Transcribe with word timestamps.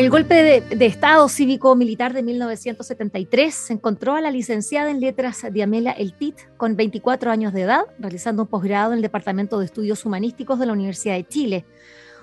El 0.00 0.08
golpe 0.08 0.64
de, 0.70 0.86
Estado 0.86 1.28
cívico-militar 1.28 2.14
de 2.14 2.22
1973 2.22 3.72
encontró 3.72 4.14
a 4.14 4.22
la 4.22 4.30
licenciada 4.30 4.90
en 4.90 4.98
letras 4.98 5.44
Diamela 5.52 5.90
Eltit 5.90 6.36
con 6.56 6.74
24 6.74 7.30
años 7.30 7.52
de 7.52 7.60
edad, 7.60 7.82
realizando 7.98 8.44
un 8.44 8.48
posgrado 8.48 8.92
en 8.92 8.96
el 8.96 9.02
Departamento 9.02 9.58
de 9.58 9.66
Estudios 9.66 10.06
Humanísticos 10.06 10.58
de 10.58 10.64
la 10.64 10.72
Universidad 10.72 11.16
de 11.16 11.28
Chile. 11.28 11.66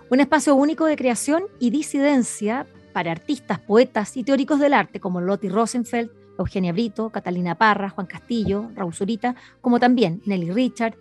Un 0.10 0.22
espacio 0.22 0.56
único 0.56 0.86
de 0.86 0.96
creación 0.96 1.44
y 1.60 1.70
disidencia 1.70 2.66
para 2.94 3.12
artistas, 3.12 3.60
poetas 3.60 4.18
y 4.18 4.24
teóricos 4.24 4.60
del 4.60 4.74
arte 4.74 5.00
como 5.00 5.22
Lottie 5.22 5.52
Rosenfeld, 5.52 6.10
Eugenia 6.40 6.74
Brito, 6.74 7.12
Catalina 7.12 7.60
Parra, 7.60 7.92
Juan 7.92 8.08
Castillo, 8.08 8.72
Raúl 8.74 8.96
Zurita, 8.96 9.36
como 9.62 9.80
también 9.80 10.24
Nelly 10.26 10.50
Richard, 10.50 10.96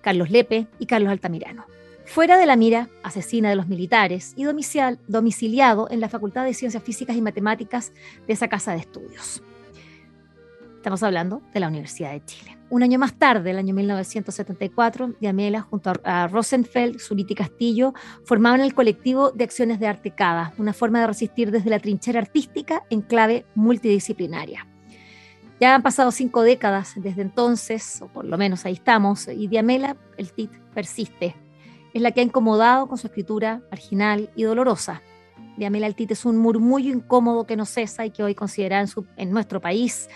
Carlos 0.00 0.30
Lepe 0.30 0.66
y 0.78 0.86
Carlos 0.86 1.10
Altamirano 1.10 1.75
fuera 2.06 2.38
de 2.38 2.46
la 2.46 2.56
mira 2.56 2.88
asesina 3.02 3.50
de 3.50 3.56
los 3.56 3.68
militares 3.68 4.32
y 4.36 4.44
domiciliado 4.44 5.88
en 5.90 6.00
la 6.00 6.08
Facultad 6.08 6.44
de 6.44 6.54
Ciencias 6.54 6.82
Físicas 6.82 7.16
y 7.16 7.20
Matemáticas 7.20 7.92
de 8.26 8.32
esa 8.32 8.48
casa 8.48 8.72
de 8.72 8.78
estudios. 8.78 9.42
Estamos 10.76 11.02
hablando 11.02 11.42
de 11.52 11.60
la 11.60 11.68
Universidad 11.68 12.12
de 12.12 12.24
Chile. 12.24 12.56
Un 12.70 12.82
año 12.82 12.98
más 12.98 13.14
tarde, 13.14 13.50
el 13.50 13.58
año 13.58 13.74
1974, 13.74 15.14
Diamela, 15.20 15.62
junto 15.62 15.92
a 16.04 16.28
Rosenfeld, 16.28 17.00
Zuriti 17.00 17.34
Castillo, 17.34 17.92
formaban 18.24 18.60
el 18.60 18.74
colectivo 18.74 19.30
de 19.30 19.44
acciones 19.44 19.78
de 19.80 19.88
arte 19.88 20.12
CADA, 20.12 20.52
una 20.58 20.72
forma 20.72 21.00
de 21.00 21.08
resistir 21.08 21.50
desde 21.50 21.70
la 21.70 21.80
trinchera 21.80 22.20
artística 22.20 22.82
en 22.90 23.02
clave 23.02 23.46
multidisciplinaria. 23.54 24.66
Ya 25.60 25.74
han 25.74 25.82
pasado 25.82 26.10
cinco 26.10 26.42
décadas 26.42 26.92
desde 26.96 27.22
entonces, 27.22 28.00
o 28.02 28.08
por 28.08 28.24
lo 28.24 28.36
menos 28.36 28.64
ahí 28.64 28.74
estamos, 28.74 29.26
y 29.28 29.48
Diamela, 29.48 29.96
el 30.16 30.32
TIT, 30.32 30.52
persiste 30.74 31.34
es 31.94 32.02
la 32.02 32.12
que 32.12 32.20
ha 32.20 32.24
incomodado 32.24 32.86
con 32.86 32.98
su 32.98 33.06
escritura 33.06 33.62
marginal 33.70 34.30
y 34.36 34.44
dolorosa. 34.44 35.02
Diamela 35.56 35.86
Altite 35.86 36.12
es 36.12 36.24
un 36.24 36.36
murmullo 36.36 36.92
incómodo 36.92 37.46
que 37.46 37.56
no 37.56 37.64
cesa 37.64 38.04
y 38.04 38.10
que 38.10 38.22
hoy 38.22 38.34
considera 38.34 38.80
en, 38.80 38.88
en, 39.16 39.30
nuestro 39.30 39.60
país 39.60 40.08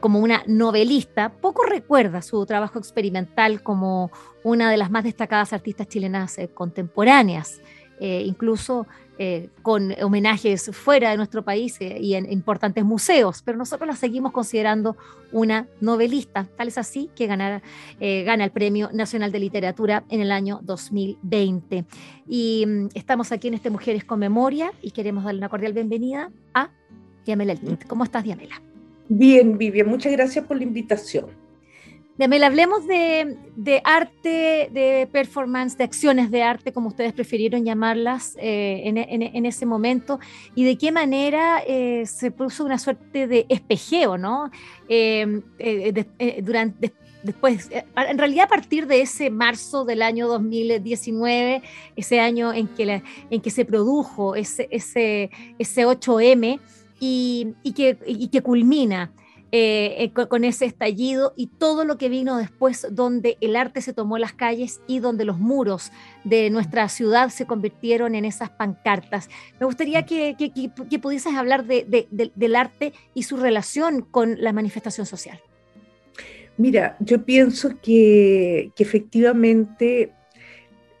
como 0.00 0.18
una 0.18 0.42
novelista. 0.46 1.30
Poco 1.30 1.64
recuerda 1.64 2.20
su 2.20 2.44
trabajo 2.44 2.78
experimental 2.78 3.62
como 3.62 4.10
una 4.44 4.70
de 4.70 4.76
las 4.76 4.90
más 4.90 5.04
destacadas 5.04 5.52
artistas 5.52 5.88
chilenas 5.88 6.38
eh, 6.38 6.48
contemporáneas. 6.48 7.60
Eh, 8.04 8.24
incluso 8.26 8.88
eh, 9.16 9.48
con 9.62 9.94
homenajes 10.02 10.72
fuera 10.72 11.12
de 11.12 11.16
nuestro 11.16 11.44
país 11.44 11.76
eh, 11.80 11.98
y 12.00 12.14
en 12.14 12.32
importantes 12.32 12.84
museos, 12.84 13.42
pero 13.44 13.56
nosotros 13.56 13.86
la 13.86 13.94
seguimos 13.94 14.32
considerando 14.32 14.96
una 15.30 15.68
novelista. 15.80 16.48
Tal 16.56 16.66
es 16.66 16.78
así 16.78 17.10
que 17.14 17.28
gana 17.28 17.62
el 18.00 18.50
Premio 18.50 18.90
Nacional 18.92 19.30
de 19.30 19.38
Literatura 19.38 20.02
en 20.08 20.20
el 20.20 20.32
año 20.32 20.58
2020. 20.64 21.84
Y 22.26 22.64
mm, 22.66 22.88
estamos 22.94 23.30
aquí 23.30 23.46
en 23.46 23.54
este 23.54 23.70
Mujeres 23.70 24.02
con 24.02 24.18
Memoria 24.18 24.72
y 24.82 24.90
queremos 24.90 25.22
darle 25.22 25.38
una 25.38 25.48
cordial 25.48 25.72
bienvenida 25.72 26.32
a 26.54 26.70
Diamela 27.24 27.54
¿Cómo 27.86 28.02
estás, 28.02 28.24
Diamela? 28.24 28.60
Bien, 29.08 29.56
Vivian, 29.56 29.86
muchas 29.86 30.10
gracias 30.10 30.44
por 30.44 30.56
la 30.56 30.64
invitación. 30.64 31.26
Diamela, 32.18 32.48
hablemos 32.48 32.86
de, 32.86 33.80
arte, 33.84 34.68
de 34.70 35.08
performance, 35.10 35.78
de 35.78 35.84
acciones 35.84 36.30
de 36.30 36.42
arte, 36.42 36.72
como 36.72 36.88
ustedes 36.88 37.14
prefirieron 37.14 37.64
llamarlas 37.64 38.36
eh, 38.38 38.82
en, 38.84 39.46
ese 39.46 39.64
momento, 39.64 40.20
y 40.54 40.64
de 40.64 40.76
qué 40.76 40.92
manera 40.92 41.62
eh, 41.66 42.04
se 42.04 42.30
puso 42.30 42.64
una 42.64 42.78
suerte 42.78 43.26
de 43.26 43.46
espejeo, 43.48 44.18
¿no? 44.18 44.50
Eh, 44.88 45.40
durante, 46.42 46.92
después, 47.22 47.70
en 47.96 48.18
realidad 48.18 48.44
a 48.44 48.48
partir 48.48 48.86
de 48.86 49.00
ese 49.00 49.30
marzo 49.30 49.86
del 49.86 50.02
año 50.02 50.28
2019, 50.28 51.62
ese 51.96 52.20
año 52.20 52.52
en 52.52 52.68
que, 52.68 53.02
en 53.30 53.40
que 53.40 53.50
se 53.50 53.64
produjo 53.64 54.36
ese, 54.36 54.68
ese, 54.70 55.30
ese 55.58 55.86
8M 55.86 56.60
y, 57.00 57.72
que, 57.74 57.96
y 58.06 58.28
que 58.28 58.42
culmina 58.42 59.10
eh, 59.54 60.10
eh, 60.16 60.26
con, 60.28 60.44
ese 60.44 60.64
estallido 60.64 61.34
y 61.36 61.48
todo 61.48 61.84
lo 61.84 61.98
que 61.98 62.08
vino 62.08 62.38
después, 62.38 62.86
donde 62.90 63.36
el 63.42 63.54
arte 63.54 63.82
se 63.82 63.92
tomó 63.92 64.16
las 64.16 64.32
calles 64.32 64.80
y 64.86 64.98
donde 64.98 65.26
los 65.26 65.38
muros 65.38 65.92
de 66.24 66.48
nuestra 66.48 66.88
ciudad 66.88 67.28
se 67.28 67.44
convirtieron 67.44 68.14
en 68.14 68.24
esas 68.24 68.48
pancartas. 68.48 69.28
Me 69.60 69.66
gustaría 69.66 70.06
que, 70.06 70.36
que, 70.38 70.98
pudieses 70.98 71.34
hablar 71.34 71.66
del 71.66 72.56
arte 72.56 72.94
y 73.12 73.24
su 73.24 73.36
relación 73.36 74.00
con 74.00 74.42
la 74.42 74.54
manifestación 74.54 75.04
social. 75.04 75.38
Mira, 76.56 76.96
yo 77.00 77.22
pienso 77.22 77.78
que, 77.82 78.72
efectivamente, 78.78 80.14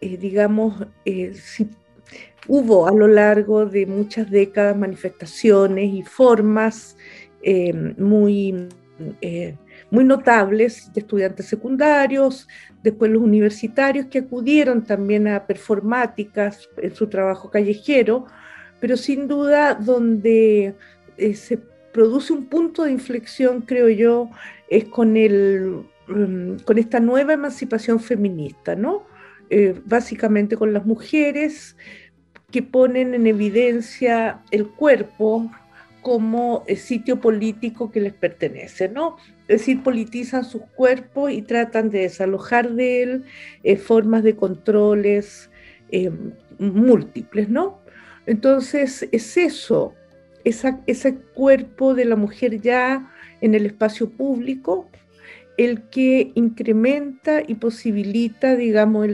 eh, 0.02 0.18
digamos, 0.18 0.74
si 1.06 1.70
hubo 2.48 2.86
a 2.86 2.92
lo 2.92 3.08
largo 3.08 3.64
de 3.64 3.86
muchas 3.86 4.30
décadas 4.30 4.76
manifestaciones 4.76 5.90
y 5.94 6.02
formas 6.02 6.98
eh, 7.42 7.72
muy, 7.98 8.68
eh, 9.20 9.56
muy 9.90 10.04
notables 10.04 10.92
de 10.92 11.00
estudiantes 11.00 11.46
secundarios, 11.46 12.48
después 12.82 13.10
los 13.10 13.22
universitarios 13.22 14.06
que 14.06 14.20
acudieron 14.20 14.84
también 14.84 15.26
a 15.26 15.44
performáticas 15.46 16.68
en 16.76 16.94
su 16.94 17.08
trabajo 17.08 17.50
callejero, 17.50 18.26
pero 18.80 18.96
sin 18.96 19.26
duda 19.26 19.74
donde 19.74 20.74
eh, 21.16 21.34
se 21.34 21.58
produce 21.92 22.32
un 22.32 22.46
punto 22.46 22.84
de 22.84 22.92
inflexión, 22.92 23.62
creo 23.62 23.88
yo, 23.88 24.30
es 24.68 24.84
con, 24.84 25.16
el, 25.16 25.84
mm, 26.06 26.58
con 26.64 26.78
esta 26.78 27.00
nueva 27.00 27.32
emancipación 27.32 28.00
feminista, 28.00 28.74
¿no? 28.74 29.10
básicamente 29.84 30.56
con 30.56 30.72
las 30.72 30.86
mujeres 30.86 31.76
que 32.50 32.62
ponen 32.62 33.12
en 33.12 33.26
evidencia 33.26 34.40
el 34.50 34.66
cuerpo, 34.68 35.50
como 36.02 36.64
sitio 36.76 37.20
político 37.20 37.90
que 37.90 38.00
les 38.00 38.12
pertenece, 38.12 38.88
¿no? 38.88 39.16
Es 39.48 39.60
decir, 39.60 39.82
politizan 39.82 40.44
sus 40.44 40.62
cuerpos 40.74 41.30
y 41.32 41.42
tratan 41.42 41.90
de 41.90 42.00
desalojar 42.00 42.72
de 42.72 43.02
él 43.02 43.24
eh, 43.62 43.76
formas 43.76 44.24
de 44.24 44.34
controles 44.34 45.48
eh, 45.90 46.10
múltiples, 46.58 47.48
¿no? 47.48 47.80
Entonces, 48.26 49.08
es 49.12 49.36
eso, 49.36 49.94
ese 50.44 51.14
cuerpo 51.34 51.94
de 51.94 52.04
la 52.04 52.16
mujer 52.16 52.60
ya 52.60 53.10
en 53.40 53.54
el 53.54 53.66
espacio 53.66 54.10
público, 54.10 54.88
el 55.56 55.82
que 55.82 56.32
incrementa 56.34 57.42
y 57.46 57.54
posibilita, 57.54 58.56
digamos, 58.56 59.08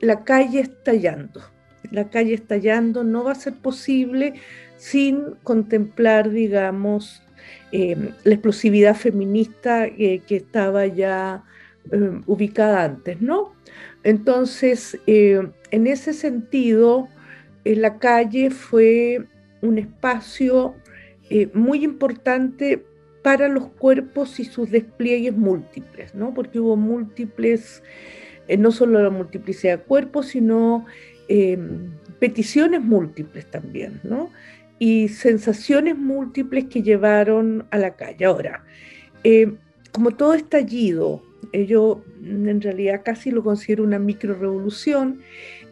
la 0.00 0.24
calle 0.24 0.60
estallando. 0.60 1.42
La 1.90 2.10
calle 2.10 2.34
estallando 2.34 3.04
no 3.04 3.22
va 3.22 3.32
a 3.32 3.36
ser 3.36 3.54
posible 3.54 4.34
sin 4.76 5.34
contemplar, 5.42 6.30
digamos, 6.30 7.22
em, 7.72 8.10
la 8.24 8.34
explosividad 8.34 8.94
feminista 8.94 9.88
que 9.90 10.22
estaba 10.28 10.86
ya 10.86 11.44
em, 11.92 12.22
ubicada 12.26 12.84
antes, 12.84 13.20
¿no? 13.20 13.52
Entonces, 14.02 14.98
em, 15.06 15.52
en 15.70 15.86
ese 15.86 16.12
sentido, 16.12 17.08
la 17.64 17.98
calle 17.98 18.50
fue 18.50 19.26
un 19.62 19.78
espacio 19.78 20.74
eh, 21.28 21.48
muy 21.54 21.84
importante 21.84 22.84
para 23.22 23.48
los 23.48 23.66
cuerpos 23.66 24.38
y 24.38 24.44
sus 24.44 24.70
despliegues 24.70 25.36
múltiples, 25.36 26.14
¿no? 26.14 26.32
Porque 26.32 26.60
hubo 26.60 26.76
múltiples, 26.76 27.82
eh, 28.46 28.56
no 28.56 28.70
solo 28.70 29.02
la 29.02 29.10
multiplicidad 29.10 29.78
de 29.78 29.84
cuerpos, 29.84 30.28
sino 30.28 30.86
peticiones 32.20 32.80
múltiples 32.80 33.50
también, 33.50 34.00
¿no? 34.04 34.30
Y 34.78 35.08
sensaciones 35.08 35.96
múltiples 35.96 36.66
que 36.66 36.82
llevaron 36.82 37.66
a 37.70 37.78
la 37.78 37.96
calle. 37.96 38.24
Ahora, 38.24 38.64
eh, 39.24 39.54
como 39.92 40.10
todo 40.10 40.34
estallido, 40.34 41.22
eh, 41.52 41.66
yo 41.66 42.04
en 42.22 42.60
realidad 42.60 43.02
casi 43.04 43.30
lo 43.30 43.42
considero 43.42 43.84
una 43.84 43.98
micro 43.98 44.34
revolución, 44.34 45.20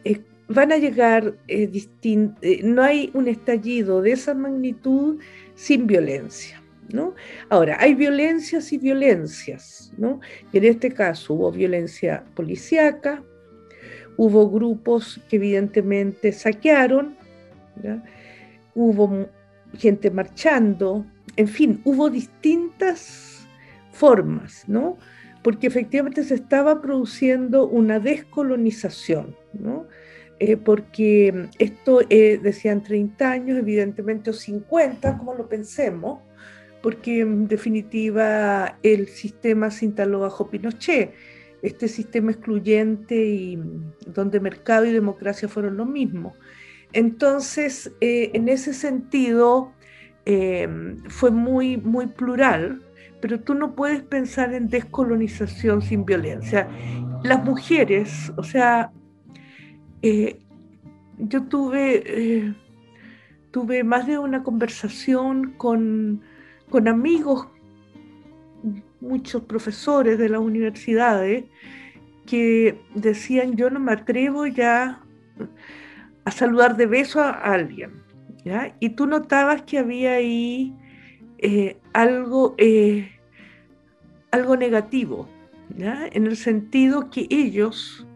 eh, 0.04 0.20
van 0.48 0.72
a 0.72 0.78
llegar 0.78 1.34
no 2.62 2.82
hay 2.82 3.10
un 3.14 3.28
estallido 3.28 4.02
de 4.02 4.12
esa 4.12 4.34
magnitud 4.34 5.18
sin 5.54 5.86
violencia. 5.86 6.60
¿No? 6.92 7.14
Ahora, 7.48 7.78
hay 7.80 7.94
violencias 7.94 8.70
y 8.70 8.76
violencias, 8.76 9.90
¿no? 9.96 10.20
en 10.52 10.64
este 10.64 10.90
caso 10.92 11.32
hubo 11.32 11.50
violencia 11.50 12.24
policíaca, 12.34 13.22
hubo 14.18 14.50
grupos 14.50 15.18
que 15.30 15.36
evidentemente 15.36 16.30
saquearon, 16.30 17.16
hubo 18.74 19.28
gente 19.76 20.10
marchando, 20.10 21.04
en 21.36 21.48
fin, 21.48 21.80
hubo 21.84 22.10
distintas 22.10 23.46
formas, 23.92 24.64
¿no? 24.66 24.98
Porque 25.42 25.66
efectivamente 25.66 26.24
se 26.24 26.34
estaba 26.34 26.80
produciendo 26.80 27.66
una 27.66 28.00
descolonización, 28.00 29.36
¿no? 29.52 29.86
Eh, 30.40 30.56
porque 30.56 31.48
esto, 31.58 32.00
eh, 32.10 32.40
decían 32.42 32.82
30 32.82 33.30
años, 33.30 33.58
evidentemente, 33.58 34.30
o 34.30 34.32
50, 34.32 35.18
como 35.18 35.34
lo 35.34 35.48
pensemos, 35.48 36.20
porque 36.82 37.20
en 37.20 37.48
definitiva 37.48 38.78
el 38.82 39.08
sistema 39.08 39.70
se 39.70 39.86
instaló 39.86 40.20
bajo 40.20 40.50
Pinochet, 40.50 41.14
este 41.62 41.88
sistema 41.88 42.32
excluyente 42.32 43.14
y 43.14 43.58
donde 44.06 44.38
mercado 44.38 44.84
y 44.84 44.92
democracia 44.92 45.48
fueron 45.48 45.78
lo 45.78 45.86
mismo. 45.86 46.34
Entonces, 46.94 47.92
eh, 48.00 48.30
en 48.32 48.48
ese 48.48 48.72
sentido, 48.72 49.72
fue 51.08 51.30
muy, 51.30 51.76
muy 51.76 52.06
plural, 52.06 52.80
pero 53.20 53.40
tú 53.40 53.54
no 53.54 53.74
puedes 53.74 54.02
pensar 54.02 54.54
en 54.54 54.68
descolonización 54.68 55.82
sin 55.82 56.04
violencia. 56.04 56.68
Las 57.22 57.44
mujeres, 57.44 58.32
o 58.36 58.42
sea, 58.42 58.90
eh, 60.02 60.40
yo 61.16 61.44
tuve, 61.44 62.02
eh, 62.04 62.54
tuve 63.50 63.82
más 63.82 64.06
de 64.06 64.18
una 64.18 64.42
conversación 64.42 65.52
con, 65.56 66.20
amigos, 66.86 67.48
muchos 69.00 69.42
profesores 69.44 70.18
de 70.18 70.28
las 70.28 70.40
universidades, 70.40 71.44
que 72.26 72.78
decían, 72.94 73.56
yo 73.56 73.70
no 73.70 73.80
me 73.80 73.92
atrevo 73.92 74.46
ya 74.46 75.00
a 76.24 76.30
saludar 76.30 76.76
de 76.76 76.86
beso 76.86 77.20
a 77.20 77.30
alguien. 77.30 78.02
Y 78.80 78.90
tú 78.90 79.06
notabas 79.06 79.62
que 79.62 79.78
había 79.78 80.12
ahí 80.12 80.74
eh, 81.38 81.78
algo, 81.92 82.54
algo 84.30 84.56
negativo, 84.56 85.28
en 85.78 86.26
el 86.26 86.36
sentido 86.36 87.10
que 87.10 87.26
ellos 87.30 88.06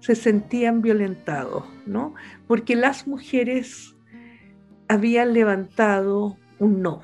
se 0.00 0.14
sentían 0.14 0.82
violentados, 0.82 1.64
¿no? 1.86 2.14
Porque 2.46 2.76
las 2.76 3.06
mujeres 3.06 3.96
habían 4.88 5.32
levantado 5.32 6.36
un 6.58 6.82
no, 6.82 7.02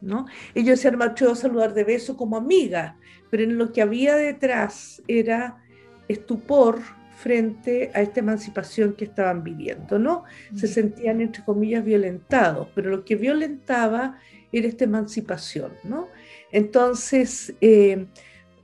¿no? 0.00 0.26
Ellos 0.54 0.80
se 0.80 0.88
han 0.88 0.98
marchado 0.98 1.32
a 1.32 1.36
saludar 1.36 1.74
de 1.74 1.84
beso 1.84 2.16
como 2.16 2.36
amiga, 2.36 2.96
pero 3.30 3.42
en 3.42 3.58
lo 3.58 3.72
que 3.72 3.82
había 3.82 4.16
detrás 4.16 5.02
era 5.08 5.62
estupor 6.08 6.80
frente 7.16 7.90
a 7.94 8.02
esta 8.02 8.20
emancipación 8.20 8.92
que 8.92 9.06
estaban 9.06 9.42
viviendo, 9.42 9.98
¿no? 9.98 10.24
Se 10.54 10.68
sentían, 10.68 11.22
entre 11.22 11.42
comillas, 11.42 11.82
violentados, 11.82 12.68
pero 12.74 12.90
lo 12.90 13.04
que 13.06 13.16
violentaba 13.16 14.18
era 14.52 14.68
esta 14.68 14.84
emancipación, 14.84 15.72
¿no? 15.82 16.08
Entonces, 16.52 17.54
eh, 17.62 18.06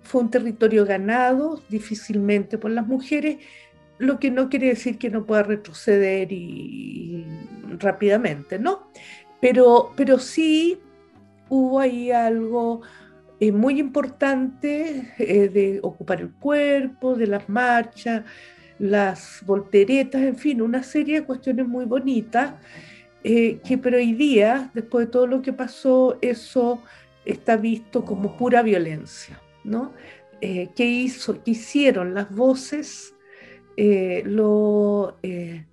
fue 0.02 0.20
un 0.20 0.30
territorio 0.30 0.84
ganado 0.84 1.62
difícilmente 1.70 2.58
por 2.58 2.70
las 2.70 2.86
mujeres, 2.86 3.38
lo 3.98 4.18
que 4.18 4.30
no 4.30 4.50
quiere 4.50 4.68
decir 4.68 4.98
que 4.98 5.08
no 5.08 5.24
pueda 5.24 5.44
retroceder 5.44 6.30
y, 6.30 7.24
rápidamente, 7.78 8.58
¿no? 8.58 8.90
Pero, 9.40 9.92
pero 9.96 10.18
sí 10.18 10.78
hubo 11.48 11.80
ahí 11.80 12.10
algo 12.10 12.82
eh, 13.42 13.52
muy 13.52 13.80
importante 13.80 15.14
eh, 15.18 15.48
de 15.48 15.80
ocupar 15.82 16.20
el 16.20 16.30
cuerpo, 16.30 17.14
de 17.14 17.26
las 17.26 17.48
marchas, 17.48 18.24
las 18.78 19.42
volteretas, 19.44 20.22
en 20.22 20.36
fin, 20.36 20.62
una 20.62 20.82
serie 20.82 21.20
de 21.20 21.26
cuestiones 21.26 21.66
muy 21.66 21.84
bonitas, 21.84 22.54
eh, 23.24 23.60
que 23.64 23.78
pero 23.78 23.96
hoy 23.96 24.12
día, 24.12 24.70
después 24.74 25.06
de 25.06 25.12
todo 25.12 25.26
lo 25.26 25.42
que 25.42 25.52
pasó, 25.52 26.18
eso 26.20 26.82
está 27.24 27.56
visto 27.56 28.04
como 28.04 28.36
pura 28.36 28.62
violencia, 28.62 29.40
¿no? 29.64 29.92
¿Qué 30.40 30.84
hizo, 30.84 31.40
qué 31.44 31.52
hicieron 31.52 32.14
las 32.14 32.34
voces 32.34 33.14
eh, 33.76 34.22
lo, 34.26 35.16
eh, 35.22 35.64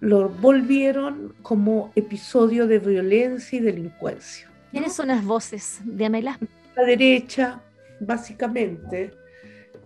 lo 0.00 0.28
volvieron 0.28 1.34
como 1.42 1.92
episodio 1.94 2.66
de 2.66 2.78
violencia 2.78 3.58
y 3.58 3.62
delincuencia. 3.62 4.50
¿Quiénes 4.70 4.94
son 4.94 5.08
las 5.08 5.24
voces 5.24 5.80
de? 5.84 6.08
La 6.76 6.84
derecha, 6.84 7.62
básicamente, 8.00 9.12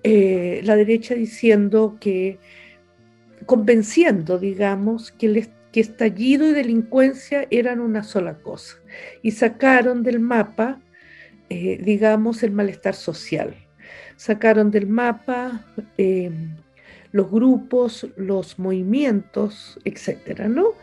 eh, 0.03 0.61
la 0.65 0.77
derecha 0.77 1.15
diciendo 1.15 1.97
que, 2.01 2.39
convenciendo, 3.47 4.39
digamos, 4.39 5.13
que 5.13 5.49
que 5.73 5.81
estallido 5.81 6.49
y 6.49 6.53
delincuencia 6.53 7.47
eran 7.49 7.79
una 7.79 8.03
sola 8.03 8.39
cosa 8.39 8.79
y 9.23 9.31
sacaron 9.31 10.03
del 10.03 10.19
mapa, 10.19 10.81
digamos, 11.49 12.43
el 12.43 12.51
malestar 12.51 12.95
social. 12.95 13.55
Sacaron 14.17 14.73
del 14.73 14.89
mapa 14.89 15.65
los 17.13 17.31
grupos, 17.31 18.07
los 18.17 18.59
movimientos, 18.59 19.79
etcétera, 19.85 20.49
¿no? 20.49 20.75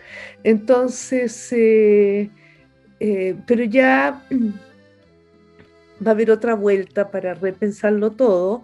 Entonces, 0.43 1.51
eh, 1.51 2.29
eh, 2.99 3.35
pero 3.45 3.63
ya 3.63 4.25
va 6.05 6.11
a 6.11 6.13
haber 6.13 6.31
otra 6.31 6.55
vuelta 6.55 7.11
para 7.11 7.33
repensarlo 7.33 8.11
todo, 8.11 8.63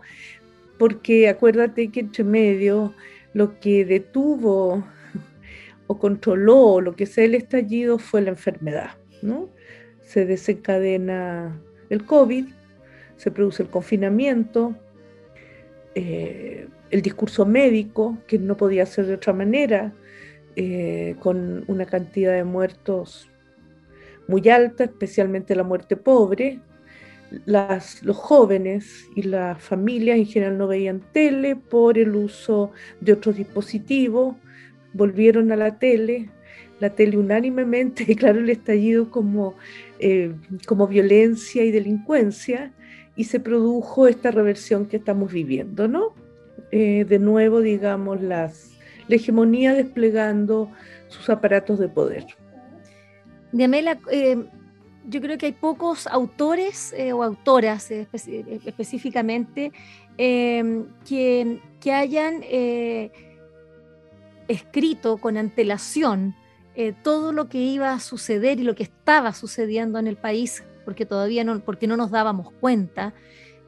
porque 0.77 1.29
acuérdate 1.29 1.89
que 1.89 2.01
entre 2.01 2.23
medio 2.23 2.93
lo 3.33 3.59
que 3.59 3.85
detuvo 3.85 4.85
o 5.87 5.97
controló 5.97 6.81
lo 6.81 6.95
que 6.95 7.05
sea 7.05 7.25
el 7.25 7.35
estallido 7.35 7.99
fue 7.99 8.21
la 8.21 8.29
enfermedad, 8.29 8.91
¿no? 9.21 9.49
Se 10.05 10.25
desencadena 10.25 11.59
el 11.89 12.05
COVID, 12.05 12.45
se 13.17 13.31
produce 13.31 13.63
el 13.63 13.69
confinamiento, 13.69 14.75
eh, 15.95 16.67
el 16.89 17.01
discurso 17.01 17.45
médico, 17.45 18.17
que 18.27 18.37
no 18.37 18.57
podía 18.57 18.85
ser 18.85 19.05
de 19.05 19.15
otra 19.15 19.33
manera, 19.33 19.93
eh, 20.55 21.15
con 21.19 21.63
una 21.67 21.85
cantidad 21.85 22.33
de 22.33 22.43
muertos 22.43 23.29
muy 24.27 24.47
alta, 24.49 24.83
especialmente 24.83 25.55
la 25.55 25.63
muerte 25.63 25.95
pobre. 25.95 26.59
Las, 27.45 28.03
los 28.03 28.17
jóvenes 28.17 29.07
y 29.15 29.23
las 29.23 29.61
familias 29.61 30.17
en 30.17 30.25
general 30.25 30.57
no 30.57 30.67
veían 30.67 31.01
tele 31.11 31.55
por 31.55 31.97
el 31.97 32.15
uso 32.15 32.71
de 33.01 33.13
otros 33.13 33.37
dispositivos, 33.37 34.35
volvieron 34.93 35.51
a 35.51 35.55
la 35.55 35.79
tele, 35.79 36.29
la 36.79 36.91
tele 36.91 37.17
unánimemente 37.17 38.05
declaró 38.07 38.39
el 38.39 38.49
estallido 38.49 39.09
como, 39.09 39.55
eh, 39.99 40.33
como 40.67 40.87
violencia 40.87 41.63
y 41.63 41.71
delincuencia 41.71 42.71
y 43.15 43.25
se 43.25 43.39
produjo 43.39 44.07
esta 44.07 44.31
reversión 44.31 44.87
que 44.87 44.97
estamos 44.97 45.31
viviendo, 45.31 45.87
¿no? 45.87 46.13
Eh, 46.71 47.05
de 47.07 47.19
nuevo, 47.19 47.61
digamos, 47.61 48.21
las, 48.21 48.71
la 49.07 49.15
hegemonía 49.15 49.73
desplegando 49.73 50.71
sus 51.07 51.29
aparatos 51.29 51.77
de 51.77 51.89
poder. 51.89 52.25
Diamela, 53.51 53.99
eh, 54.11 54.43
yo 55.07 55.21
creo 55.21 55.37
que 55.37 55.47
hay 55.47 55.51
pocos 55.51 56.07
autores 56.07 56.93
eh, 56.93 57.13
o 57.13 57.23
autoras 57.23 57.91
específicamente 57.91 59.71
que, 60.17 61.59
que, 61.79 61.91
hayan 61.91 62.43
escrito 64.47 65.17
con 65.17 65.37
antelación 65.37 66.35
todo 67.01 67.33
lo 67.33 67.49
que 67.49 67.57
iba 67.57 67.93
a 67.93 67.99
suceder 67.99 68.59
y 68.59 68.63
lo 68.63 68.75
que 68.75 68.83
estaba 68.83 69.33
sucediendo 69.33 69.99
en 69.99 70.07
el 70.07 70.17
país, 70.17 70.63
porque 70.85 71.05
todavía 71.05 71.43
no, 71.43 71.59
porque 71.59 71.87
no 71.87 71.97
nos 71.97 72.11
dábamos 72.11 72.51
cuenta. 72.59 73.13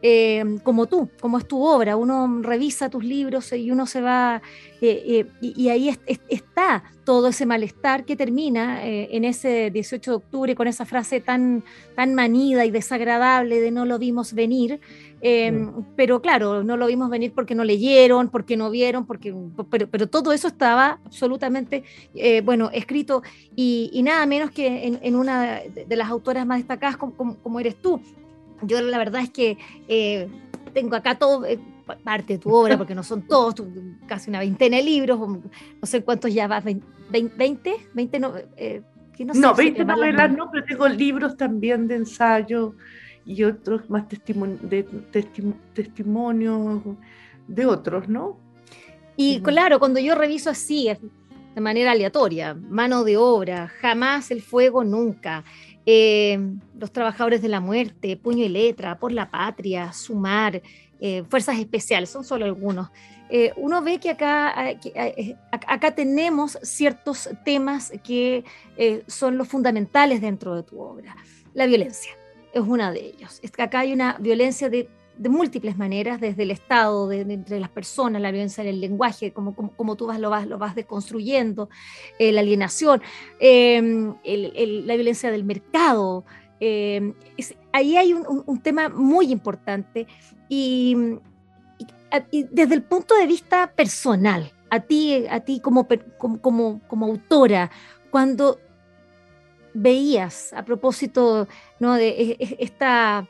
Eh, 0.08 0.60
como 0.62 0.86
tú, 0.86 1.10
como 1.20 1.40
es 1.40 1.48
tu 1.48 1.66
obra. 1.66 1.96
Uno 1.98 2.44
revisa 2.44 2.92
tus 2.92 3.04
libros 3.04 3.52
y 3.54 3.72
uno 3.72 3.88
se 3.88 4.02
va, 4.02 4.40
eh, 4.80 5.04
eh, 5.08 5.26
y, 5.42 5.70
ahí 5.70 5.90
está 6.30 6.84
todo 7.06 7.30
ese 7.30 7.48
malestar 7.48 8.06
que 8.06 8.16
termina 8.16 8.86
en 8.86 9.24
ese 9.24 9.72
18 9.72 10.12
de 10.12 10.16
octubre 10.16 10.54
con 10.54 10.68
esa 10.68 10.86
frase 10.86 11.22
tan, 11.22 11.64
tan 11.96 12.14
manida 12.14 12.66
y 12.66 12.72
desagradable 12.72 13.60
de 13.60 13.72
no 13.72 13.86
lo 13.86 13.98
vimos 13.98 14.34
venir. 14.34 14.80
Pero 15.96 16.22
claro, 16.22 16.64
no 16.64 16.78
lo 16.78 16.86
vimos 16.86 17.10
venir 17.10 17.32
porque 17.34 17.56
no 17.56 17.64
leyeron, 17.64 18.30
porque 18.30 18.58
no 18.58 18.70
vieron, 18.70 19.08
porque, 19.08 19.34
pero, 19.72 19.90
pero 19.90 20.08
todo 20.08 20.34
eso 20.34 20.48
estaba 20.48 21.00
absolutamente, 21.04 21.84
bueno, 22.44 22.70
escrito 22.72 23.24
y, 23.56 24.02
nada 24.04 24.24
menos 24.28 24.52
que 24.52 25.00
en, 25.02 25.16
una 25.16 25.62
de 25.62 25.96
las 25.96 26.10
autoras 26.10 26.46
más 26.46 26.60
destacadas 26.60 26.98
como 26.98 27.60
eres 27.60 27.76
tú, 27.76 28.00
yo 28.62 28.82
la 28.82 28.98
verdad 28.98 29.22
es 29.22 29.30
que 29.30 29.58
eh, 29.88 30.28
tengo 30.74 30.96
acá 30.96 31.16
todo, 31.16 31.46
eh, 31.46 31.60
parte 32.04 32.34
de 32.34 32.40
tu 32.40 32.54
obra, 32.54 32.78
porque 32.78 32.96
no 32.96 33.04
son 33.04 33.22
todos, 33.22 33.56
casi 34.08 34.30
una 34.30 34.40
veintena 34.40 34.78
de 34.78 34.84
libros, 34.84 35.20
no 35.20 35.42
sé 35.84 36.04
cuántos 36.04 36.34
ya 36.34 36.48
vas, 36.48 36.64
20, 36.64 36.80
20, 37.94 38.20
no, 38.20 38.34
eh, 38.58 38.82
no, 39.20 39.54
20 39.54 39.86
novelas 39.86 40.32
no, 40.34 40.50
pero 40.52 40.66
tengo 40.66 40.88
libros 40.88 41.38
también 41.38 41.88
de 41.88 41.96
ensayo 41.96 42.76
y 43.26 43.44
otros 43.44 43.90
más 43.90 44.06
de 44.10 44.84
testimonios 45.74 46.82
de 47.48 47.66
otros, 47.66 48.08
¿no? 48.08 48.40
Y 49.18 49.40
claro, 49.42 49.80
cuando 49.80 50.00
yo 50.00 50.16
reviso 50.16 50.50
así, 50.50 50.90
de 51.56 51.62
manera 51.62 51.92
aleatoria, 51.92 52.54
mano 52.54 53.04
de 53.04 53.16
obra, 53.16 53.72
jamás 53.80 54.30
el 54.32 54.42
fuego, 54.42 54.84
nunca. 54.84 55.46
Eh, 55.86 56.40
los 56.80 56.92
trabajadores 56.92 57.42
de 57.42 57.48
la 57.48 57.60
muerte, 57.60 58.18
puño 58.18 58.44
y 58.44 58.50
letra, 58.50 58.98
por 58.98 59.12
la 59.12 59.30
patria, 59.30 59.94
sumar, 59.94 60.62
eh, 61.00 61.24
fuerzas 61.30 61.60
especiales, 61.60 62.10
son 62.10 62.24
solo 62.24 62.46
algunos. 62.46 62.90
Eh, 63.30 63.54
uno 63.58 63.82
ve 63.82 64.00
que 64.00 64.12
acá, 64.12 64.54
acá 65.68 65.96
tenemos 65.96 66.60
ciertos 66.62 67.30
temas 67.44 67.92
que 68.04 68.44
son 69.08 69.38
los 69.38 69.48
fundamentales 69.48 70.22
dentro 70.22 70.56
de 70.56 70.64
tu 70.64 70.80
obra. 70.80 71.16
La 71.54 71.66
violencia 71.66 72.12
es 72.54 72.62
una 72.62 72.92
de 72.92 73.08
ellos. 73.08 73.42
Acá 73.58 73.80
hay 73.80 73.94
una 73.94 74.18
violencia 74.20 74.70
de 74.70 74.90
de 75.18 75.30
múltiples 75.30 75.78
maneras, 75.78 76.20
desde 76.20 76.44
el 76.44 76.52
Estado, 76.52 77.08
de, 77.08 77.22
entre 77.22 77.60
las 77.60 77.70
personas, 77.70 78.22
la 78.22 78.32
violencia 78.32 78.62
en 78.62 78.70
el 78.70 78.82
lenguaje, 78.82 79.32
como, 79.32 79.56
como, 79.56 79.96
tú 79.96 80.08
vas, 80.08 80.20
lo, 80.20 80.30
vas, 80.30 80.48
lo 80.48 80.58
vas 80.58 80.76
deconstruyendo, 80.76 81.70
eh, 82.20 82.32
la 82.32 82.42
alienación, 82.42 83.02
em, 83.40 84.16
la 84.24 84.96
violencia 84.96 85.32
del 85.32 85.44
mercado. 85.44 86.26
Em, 86.60 87.14
ahí 87.72 87.98
hay 87.98 88.14
un, 88.14 88.62
tema 88.62 88.90
muy 88.90 89.32
importante 89.32 90.08
y, 90.50 90.96
desde 92.32 92.76
el 92.76 92.84
punto 92.84 93.16
de 93.16 93.28
vista 93.28 93.72
personal, 93.76 94.52
a 94.70 94.80
ti, 94.80 95.26
a 95.30 95.40
ti 95.42 95.60
como, 95.60 95.88
como, 96.18 96.82
como, 96.88 97.06
autora, 97.06 97.72
cuando 98.10 98.60
veías 99.74 100.54
a 100.54 100.64
propósito 100.64 101.48
¿no? 101.80 101.96
de 101.96 102.08
e, 102.08 102.38
e, 102.40 102.58
esta, 102.60 103.28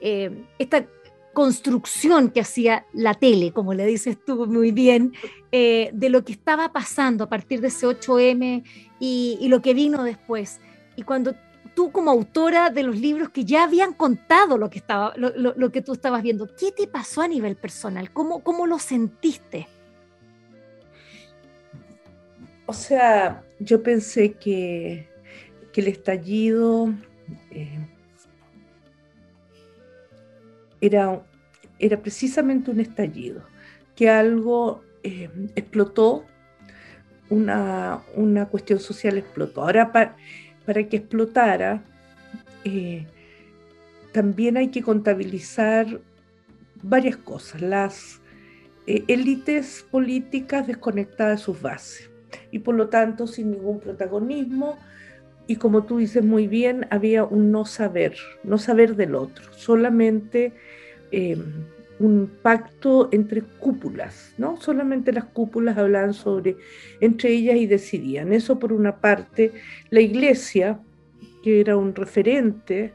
eh, 0.00 0.30
esta 0.58 0.86
construcción 1.32 2.30
que 2.30 2.40
hacía 2.40 2.86
la 2.92 3.14
tele, 3.14 3.52
como 3.52 3.74
le 3.74 3.86
dices 3.86 4.18
tú 4.24 4.46
muy 4.46 4.70
bien, 4.70 5.12
eh, 5.50 5.90
de 5.92 6.10
lo 6.10 6.24
que 6.24 6.32
estaba 6.32 6.72
pasando 6.72 7.24
a 7.24 7.28
partir 7.28 7.60
de 7.60 7.68
ese 7.68 7.86
8M 7.86 8.64
y, 9.00 9.48
lo 9.48 9.62
que 9.62 9.74
vino 9.74 10.04
después. 10.04 10.60
Y 10.96 11.02
cuando 11.02 11.34
tú 11.74 11.90
como 11.90 12.10
autora 12.10 12.70
de 12.70 12.82
los 12.82 12.98
libros 12.98 13.30
que 13.30 13.44
ya 13.44 13.64
habían 13.64 13.94
contado 13.94 14.58
lo 14.58 14.68
que, 14.68 14.78
estaba, 14.78 15.14
lo, 15.16 15.72
que 15.72 15.82
tú 15.82 15.92
estabas 15.92 16.22
viendo, 16.22 16.48
¿qué 16.56 16.70
te 16.72 16.86
pasó 16.86 17.22
a 17.22 17.28
nivel 17.28 17.56
personal? 17.56 18.12
¿Cómo, 18.12 18.42
cómo 18.42 18.66
lo 18.66 18.78
sentiste? 18.78 19.68
O 22.66 22.72
sea, 22.72 23.42
yo 23.58 23.82
pensé 23.82 24.34
que, 24.34 25.08
que 25.72 25.80
el 25.80 25.88
estallido... 25.88 26.92
Eh, 27.50 27.91
era, 30.82 31.22
era 31.78 32.02
precisamente 32.02 32.70
un 32.70 32.80
estallido, 32.80 33.42
que 33.96 34.10
algo 34.10 34.82
eh, 35.02 35.30
explotó, 35.56 36.26
una, 37.30 38.02
cuestión 38.50 38.78
social 38.78 39.16
explotó. 39.16 39.62
Ahora, 39.62 39.90
para, 39.90 40.16
para 40.66 40.86
que 40.86 40.98
explotara, 40.98 41.82
eh, 42.64 43.06
también 44.12 44.58
hay 44.58 44.68
que 44.68 44.82
contabilizar 44.82 46.00
varias 46.82 47.16
cosas, 47.16 47.62
las 47.62 48.20
eh, 48.86 49.04
élites 49.08 49.86
políticas 49.90 50.66
desconectadas 50.66 51.38
de 51.38 51.44
sus 51.44 51.62
bases 51.62 52.10
y 52.50 52.58
por 52.58 52.74
lo 52.74 52.88
tanto 52.88 53.26
sin 53.26 53.52
ningún 53.52 53.80
protagonismo, 53.80 54.76
y 55.52 55.56
como 55.56 55.84
tú 55.84 55.98
dices 55.98 56.24
muy 56.24 56.46
bien, 56.46 56.86
había 56.88 57.24
un 57.24 57.50
no 57.50 57.66
saber, 57.66 58.16
no 58.42 58.56
saber 58.56 58.96
del 58.96 59.14
otro, 59.14 59.52
solamente 59.52 60.54
eh, 61.10 61.36
un 61.98 62.30
pacto 62.40 63.10
entre 63.12 63.42
cúpulas, 63.42 64.32
¿no? 64.38 64.58
Solamente 64.58 65.12
las 65.12 65.24
cúpulas 65.24 65.76
hablaban 65.76 66.14
sobre, 66.14 66.56
entre 67.02 67.32
ellas 67.32 67.56
y 67.56 67.66
decidían. 67.66 68.32
Eso 68.32 68.58
por 68.58 68.72
una 68.72 68.96
parte, 68.96 69.52
la 69.90 70.00
iglesia, 70.00 70.80
que 71.42 71.60
era 71.60 71.76
un 71.76 71.94
referente, 71.94 72.94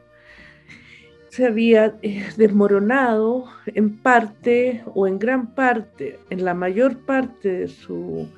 se 1.28 1.46
había 1.46 1.96
eh, 2.02 2.26
desmoronado 2.36 3.44
en 3.66 3.98
parte 3.98 4.82
o 4.96 5.06
en 5.06 5.20
gran 5.20 5.54
parte, 5.54 6.18
en 6.28 6.44
la 6.44 6.54
mayor 6.54 6.98
parte 7.06 7.52
de 7.52 7.68
su 7.68 8.28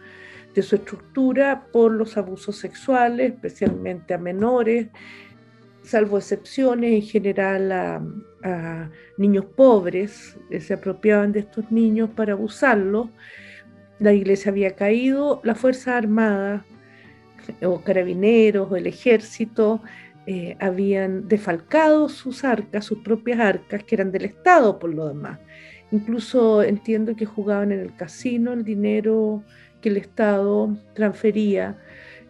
de 0.61 0.67
su 0.67 0.76
estructura 0.76 1.69
por 1.73 1.90
los 1.90 2.19
abusos 2.19 2.57
sexuales, 2.57 3.33
especialmente 3.33 4.12
a 4.12 4.19
menores, 4.19 4.88
salvo 5.83 6.19
excepciones, 6.19 6.93
en 6.93 7.02
general 7.02 7.73
a, 7.73 8.90
niños 9.19 9.47
pobres, 9.57 10.38
se 10.61 10.75
apropiaban 10.75 11.33
de 11.33 11.40
estos 11.40 11.71
niños 11.71 12.11
para 12.11 12.33
abusarlos. 12.33 13.09
La 13.99 14.12
iglesia 14.12 14.50
había 14.50 14.75
caído, 14.76 15.40
la 15.45 15.55
Fuerza 15.55 15.97
Armada 15.97 16.64
o 17.62 17.83
carabineros 17.83 18.71
o 18.71 18.76
el 18.76 18.87
ejército 18.87 19.83
eh, 20.26 20.57
habían 20.59 21.29
defalcado 21.29 22.09
sus 22.09 22.45
arcas, 22.45 22.85
sus 22.85 22.99
propias 22.99 23.40
arcas, 23.40 23.85
que 23.85 23.95
eran 23.95 24.12
del 24.12 24.25
Estado 24.26 24.79
por 24.79 24.95
lo 24.95 25.09
demás. 25.09 25.38
Incluso 25.93 26.63
entiendo 26.63 27.17
que 27.17 27.27
jugaban 27.27 27.73
en 27.73 27.81
el 27.81 27.95
casino 27.97 28.53
el 28.53 28.65
dinero 28.65 29.43
que 29.81 29.89
el 29.89 29.97
Estado 29.97 30.77
transfería 30.95 31.79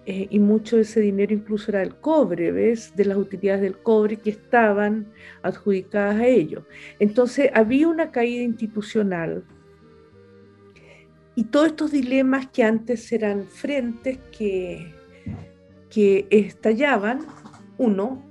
eh, 0.07 0.29
y 0.31 0.39
mucho 0.39 0.77
de 0.77 0.83
ese 0.83 1.01
dinero 1.01 1.35
incluso 1.35 1.71
era 1.71 1.83
el 1.83 1.95
cobre, 1.97 2.53
¿ves? 2.53 2.95
De 2.97 3.05
las 3.05 3.19
utilidades 3.19 3.61
del 3.63 3.77
cobre 3.79 4.17
que 4.17 4.31
estaban 4.31 5.07
adjudicadas 5.43 6.17
a 6.17 6.27
ellos. 6.27 6.65
Entonces 6.99 7.51
había 7.53 7.89
una 7.89 8.11
caída 8.11 8.43
institucional 8.43 9.45
y 11.35 11.45
todos 11.45 11.69
estos 11.69 11.93
dilemas 11.93 12.49
que 12.49 12.65
antes 12.65 13.13
eran 13.13 13.45
frentes 13.45 14.19
que, 14.37 14.93
que 15.89 16.27
estallaban, 16.31 17.21
uno, 17.79 18.23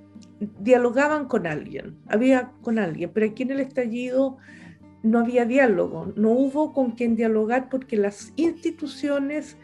dialogaban 0.59 1.27
con 1.27 1.47
alguien, 1.47 1.97
había 2.07 2.51
con 2.61 2.77
alguien, 2.77 3.09
pero 3.13 3.25
aquí 3.25 3.43
en 3.43 3.51
el 3.51 3.59
estallido 3.61 4.37
no 5.03 5.19
había 5.19 5.45
diálogo, 5.45 6.13
no 6.15 6.31
hubo 6.31 6.73
con 6.73 6.91
quien 6.91 7.15
dialogar 7.15 7.69
porque 7.69 7.97
las 7.97 8.33
instituciones, 8.35 9.57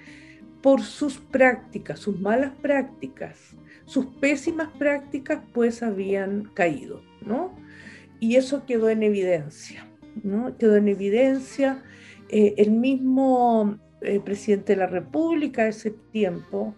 por 0.61 0.81
sus 0.81 1.17
prácticas, 1.17 1.99
sus 1.99 2.19
malas 2.19 2.53
prácticas, 2.61 3.55
sus 3.85 4.07
pésimas 4.07 4.69
prácticas, 4.79 5.41
pues 5.53 5.83
habían 5.83 6.45
caído, 6.53 7.01
¿no? 7.21 7.55
Y 8.19 8.37
eso 8.37 8.65
quedó 8.65 8.89
en 8.89 9.03
evidencia, 9.03 9.87
¿no? 10.23 10.57
Quedó 10.57 10.77
en 10.77 10.87
evidencia. 10.87 11.83
Eh, 12.29 12.55
el 12.57 12.71
mismo 12.71 13.77
eh, 14.01 14.19
presidente 14.19 14.73
de 14.73 14.79
la 14.79 14.87
República 14.87 15.67
ese 15.67 15.91
tiempo 15.91 16.73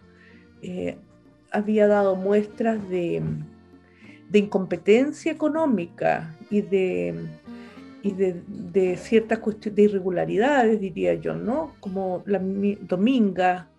eh, 0.62 0.98
había 1.52 1.88
dado 1.88 2.16
muestras 2.16 2.90
de, 2.90 3.22
de 4.30 4.40
incompetencia 4.40 5.32
económica 5.32 6.36
y 6.50 6.62
de 6.62 7.16
y 8.08 8.14
de, 8.14 8.98
ciertas 8.98 9.40
de 9.62 9.82
irregularidades, 9.82 10.80
diría 10.80 11.14
yo, 11.16 11.36
¿no? 11.36 11.76
Como 11.80 12.24
la 12.26 12.40
dominga 12.40 13.70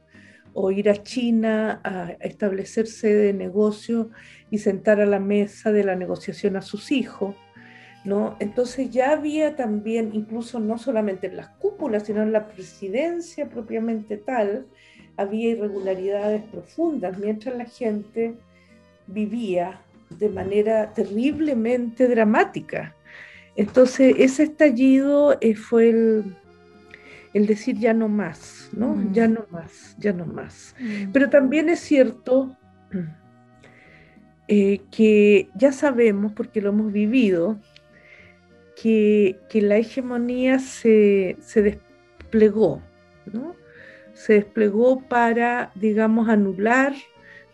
o 0.53 0.71
ir 0.71 0.91
a 0.91 1.03
China 1.03 1.81
a 1.85 2.11
establecer 2.21 2.87
sede 2.87 3.27
de 3.27 3.33
negocio 3.33 4.11
y 4.51 4.59
sentar 4.59 5.01
a 5.01 5.07
la 5.07 5.21
mesa 5.21 5.73
de 5.73 5.85
la 5.85 5.95
negociación 5.95 6.57
a 6.57 6.63
sus 6.63 6.91
hijos, 6.93 7.35
¿no? 8.05 8.37
Entonces 8.41 8.91
ya 8.91 9.13
había 9.13 9.57
también, 9.57 10.11
incluso 10.13 10.61
no 10.61 10.79
solamente 10.79 11.29
en 11.29 11.37
las 11.37 11.49
cúpulas, 11.49 12.05
sino 12.05 12.23
en 12.23 12.33
la 12.33 12.49
presidencia 12.49 13.49
propiamente 13.49 14.17
tal, 14.17 14.67
había 15.17 15.51
irregularidades 15.51 16.43
profundas, 16.45 17.19
mientras 17.19 17.57
la 17.57 17.67
gente 17.67 18.35
vivía 19.07 19.81
de 20.11 20.29
manera 20.29 20.93
terriblemente 20.93 22.09
dramática. 22.09 22.95
Entonces, 23.59 24.15
ese 24.19 24.45
estallido 24.45 25.37
eh, 25.41 25.57
fue 25.57 25.89
el, 25.89 26.37
decir 27.35 27.77
ya 27.77 27.93
no 27.93 28.09
más, 28.09 28.71
¿no? 28.73 28.95
Mm. 28.95 29.13
Ya 29.13 29.27
no 29.27 29.47
más, 29.51 29.97
ya 29.99 30.13
no 30.13 30.27
más. 30.27 30.77
Mm. 30.79 31.11
Pero 31.13 31.29
también 31.29 31.69
es 31.69 31.81
cierto 31.81 32.57
eh, 34.49 34.81
que 34.93 35.51
ya 35.57 35.73
sabemos, 35.73 36.33
porque 36.35 36.61
lo 36.61 36.69
hemos 36.69 36.93
vivido, 36.93 37.59
que, 38.81 39.41
la 39.55 39.77
hegemonía 39.77 40.61
se, 40.61 41.37
se, 41.41 41.63
desplegó, 41.63 42.81
¿no? 43.27 43.57
Se 44.15 44.35
desplegó 44.35 45.01
para, 45.01 45.73
digamos, 45.75 46.29
anular 46.29 46.95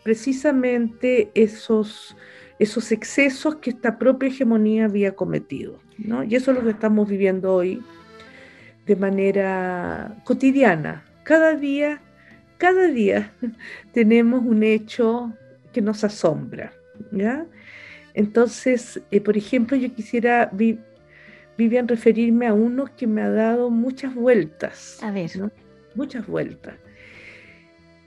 precisamente 0.03 1.31
esos 1.33 2.15
esos 2.57 2.93
excesos 2.93 3.55
que 3.55 3.71
esta 3.71 3.97
propia 3.97 4.29
hegemonía 4.29 4.85
había 4.85 5.13
cometido. 5.13 5.79
¿No? 5.97 6.23
Y 6.23 6.35
eso 6.35 6.51
es 6.51 6.57
lo 6.57 6.63
que 6.63 6.71
estamos 6.71 7.07
viviendo 7.07 7.53
hoy 7.53 7.81
de 8.85 8.95
manera 8.95 10.15
cotidiana. 10.23 11.03
Cada 11.23 11.55
día, 11.55 12.01
cada 12.57 12.87
día 12.87 13.31
tenemos 13.93 14.43
un 14.45 14.63
hecho 14.63 15.33
que 15.73 15.81
nos 15.81 16.03
asombra. 16.03 16.71
¿ya? 17.11 17.45
Entonces, 18.13 19.01
eh, 19.11 19.21
por 19.21 19.37
ejemplo, 19.37 19.75
yo 19.75 19.93
quisiera 19.93 20.49
Vivian, 21.57 21.87
referirme 21.87 22.47
a 22.47 22.53
uno 22.53 22.85
que 22.95 23.07
me 23.07 23.21
ha 23.21 23.29
dado 23.29 23.69
muchas 23.69 24.15
vueltas. 24.15 25.01
A 25.03 25.11
ver. 25.11 25.31
Muchas 25.95 26.25
vueltas. 26.27 26.75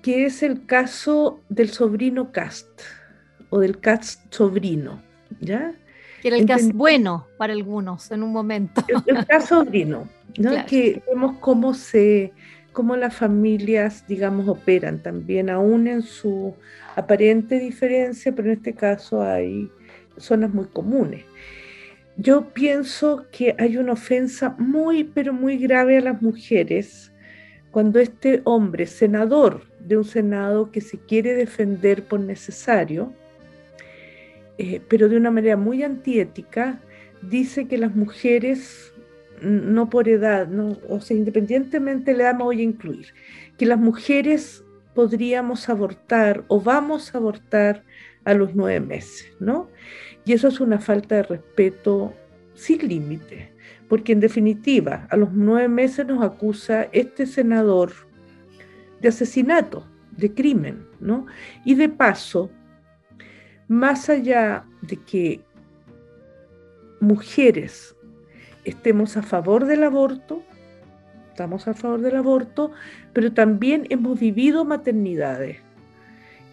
Que 0.02 0.25
es 0.25 0.42
el 0.42 0.64
caso 0.64 1.42
del 1.49 1.71
sobrino 1.71 2.33
Cast, 2.33 2.80
o 3.50 3.61
del 3.61 3.80
Cast 3.80 4.33
sobrino, 4.33 5.02
¿ya? 5.40 5.75
Que 6.22 6.28
era 6.28 6.37
el 6.37 6.46
caso 6.46 6.70
bueno 6.75 7.26
para 7.37 7.52
algunos 7.52 8.10
en 8.10 8.22
un 8.22 8.32
momento. 8.32 8.82
El, 9.06 9.26
caso 9.26 9.58
sobrino, 9.64 10.08
¿no? 10.38 10.66
Que 10.66 11.02
vemos 11.08 11.37
cómo 11.40 11.75
se 11.75 12.32
cómo 12.72 12.94
las 12.94 13.16
familias, 13.16 14.04
digamos, 14.06 14.46
operan 14.46 15.02
también, 15.02 15.50
aún 15.50 15.88
en 15.88 16.02
su 16.02 16.54
aparente 16.94 17.58
diferencia, 17.58 18.32
pero 18.32 18.52
en 18.52 18.58
este 18.58 18.72
caso 18.72 19.20
hay 19.20 19.68
zonas 20.16 20.54
muy 20.54 20.66
comunes. 20.66 21.25
Yo 22.16 22.50
pienso 22.50 23.26
que 23.32 23.56
hay 23.58 23.78
una 23.78 23.94
ofensa 23.94 24.54
muy, 24.58 25.02
pero 25.02 25.32
muy 25.32 25.56
grave 25.56 25.98
a 25.98 26.02
las 26.02 26.22
mujeres 26.22 27.12
cuando 27.70 28.00
este 28.00 28.42
hombre, 28.44 28.87
senador 28.87 29.62
de 29.80 29.96
un 29.96 30.04
Senado 30.04 30.70
que 30.70 30.80
se 30.80 30.98
quiere 30.98 31.34
defender 31.34 32.04
por 32.04 32.20
necesario, 32.20 33.12
eh, 34.58 34.80
pero 34.88 35.08
de 35.08 35.16
una 35.16 35.30
manera 35.30 35.56
muy 35.56 35.82
antiética, 35.82 36.80
dice 37.22 37.66
que 37.66 37.78
las 37.78 37.94
mujeres 37.94 38.92
no 39.40 39.88
por 39.88 40.08
edad, 40.08 40.48
o 40.88 41.00
sea, 41.00 41.16
independientemente 41.16 42.14
le 42.14 42.24
damos 42.24 42.46
voy 42.46 42.60
a 42.60 42.64
incluir, 42.64 43.14
que 43.56 43.66
las 43.66 43.78
mujeres 43.78 44.64
podríamos 44.94 45.68
abortar 45.68 46.44
o 46.48 46.60
vamos 46.60 47.14
a 47.14 47.18
abortar 47.18 47.84
a 48.24 48.34
los 48.34 48.54
nueve 48.54 48.80
meses, 48.80 49.30
¿no? 49.38 49.68
Y 50.24 50.32
eso 50.32 50.48
es 50.48 50.60
una 50.60 50.78
falta 50.78 51.16
de 51.16 51.22
respeto 51.22 52.12
sin 52.54 52.86
límite, 52.88 53.52
porque 53.88 54.12
en 54.12 54.20
definitiva, 54.20 55.06
a 55.10 55.16
los 55.16 55.32
nueve 55.32 55.68
meses 55.68 56.06
nos 56.06 56.22
acusa 56.22 56.88
este 56.92 57.26
senador 57.26 57.92
de 59.00 59.08
asesinato, 59.08 59.86
de 60.16 60.34
crimen, 60.34 60.84
¿no? 61.00 61.26
Y 61.64 61.76
de 61.76 61.88
paso, 61.88 62.50
más 63.68 64.08
allá 64.08 64.64
de 64.82 64.96
que 64.96 65.40
mujeres 67.00 67.94
estemos 68.64 69.16
a 69.16 69.22
favor 69.22 69.66
del 69.66 69.84
aborto, 69.84 70.42
estamos 71.30 71.68
a 71.68 71.75
favor 71.75 72.00
del 72.00 72.16
aborto, 72.16 72.72
pero 73.12 73.32
también 73.32 73.87
hemos 73.90 74.18
vivido 74.18 74.64
maternidades. 74.64 75.58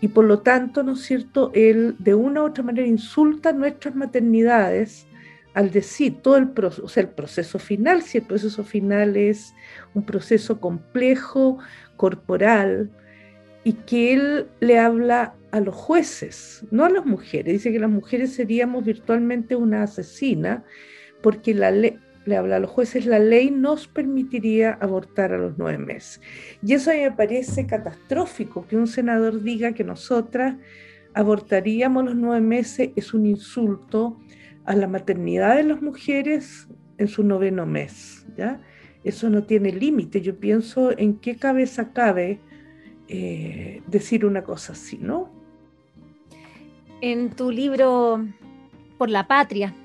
Y 0.02 0.10
por 0.10 0.26
lo 0.26 0.40
tanto, 0.40 0.84
¿no 0.84 0.94
es 0.94 1.02
cierto?, 1.02 1.52
él 1.56 1.96
de 2.00 2.14
una 2.14 2.44
u 2.44 2.46
otra 2.46 2.64
manera 2.64 2.86
insulta 2.86 3.54
nuestras 3.54 3.96
maternidades 3.96 5.08
al 5.56 5.72
decir 5.72 6.22
todo 6.22 6.36
el 6.36 6.50
proceso, 6.50 6.86
o 6.86 6.90
sea, 6.90 7.04
el 7.04 7.10
proceso 7.10 7.60
final, 7.60 8.02
si 8.02 8.18
el 8.18 8.26
proceso 8.26 8.64
final 8.66 9.16
es 9.16 9.54
un 9.94 10.04
proceso 10.06 10.60
complejo, 10.60 11.58
corporal, 11.96 12.92
y 13.64 13.74
que 13.74 14.14
él 14.14 14.48
le 14.60 14.78
habla 14.78 15.34
a 15.56 15.62
los 15.62 15.74
jueces, 15.74 16.66
no 16.70 16.84
a 16.84 16.90
las 16.90 17.06
mujeres. 17.06 17.54
Dice 17.54 17.72
que 17.72 17.80
las 17.80 17.90
mujeres 17.90 18.34
seríamos 18.34 18.84
virtualmente 18.84 19.56
una 19.56 19.84
asesina, 19.84 20.66
porque 21.22 21.54
la 21.54 21.72
ley, 21.72 21.98
le 22.26 22.36
habla 22.36 22.58
a 22.58 22.60
los 22.60 22.70
jueces, 22.70 23.06
la 23.06 23.20
ley 23.20 23.52
nos 23.52 23.88
permitiría 23.88 24.74
abortar 24.74 25.32
a 25.32 25.38
los 25.38 25.58
nueve 25.58 25.78
meses. 25.78 26.20
Y 26.62 26.74
eso 26.74 26.92
me 26.92 27.10
parece 27.10 27.66
catastrófico, 27.66 28.68
que 28.68 28.76
un 28.76 28.88
senador 28.88 29.44
diga 29.44 29.72
que 29.72 29.86
nosotras 29.86 30.58
abortaríamos 31.14 32.04
los 32.04 32.18
nueve 32.18 32.42
meses, 32.42 32.90
es 32.98 33.14
un 33.14 33.26
insulto 33.26 34.20
a 34.66 34.76
la 34.76 34.90
maternidad 34.90 35.56
de 35.56 35.64
las 35.64 35.82
mujeres 35.82 36.68
en 36.98 37.08
su 37.08 37.24
noveno 37.24 37.66
mes. 37.66 38.28
¿ya? 38.36 38.62
Eso 39.06 39.30
no 39.30 39.46
tiene 39.46 39.72
límite. 39.72 40.20
Yo 40.20 40.38
pienso 40.38 40.92
en 40.98 41.18
qué 41.18 41.38
cabeza 41.38 41.94
cabe 41.94 42.42
eh, 43.08 43.84
decir 43.88 44.26
una 44.26 44.44
cosa 44.44 44.74
así, 44.74 44.98
¿no? 44.98 45.35
En 47.08 47.30
tu 47.30 47.52
libro 47.52 48.26
Por 48.98 49.12
la 49.12 49.28
Patria, 49.28 49.76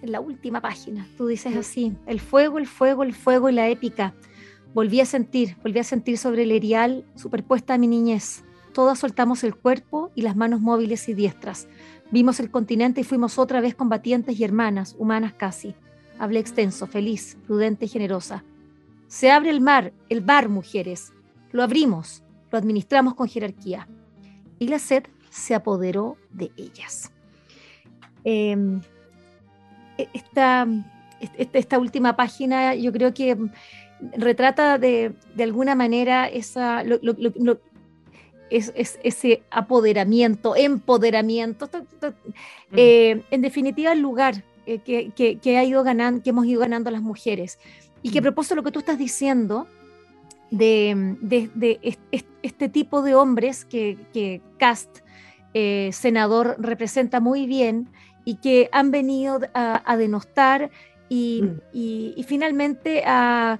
en 0.00 0.12
la 0.12 0.18
última 0.18 0.62
página. 0.62 1.06
Tú 1.18 1.26
dices 1.26 1.54
así, 1.54 1.92
el 2.06 2.20
fuego, 2.20 2.56
el 2.56 2.66
fuego, 2.66 3.02
el 3.02 3.12
fuego 3.12 3.50
y 3.50 3.52
la 3.52 3.68
épica. 3.68 4.14
Volví 4.72 4.98
a 5.02 5.04
sentir, 5.04 5.58
volví 5.62 5.78
a 5.78 5.84
sentir 5.84 6.16
sobre 6.16 6.44
el 6.44 6.52
erial 6.52 7.04
superpuesta 7.16 7.74
a 7.74 7.76
mi 7.76 7.86
niñez. 7.86 8.44
Todas 8.72 8.98
soltamos 8.98 9.44
el 9.44 9.54
cuerpo 9.56 10.10
y 10.14 10.22
las 10.22 10.36
manos 10.36 10.62
móviles 10.62 11.06
y 11.10 11.12
diestras. 11.12 11.68
Vimos 12.10 12.40
el 12.40 12.50
continente 12.50 13.02
y 13.02 13.04
fuimos 13.04 13.38
otra 13.38 13.60
vez 13.60 13.74
combatientes 13.74 14.40
y 14.40 14.44
hermanas, 14.44 14.96
humanas 14.98 15.34
casi. 15.34 15.74
Hablé 16.18 16.40
extenso, 16.40 16.86
feliz, 16.86 17.36
prudente 17.46 17.84
y 17.84 17.88
generosa. 17.88 18.42
Se 19.06 19.30
abre 19.30 19.50
el 19.50 19.60
mar, 19.60 19.92
el 20.08 20.22
bar, 20.22 20.48
mujeres. 20.48 21.12
Lo 21.52 21.62
abrimos, 21.62 22.24
lo 22.50 22.56
administramos 22.56 23.16
con 23.16 23.28
jerarquía. 23.28 23.86
Y 24.58 24.68
la 24.68 24.78
sed 24.78 25.02
se 25.30 25.54
apoderó 25.54 26.16
de 26.30 26.50
ellas. 26.56 27.10
Eh, 28.24 28.56
esta, 30.12 30.66
esta, 31.36 31.78
última 31.78 32.16
página 32.16 32.74
yo 32.74 32.92
creo 32.92 33.14
que 33.14 33.36
retrata 34.16 34.78
de, 34.78 35.14
alguna 35.38 35.74
manera 35.74 36.26
esa, 36.26 36.82
es, 38.50 38.98
ese 39.02 39.42
apoderamiento, 39.50 40.56
empoderamiento, 40.56 41.68
eh, 42.72 43.22
en 43.30 43.40
definitiva 43.42 43.92
el 43.92 44.00
lugar 44.00 44.44
eh, 44.66 44.78
que, 44.78 45.58
ha 45.58 45.64
ido 45.64 45.82
ganando, 45.82 46.22
que 46.22 46.30
hemos 46.30 46.46
ido 46.46 46.60
ganando 46.60 46.90
las 46.90 47.02
mujeres. 47.02 47.58
Y 48.02 48.10
que 48.10 48.20
a 48.20 48.22
propósito 48.22 48.54
de 48.54 48.56
lo 48.56 48.64
que 48.64 48.72
tú 48.72 48.78
estás 48.78 48.98
diciendo, 48.98 49.66
de, 50.50 51.78
este 52.42 52.68
tipo 52.68 53.02
de 53.02 53.14
hombres 53.14 53.64
que, 53.64 54.40
Cast, 54.58 55.00
eh, 55.54 55.90
senador, 55.92 56.56
representa 56.58 57.20
muy 57.20 57.46
bien, 57.46 57.88
y 58.24 58.36
que 58.36 58.68
han 58.70 58.90
venido 58.90 59.40
a, 59.54 59.96
denostar 59.96 60.70
y, 61.08 61.42
mm. 61.42 62.22
finalmente 62.24 63.02
a, 63.04 63.58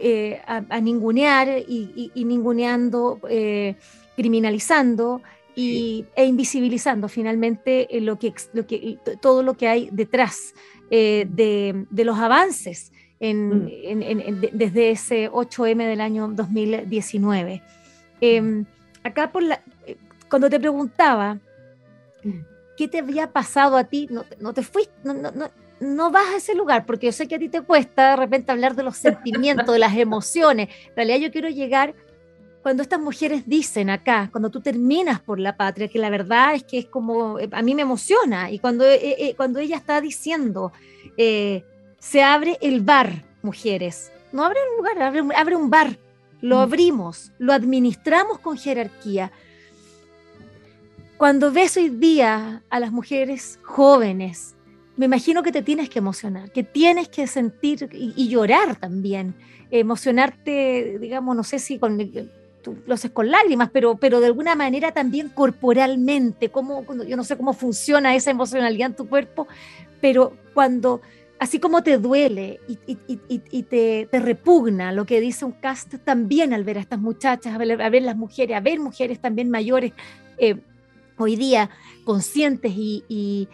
eh, 0.00 0.40
ningunear 0.82 1.48
y, 1.68 2.10
ninguneando, 2.24 3.20
eh, 3.28 3.76
criminalizando 4.16 5.22
y, 5.54 6.06
e 6.16 6.24
invisibilizando 6.24 7.08
finalmente 7.08 7.86
lo 8.00 8.18
que, 8.18 8.32
lo 8.52 8.66
que, 8.66 8.98
todo 9.20 9.42
lo 9.42 9.54
que 9.54 9.68
hay 9.68 9.88
detrás 9.92 10.54
de, 10.90 11.86
los 11.92 12.18
avances 12.18 12.90
mm. 13.20 13.66
desde 14.52 14.90
ese 14.90 15.30
8M 15.30 15.86
del 15.86 16.00
año 16.00 16.28
2019. 16.28 17.62
Em, 18.20 18.64
acá 19.04 19.30
por 19.30 19.44
la, 19.44 19.62
cuando 20.28 20.50
te 20.50 20.60
preguntaba, 20.60 21.38
mm. 22.22 22.40
¿qué 22.76 22.88
te 22.88 22.98
había 22.98 23.32
pasado 23.32 23.76
a 23.76 23.84
ti? 23.84 24.08
No, 24.10 24.24
no 24.40 24.52
te 24.52 24.62
fuiste, 24.62 24.94
no, 25.04 25.14
no, 25.14 25.50
no, 25.80 26.10
vas 26.10 26.28
a 26.28 26.36
ese 26.36 26.54
lugar, 26.54 26.86
porque 26.86 27.06
yo 27.06 27.12
sé 27.12 27.28
que 27.28 27.36
a 27.36 27.38
ti 27.38 27.48
te 27.48 27.62
cuesta 27.62 28.10
de 28.10 28.16
repente 28.16 28.52
hablar 28.52 28.74
de 28.74 28.82
los 28.82 28.96
sentimientos, 29.06 29.72
de 29.72 29.78
las 29.78 29.96
emociones. 29.96 30.68
En 30.88 30.96
realidad 30.96 31.18
yo 31.18 31.32
quiero 31.32 31.48
llegar 31.48 31.94
cuando 32.62 32.82
estas 32.82 33.00
mujeres 33.00 33.44
dicen 33.46 33.88
acá, 33.88 34.28
cuando 34.30 34.50
tú 34.50 34.60
terminas 34.60 35.20
por 35.20 35.38
la 35.38 35.56
patria, 35.56 35.88
que 35.88 35.98
la 35.98 36.10
verdad 36.10 36.54
es 36.54 36.64
que 36.64 36.78
es 36.78 36.86
como, 36.86 37.38
eh, 37.38 37.48
a 37.52 37.62
mí 37.62 37.74
me 37.74 37.82
emociona, 37.82 38.50
y 38.50 38.58
cuando, 38.58 38.84
eh, 38.84 38.98
eh, 39.02 39.34
cuando 39.36 39.58
ella 39.58 39.76
está 39.76 40.00
diciendo, 40.00 40.72
se 41.16 42.22
abre 42.22 42.58
el 42.60 42.80
bar, 42.82 43.24
mujeres, 43.42 44.12
no 44.32 44.44
abre 44.44 44.58
un 44.70 44.76
lugar, 44.76 45.02
abre, 45.02 45.22
abre 45.36 45.56
un 45.56 45.70
bar, 45.70 45.98
lo 46.40 46.56
mm. 46.56 46.60
abrimos, 46.60 47.32
lo 47.38 47.52
administramos 47.52 48.38
con 48.38 48.58
jerarquía, 48.58 49.32
cuando 51.18 51.50
ves 51.50 51.76
hoy 51.76 51.88
día 51.88 52.62
a 52.70 52.80
las 52.80 52.92
mujeres 52.92 53.58
jóvenes, 53.64 54.54
me 54.96 55.06
imagino 55.06 55.42
que 55.42 55.50
te 55.50 55.62
tienes 55.62 55.90
que 55.90 55.98
emocionar, 55.98 56.52
que 56.52 56.62
tienes 56.62 57.08
que 57.08 57.26
sentir 57.26 57.88
y, 57.92 58.28
llorar 58.28 58.76
también, 58.76 59.34
emocionarte, 59.70 60.98
digamos, 61.00 61.36
no 61.36 61.42
sé 61.42 61.58
si 61.58 61.78
con, 61.78 61.98
tú 62.62 62.78
lo 62.86 62.96
con 63.12 63.30
lágrimas, 63.30 63.70
pero, 63.72 63.96
pero 63.96 64.20
de 64.20 64.26
alguna 64.26 64.54
manera 64.54 64.92
también 64.92 65.28
corporalmente, 65.28 66.50
cómo, 66.50 66.84
yo 67.04 67.16
no 67.16 67.24
sé 67.24 67.36
cómo 67.36 67.52
funciona 67.52 68.14
esa 68.14 68.30
emocionalidad 68.30 68.90
en 68.90 68.96
tu 68.96 69.08
cuerpo, 69.08 69.48
pero 70.00 70.36
cuando, 70.54 71.00
así 71.40 71.58
como 71.58 71.82
te 71.82 71.98
duele 71.98 72.60
y, 72.68 73.62
te, 73.64 74.08
repugna 74.12 74.92
lo 74.92 75.04
que 75.04 75.20
dice 75.20 75.44
un 75.44 75.52
cast, 75.52 75.96
también 76.04 76.54
al 76.54 76.62
ver 76.62 76.78
a 76.78 76.80
estas 76.80 77.00
muchachas, 77.00 77.54
a 77.54 77.58
ver, 77.58 77.82
a 77.82 77.90
ver 77.90 78.02
las 78.02 78.16
mujeres, 78.16 78.56
a 78.56 78.60
ver 78.60 78.78
mujeres 78.78 79.20
también 79.20 79.50
mayores, 79.50 79.92
eh, 80.38 80.56
hoy 81.18 81.36
día 81.36 81.70
conscientes 82.04 82.72
y, 82.74 83.48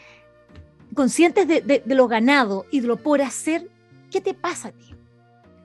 conscientes 0.95 1.49
de, 1.49 1.83
lo 1.87 2.07
ganado 2.07 2.67
y 2.71 2.81
de 2.81 2.87
lo 2.87 2.97
por 2.97 3.21
hacer, 3.21 3.69
¿qué 4.11 4.21
te 4.21 4.35
pasa 4.35 4.69
a 4.69 4.73
ti? 4.73 4.95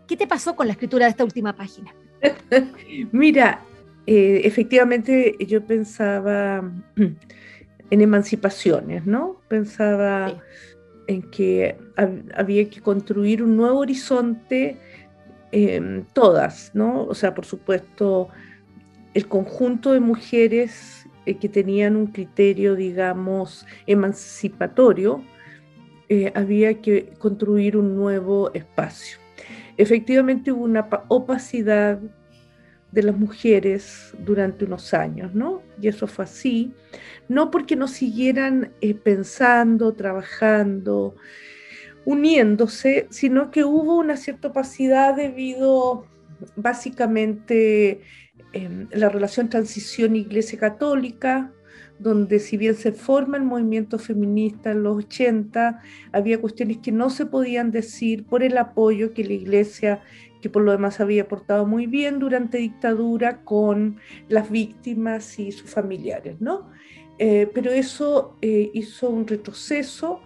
¿Qué 0.07 0.17
te 0.17 0.25
pasó 0.25 0.55
con 0.55 0.65
la 0.67 0.73
escritura 0.73 1.05
de 1.05 1.12
esta 1.12 1.23
última 1.23 1.55
página? 1.55 1.93
Mira, 3.12 3.62
eh, 4.07 4.41
efectivamente 4.43 5.35
yo 5.45 5.63
pensaba 5.63 6.63
en 6.95 8.01
emancipaciones, 8.01 9.05
¿no? 9.05 9.39
Pensaba 9.47 10.41
en 11.07 11.23
que 11.23 11.75
había 12.35 12.69
que 12.69 12.81
construir 12.81 13.43
un 13.43 13.57
nuevo 13.57 13.79
horizonte, 13.79 14.77
em, 15.51 16.05
todas, 16.13 16.71
¿no? 16.73 17.03
O 17.05 17.15
sea, 17.15 17.33
por 17.33 17.45
supuesto, 17.45 18.29
el 19.13 19.27
conjunto 19.27 19.91
de 19.93 19.99
mujeres 19.99 21.07
eh, 21.25 21.36
que 21.38 21.49
tenían 21.49 21.95
un 21.95 22.08
criterio, 22.08 22.75
digamos, 22.75 23.65
emancipatorio, 23.88 25.23
eh, 26.10 26.32
había 26.36 26.82
que 26.82 27.13
construir 27.19 27.77
un 27.77 27.95
nuevo 27.95 28.51
espacio. 28.53 29.17
Efectivamente 29.77 30.51
hubo 30.51 30.63
una 30.63 30.88
opacidad 31.08 31.99
de 32.91 33.03
las 33.03 33.15
mujeres 33.15 34.13
durante 34.17 34.65
unos 34.65 34.93
años, 34.93 35.34
¿no? 35.36 35.62
Y 35.79 35.88
eso 35.88 36.08
fue 36.08 36.25
así, 36.25 36.73
no 37.27 37.51
porque 37.51 37.75
no 37.75 37.88
siguieran 37.88 38.73
eh, 38.82 38.95
pensando, 38.95 39.93
trabajando, 39.93 41.15
uniéndose, 42.05 43.08
sino 43.12 43.51
que 43.51 43.63
hubo 43.63 43.97
una 43.97 44.17
cierta 44.17 44.47
opacidad 44.47 45.15
debido 45.15 46.05
básicamente 46.55 48.01
em, 48.53 48.88
la 48.91 49.09
relación 49.09 49.49
transición 49.49 50.15
iglesia 50.15 50.59
católica, 50.59 51.51
donde 51.99 52.39
si 52.39 52.57
bien 52.57 52.75
se 52.75 52.93
forma 52.93 53.38
el 53.38 53.43
movimiento 53.43 53.99
feminista 53.99 54.71
en 54.71 54.83
los 54.83 54.97
80, 54.97 55.81
había 56.12 56.39
cuestiones 56.39 56.77
que 56.77 56.91
no 56.91 57.09
se 57.09 57.25
podían 57.25 57.71
decir 57.71 58.25
por 58.25 58.41
el 58.41 58.57
apoyo 58.57 59.13
que 59.13 59.25
la 59.25 59.33
iglesia 59.33 60.01
que 60.41 60.49
por 60.49 60.63
lo 60.63 60.71
demás 60.71 60.99
había 60.99 61.27
portado 61.27 61.65
muy 61.65 61.85
bien 61.85 62.19
durante 62.19 62.59
dictadura 62.59 63.43
con 63.43 63.97
las 64.29 64.49
víctimas 64.49 65.38
y 65.38 65.51
sus 65.51 65.69
familiares, 65.69 66.39
¿no? 66.39 66.69
Eh, 67.17 67.51
pero 67.53 67.71
eso 67.71 68.38
eh, 68.41 68.71
hizo 68.73 69.09
un 69.09 69.27
retroceso 69.27 70.21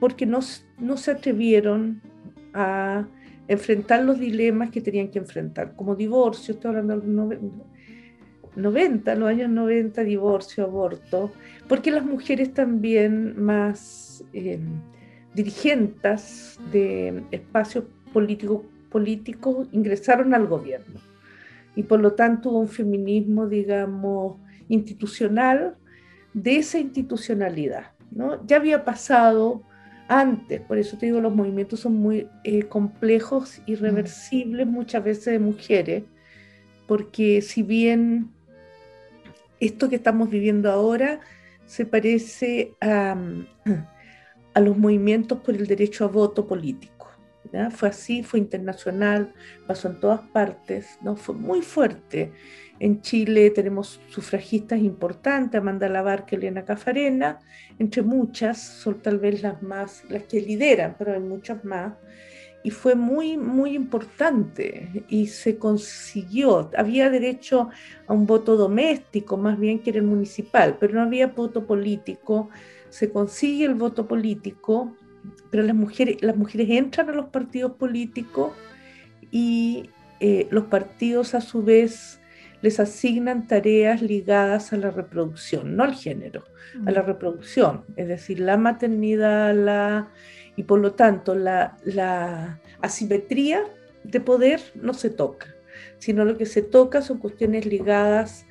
porque 0.00 0.26
no, 0.26 0.40
no 0.78 0.96
se 0.98 1.12
atrevieron 1.12 2.02
a 2.52 3.08
enfrentar 3.48 4.04
los 4.04 4.18
dilemas 4.18 4.70
que 4.70 4.80
tenían 4.80 5.08
que 5.08 5.18
enfrentar, 5.18 5.74
como 5.76 5.94
divorcio, 5.94 6.54
estoy 6.54 6.70
hablando 6.70 7.00
de 7.00 7.36
los 7.36 7.50
90, 8.56 9.14
los 9.16 9.28
años 9.28 9.50
90, 9.50 10.04
divorcio, 10.04 10.64
aborto, 10.64 11.32
porque 11.68 11.90
las 11.90 12.04
mujeres 12.04 12.54
también 12.54 13.42
más 13.42 14.24
eh, 14.32 14.60
dirigentes 15.34 16.58
de 16.72 17.24
espacios 17.30 17.84
políticos 18.12 18.62
políticos 18.94 19.66
ingresaron 19.72 20.34
al 20.34 20.46
gobierno 20.46 21.00
y 21.74 21.82
por 21.82 21.98
lo 21.98 22.12
tanto 22.12 22.50
hubo 22.50 22.60
un 22.60 22.68
feminismo, 22.68 23.48
digamos, 23.48 24.36
institucional 24.68 25.76
de 26.32 26.58
esa 26.58 26.78
institucionalidad. 26.78 27.86
¿no? 28.12 28.46
Ya 28.46 28.58
había 28.58 28.84
pasado 28.84 29.64
antes, 30.08 30.60
por 30.60 30.78
eso 30.78 30.96
te 30.98 31.06
digo, 31.06 31.20
los 31.20 31.34
movimientos 31.34 31.80
son 31.80 31.94
muy 31.94 32.28
eh, 32.44 32.64
complejos, 32.64 33.60
irreversibles 33.66 34.66
muchas 34.66 35.02
veces 35.02 35.24
de 35.26 35.38
mujeres, 35.38 36.04
porque 36.86 37.40
si 37.42 37.62
bien 37.62 38.30
esto 39.60 39.88
que 39.88 39.96
estamos 39.96 40.30
viviendo 40.30 40.70
ahora 40.70 41.20
se 41.66 41.86
parece 41.86 42.74
a, 42.80 43.16
a 44.54 44.60
los 44.60 44.76
movimientos 44.76 45.38
por 45.38 45.54
el 45.54 45.66
derecho 45.66 46.04
a 46.04 46.08
voto 46.08 46.46
político. 46.46 46.94
Fue 47.70 47.88
así, 47.88 48.22
fue 48.22 48.40
internacional, 48.40 49.32
pasó 49.66 49.88
en 49.88 50.00
todas 50.00 50.20
partes, 50.20 50.98
¿no? 51.02 51.14
Fue 51.14 51.34
muy 51.34 51.62
fuerte. 51.62 52.32
En 52.84 53.00
Chile 53.00 53.48
tenemos 53.48 53.98
sufragistas 54.10 54.78
importantes, 54.78 55.58
Amanda 55.58 55.88
Labarca, 55.88 56.36
Elena 56.36 56.66
Cafarena, 56.66 57.40
entre 57.78 58.02
muchas, 58.02 58.60
son 58.60 59.00
tal 59.00 59.18
vez 59.18 59.40
las 59.40 59.62
más, 59.62 60.04
las 60.10 60.24
que 60.24 60.38
lideran, 60.42 60.94
pero 60.98 61.14
hay 61.14 61.20
muchas 61.20 61.64
más. 61.64 61.94
Y 62.62 62.68
fue 62.70 62.94
muy, 62.94 63.38
muy 63.38 63.74
importante 63.74 65.06
y 65.08 65.28
se 65.28 65.56
consiguió. 65.56 66.70
Había 66.76 67.08
derecho 67.08 67.70
a 68.06 68.12
un 68.12 68.26
voto 68.26 68.54
doméstico, 68.54 69.38
más 69.38 69.58
bien 69.58 69.78
que 69.78 69.88
era 69.88 70.00
el 70.00 70.04
municipal, 70.04 70.76
pero 70.78 70.92
no 70.92 71.00
había 71.00 71.28
voto 71.28 71.66
político. 71.66 72.50
Se 72.90 73.10
consigue 73.10 73.64
el 73.64 73.76
voto 73.76 74.06
político 74.06 74.94
pero 75.50 75.62
las 75.62 75.74
mujeres, 75.74 76.18
las 76.20 76.36
mujeres 76.36 76.68
entran 76.68 77.08
a 77.08 77.12
los 77.12 77.30
partidos 77.30 77.72
políticos 77.76 78.52
y 79.30 79.88
eh, 80.20 80.46
los 80.50 80.64
partidos 80.64 81.34
a 81.34 81.40
su 81.40 81.62
vez 81.62 82.20
les 82.64 82.80
asignan 82.80 83.46
tareas 83.46 84.00
ligadas 84.00 84.72
a 84.72 84.78
la 84.78 84.90
reproducción, 84.90 85.76
no 85.76 85.84
al 85.84 85.94
género, 85.94 86.44
a 86.86 86.90
la 86.92 87.02
mm. 87.02 87.06
reproducción, 87.06 87.84
es 87.94 88.08
decir, 88.08 88.40
la 88.40 88.56
maternidad, 88.56 89.54
la, 89.54 90.08
y 90.56 90.62
por 90.62 90.80
lo 90.80 90.94
tanto 90.94 91.34
la, 91.34 91.76
la 91.84 92.58
asimetría 92.80 93.64
de 94.02 94.18
poder 94.18 94.62
no 94.76 94.94
se 94.94 95.10
toca, 95.10 95.54
sino 95.98 96.24
lo 96.24 96.38
que 96.38 96.46
se 96.46 96.62
toca 96.62 97.02
son 97.02 97.18
cuestiones 97.18 97.66
ligadas 97.66 98.46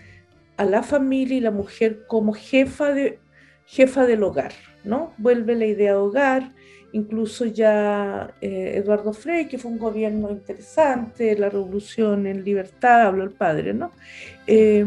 a 0.58 0.65
la 0.65 0.84
familia 0.84 1.38
y 1.38 1.41
la 1.41 1.49
mujer 1.49 2.06
como 2.06 2.34
jefa, 2.34 2.93
de, 2.93 3.17
jefa 3.65 4.06
del 4.06 4.21
hogar, 4.21 4.54
¿no? 4.84 5.15
Vuelve 5.17 5.56
la 5.56 5.65
idea 5.65 5.93
de 5.93 5.97
hogar, 5.97 6.52
incluso 6.93 7.45
ya 7.45 8.36
eh, 8.39 8.73
Eduardo 8.77 9.13
Frey, 9.13 9.47
que 9.47 9.58
fue 9.58 9.71
un 9.71 9.79
gobierno 9.79 10.29
interesante, 10.32 11.36
la 11.38 11.49
revolución 11.49 12.27
en 12.27 12.43
libertad, 12.43 13.08
habló 13.08 13.23
el 13.23 13.32
padre, 13.32 13.73
¿no? 13.73 13.91
Eh, 14.47 14.86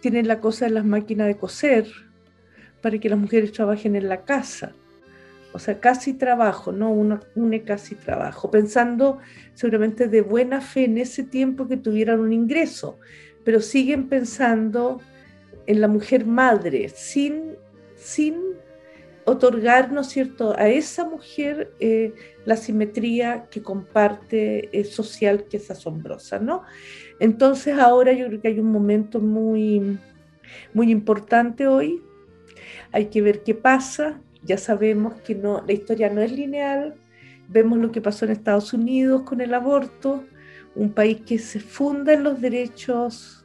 tienen 0.00 0.28
la 0.28 0.40
cosa 0.40 0.66
de 0.66 0.70
las 0.70 0.84
máquinas 0.84 1.26
de 1.26 1.36
coser 1.36 1.86
para 2.80 2.98
que 2.98 3.08
las 3.08 3.18
mujeres 3.18 3.52
trabajen 3.52 3.96
en 3.96 4.08
la 4.08 4.24
casa. 4.24 4.72
O 5.52 5.58
sea, 5.58 5.80
casi 5.80 6.14
trabajo, 6.14 6.70
¿no? 6.70 6.92
Uno 6.92 7.20
une 7.34 7.62
casi 7.62 7.96
trabajo, 7.96 8.50
pensando 8.50 9.18
seguramente 9.54 10.08
de 10.08 10.20
buena 10.20 10.60
fe 10.60 10.84
en 10.84 10.98
ese 10.98 11.24
tiempo 11.24 11.66
que 11.66 11.76
tuvieran 11.76 12.20
un 12.20 12.32
ingreso, 12.32 12.98
pero 13.44 13.60
siguen 13.60 14.08
pensando 14.08 15.00
en 15.66 15.80
la 15.80 15.88
mujer 15.88 16.24
madre, 16.24 16.88
sin, 16.88 17.56
sin 17.96 18.53
otorgar, 19.24 19.92
¿no 19.92 20.02
es 20.02 20.08
cierto?, 20.08 20.54
a 20.56 20.68
esa 20.68 21.04
mujer 21.04 21.72
eh, 21.80 22.14
la 22.44 22.56
simetría 22.56 23.46
que 23.50 23.62
comparte 23.62 24.68
eh, 24.78 24.84
social 24.84 25.44
que 25.44 25.56
es 25.56 25.70
asombrosa, 25.70 26.38
¿no? 26.38 26.62
Entonces 27.20 27.78
ahora 27.78 28.12
yo 28.12 28.26
creo 28.26 28.40
que 28.40 28.48
hay 28.48 28.60
un 28.60 28.70
momento 28.70 29.20
muy, 29.20 29.98
muy 30.72 30.90
importante 30.90 31.66
hoy, 31.66 32.02
hay 32.92 33.06
que 33.06 33.22
ver 33.22 33.42
qué 33.42 33.54
pasa, 33.54 34.20
ya 34.42 34.58
sabemos 34.58 35.14
que 35.22 35.34
no, 35.34 35.64
la 35.66 35.72
historia 35.72 36.10
no 36.10 36.20
es 36.20 36.32
lineal, 36.32 36.94
vemos 37.48 37.78
lo 37.78 37.92
que 37.92 38.00
pasó 38.00 38.24
en 38.24 38.32
Estados 38.32 38.72
Unidos 38.72 39.22
con 39.22 39.40
el 39.40 39.54
aborto, 39.54 40.24
un 40.74 40.92
país 40.92 41.20
que 41.26 41.38
se 41.38 41.60
funda 41.60 42.12
en 42.12 42.24
los 42.24 42.40
derechos 42.40 43.44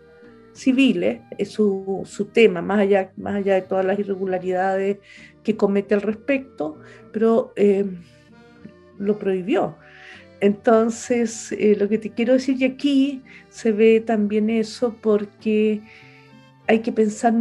civiles, 0.54 1.22
es 1.38 1.52
su, 1.52 2.02
su 2.06 2.26
tema, 2.26 2.62
más 2.62 2.80
allá, 2.80 3.12
más 3.18 3.36
allá 3.36 3.56
de 3.56 3.62
todas 3.62 3.86
las 3.86 3.98
irregularidades 3.98 4.98
que 5.44 5.56
comete 5.56 5.96
al 5.96 6.02
respecto, 6.02 6.80
pero 7.12 7.54
eh, 7.56 7.86
lo 8.98 9.18
prohibió. 9.18 9.78
Entonces, 10.42 11.52
eh, 11.52 11.76
lo 11.78 11.90
que 11.90 11.98
te 11.98 12.12
quiero 12.12 12.34
decir, 12.34 12.62
y 12.62 12.66
aquí 12.66 13.22
se 13.50 13.72
ve 13.72 14.00
también 14.00 14.50
eso 14.50 14.96
porque 15.02 15.82
hay 16.68 16.80
que 16.80 16.92
pensar 16.92 17.34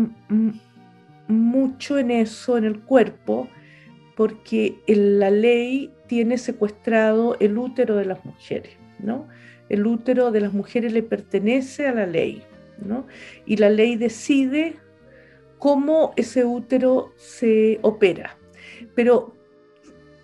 mucho 1.28 1.98
en 1.98 2.10
eso, 2.10 2.58
en 2.58 2.64
el 2.64 2.80
cuerpo, 2.80 3.48
porque 4.16 4.78
la 4.88 5.30
ley 5.30 5.92
tiene 6.08 6.38
secuestrado 6.38 7.36
el 7.38 7.56
útero 7.56 7.96
de 7.96 8.06
las 8.06 8.24
mujeres, 8.24 8.72
¿no? 8.98 9.28
El 9.68 9.86
útero 9.86 10.32
de 10.32 10.40
las 10.40 10.52
mujeres 10.52 10.92
le 10.92 11.02
pertenece 11.02 11.86
a 11.86 11.92
la 11.92 12.06
ley, 12.06 12.42
¿no? 12.84 13.06
Y 13.46 13.58
la 13.58 13.70
ley 13.70 13.96
decide 13.96 14.76
cómo 15.58 16.12
ese 16.16 16.44
útero 16.44 17.12
se 17.16 17.78
opera. 17.82 18.36
Pero 18.94 19.34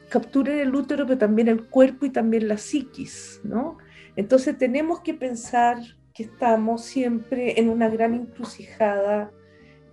capturen 0.08 0.58
el 0.58 0.74
útero, 0.74 1.06
pero 1.06 1.18
también 1.18 1.48
el 1.48 1.66
cuerpo 1.66 2.06
y 2.06 2.10
también 2.10 2.48
la 2.48 2.56
psiquis, 2.56 3.40
¿no? 3.42 3.78
Entonces 4.16 4.56
tenemos 4.56 5.00
que 5.00 5.14
pensar 5.14 5.78
que 6.14 6.22
estamos 6.22 6.84
siempre 6.84 7.58
en 7.58 7.68
una 7.68 7.88
gran 7.88 8.14
encrucijada 8.14 9.32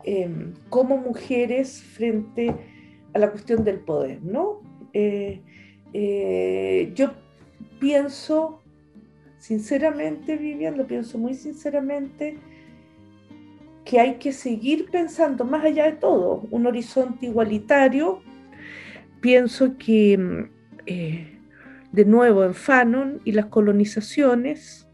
em, 0.04 0.54
como 0.69 0.97
mujeres 0.97 1.82
frente 1.82 2.56
a 3.13 3.19
la 3.19 3.32
cuestión 3.32 3.63
del 3.63 3.80
poder, 3.80 4.21
¿no? 4.21 4.62
Eh, 4.93 5.41
eh, 5.93 6.91
yo 6.93 7.13
pienso, 7.80 8.62
sinceramente, 9.39 10.38
Vivian, 10.38 10.77
lo 10.77 10.86
pienso 10.86 11.17
muy 11.17 11.34
sinceramente, 11.34 12.38
que 13.86 14.00
hay 14.00 14.15
que 14.15 14.32
seguir 14.32 14.89
pensando 14.91 15.46
más 15.46 15.63
allá 15.63 15.86
de 15.86 15.94
todo, 15.94 16.48
un 16.52 16.65
horizonte 16.67 17.26
igualitario. 17.26 18.22
Pienso 19.22 19.78
que, 19.78 20.17
mm, 20.17 20.50
eh, 20.86 21.39
de 21.91 22.06
nuevo, 22.06 22.44
en 22.44 22.54
Fanon 22.54 23.22
y 23.26 23.32
las 23.34 23.48
colonizaciones, 23.48 24.88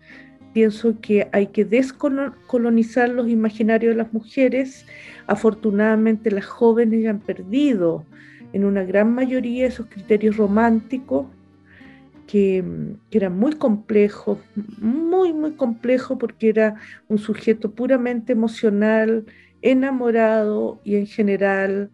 pienso 0.53 0.99
que 1.01 1.29
hay 1.31 1.47
que 1.47 1.65
descolonizar 1.65 3.09
los 3.09 3.29
imaginarios 3.29 3.93
de 3.93 3.97
las 4.03 4.13
mujeres. 4.13 4.85
Afortunadamente 5.27 6.31
las 6.31 6.45
jóvenes 6.45 7.07
han 7.07 7.19
perdido 7.19 8.05
en 8.53 8.65
una 8.65 8.83
gran 8.83 9.13
mayoría 9.13 9.67
esos 9.67 9.87
criterios 9.87 10.37
románticos 10.37 11.27
que, 12.27 12.63
que 13.09 13.17
eran 13.17 13.37
muy 13.37 13.53
complejos, 13.53 14.39
muy, 14.77 15.33
muy 15.33 15.53
complejos 15.53 16.17
porque 16.19 16.49
era 16.49 16.75
un 17.07 17.17
sujeto 17.17 17.71
puramente 17.71 18.33
emocional, 18.33 19.25
enamorado 19.61 20.79
y 20.83 20.97
en 20.97 21.07
general 21.07 21.89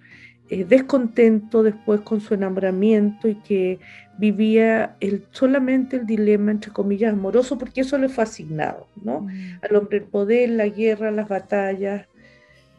eh, 0.49 0.65
descontento 0.65 1.63
después 1.63 2.01
con 2.01 2.19
su 2.19 2.33
enamoramiento 2.33 3.27
y 3.27 3.35
que 3.35 3.79
vivía 4.17 4.97
el, 4.99 5.25
solamente 5.31 5.97
el 5.97 6.05
dilema, 6.05 6.51
entre 6.51 6.71
comillas, 6.71 7.13
amoroso, 7.13 7.57
porque 7.57 7.81
eso 7.81 7.97
le 7.97 8.09
fue 8.09 8.25
asignado, 8.25 8.87
¿no? 9.01 9.21
Mm. 9.21 9.59
Al 9.61 9.75
hombre 9.75 9.99
el 9.99 10.03
poder, 10.03 10.49
la 10.49 10.67
guerra, 10.67 11.11
las 11.11 11.29
batallas, 11.29 12.07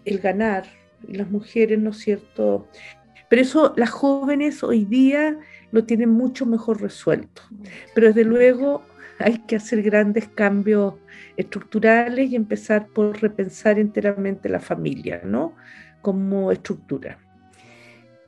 el 0.04 0.18
ganar, 0.18 0.64
y 1.08 1.14
las 1.16 1.30
mujeres, 1.30 1.78
¿no 1.78 1.90
es 1.90 1.98
cierto? 1.98 2.68
Pero 3.28 3.42
eso 3.42 3.74
las 3.76 3.90
jóvenes 3.90 4.62
hoy 4.62 4.84
día 4.84 5.38
lo 5.74 5.84
tienen 5.84 6.10
mucho 6.10 6.46
mejor 6.46 6.80
resuelto. 6.80 7.42
Pero 7.94 8.06
desde 8.06 8.24
luego 8.24 8.84
hay 9.18 9.38
que 9.40 9.56
hacer 9.56 9.82
grandes 9.82 10.28
cambios 10.28 10.94
estructurales 11.36 12.30
y 12.30 12.36
empezar 12.36 12.86
por 12.86 13.20
repensar 13.20 13.80
enteramente 13.80 14.48
la 14.48 14.60
familia, 14.60 15.20
¿no? 15.24 15.56
Como 16.00 16.52
estructura. 16.52 17.18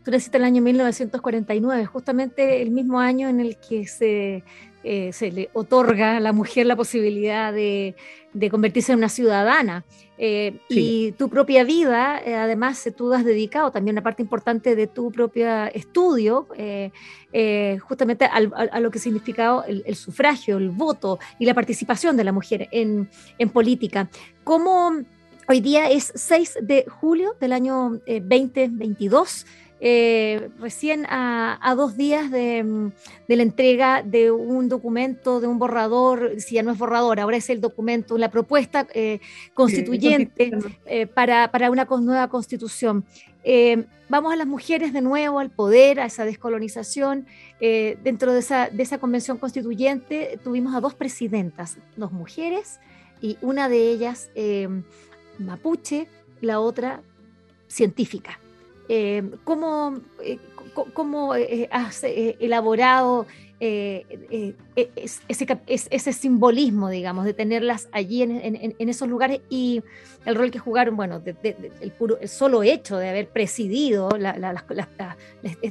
Tú 0.03 0.11
naciste 0.11 0.39
el 0.39 0.45
año 0.45 0.61
1949, 0.61 1.87
justamente 1.87 2.63
el 2.63 2.71
mismo 2.73 2.99
año 2.99 3.29
en 3.29 3.39
el 3.39 3.57
que 3.57 3.87
se, 3.87 4.43
eh, 4.89 5.13
se 5.13 5.33
le 5.33 5.51
otorga 5.53 6.19
a 6.19 6.21
la 6.21 6.33
mujer 6.33 6.65
la 6.65 6.77
posibilidad 6.77 7.53
de, 7.53 7.97
de 8.33 8.51
convertirse 8.51 8.93
en 8.93 8.99
una 8.99 9.09
ciudadana. 9.09 9.85
Eh, 10.17 10.61
y 10.69 11.11
tu 11.19 11.29
propia 11.29 11.65
vida, 11.65 12.23
eh, 12.25 12.37
además, 12.37 12.89
tú 12.97 13.13
has 13.13 13.25
dedicado 13.25 13.73
también 13.73 13.95
una 13.95 14.05
parte 14.05 14.23
importante 14.23 14.77
de 14.77 14.87
tu 14.87 15.11
propio 15.11 15.65
estudio, 15.75 16.47
justamente 17.81 18.27
a, 18.27 18.79
lo 18.79 18.91
que 18.93 18.99
ha 18.99 19.03
significado 19.03 19.65
el, 19.65 19.97
sufragio, 19.97 20.57
el 20.57 20.71
voto 20.71 21.19
y 21.41 21.47
la 21.47 21.55
participación 21.55 22.17
de 22.17 22.23
la 22.23 22.31
mujer 22.31 22.69
en, 22.71 23.11
en 23.39 23.49
política. 23.49 24.09
¿Cómo 24.45 24.93
hoy 25.49 25.61
día 25.61 25.91
es 25.91 26.13
6 26.15 26.59
de 26.63 26.87
julio 26.89 27.35
del 27.41 27.53
año 27.53 28.01
2022? 28.07 29.47
Eh, 29.79 30.49
recién 30.59 31.05
a, 31.09 31.75
dos 31.77 31.97
días 31.99 32.27
mm, 32.31 32.31
de, 33.29 33.37
la 33.37 33.43
entrega 33.43 34.03
de 34.03 34.31
un 34.31 34.69
documento, 34.69 35.41
de 35.41 35.47
un 35.47 35.59
borrador, 35.59 36.41
si 36.41 36.55
ya 36.55 36.63
no 36.63 36.73
es 36.73 36.79
borrador, 36.79 37.21
ahora 37.21 37.37
es 37.37 37.51
el 37.51 37.61
documento, 37.61 38.17
la 38.17 38.31
propuesta 38.31 38.87
eh, 38.95 39.21
constituyente 39.53 40.53
eh, 40.87 41.07
para, 41.07 41.51
una 41.71 41.85
nueva 41.85 42.29
constitución. 42.29 43.05
vamos 44.09 44.33
a 44.33 44.37
las 44.37 44.47
mujeres 44.47 44.93
de 44.95 45.03
nuevo 45.03 45.41
al 45.41 45.51
poder, 45.51 46.01
a 46.01 46.07
esa 46.07 46.25
descolonización. 46.25 47.27
dentro 47.61 48.33
de 48.33 48.41
esa, 48.41 48.71
de 48.71 48.83
esa 48.83 48.99
convención 48.99 49.37
constituyente 49.37 50.39
tuvimos 50.43 50.75
a 50.75 50.81
dos 50.81 50.95
presidentas, 50.95 51.77
dos 51.97 52.13
mujeres, 52.13 52.81
y 53.21 53.39
una 53.43 53.69
de 53.69 53.91
ellas 53.91 54.31
mapuche, 55.39 56.09
la 56.41 56.61
otra 56.61 57.03
científica. 57.69 58.41
Eh, 58.89 59.23
¿Cómo, 59.45 60.01
eh, 60.23 60.39
eh, 60.85 61.69
has 61.71 62.05
elaborado 62.05 63.27
ese, 63.59 64.55
simbolismo, 66.13 66.91
digamos, 66.91 67.25
de 67.25 67.35
tenerlas 67.35 67.89
allí 67.91 68.23
en, 68.23 68.75
esos 68.79 69.09
lugares 69.09 69.41
y 69.49 69.83
el 70.25 70.35
rol 70.35 70.51
que 70.51 70.59
jugaron, 70.59 70.97
bueno, 70.97 71.23
el, 71.25 71.91
puro, 71.93 72.19
el 72.21 72.29
solo 72.29 72.63
hecho 72.63 72.99
de 72.99 73.09
haber 73.09 73.29
presidido 73.29 74.09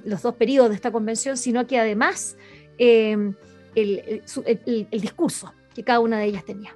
los 0.06 0.22
dos 0.22 0.36
periodos 0.36 0.70
de 0.70 0.76
esta 0.76 0.92
convención, 0.92 1.38
sino 1.38 1.68
que 1.68 1.80
además 1.80 2.38
el, 2.78 3.36
discurso 4.92 5.54
que 5.74 5.84
cada 5.84 6.00
una 6.00 6.20
de 6.20 6.26
ellas 6.26 6.44
tenía. 6.44 6.76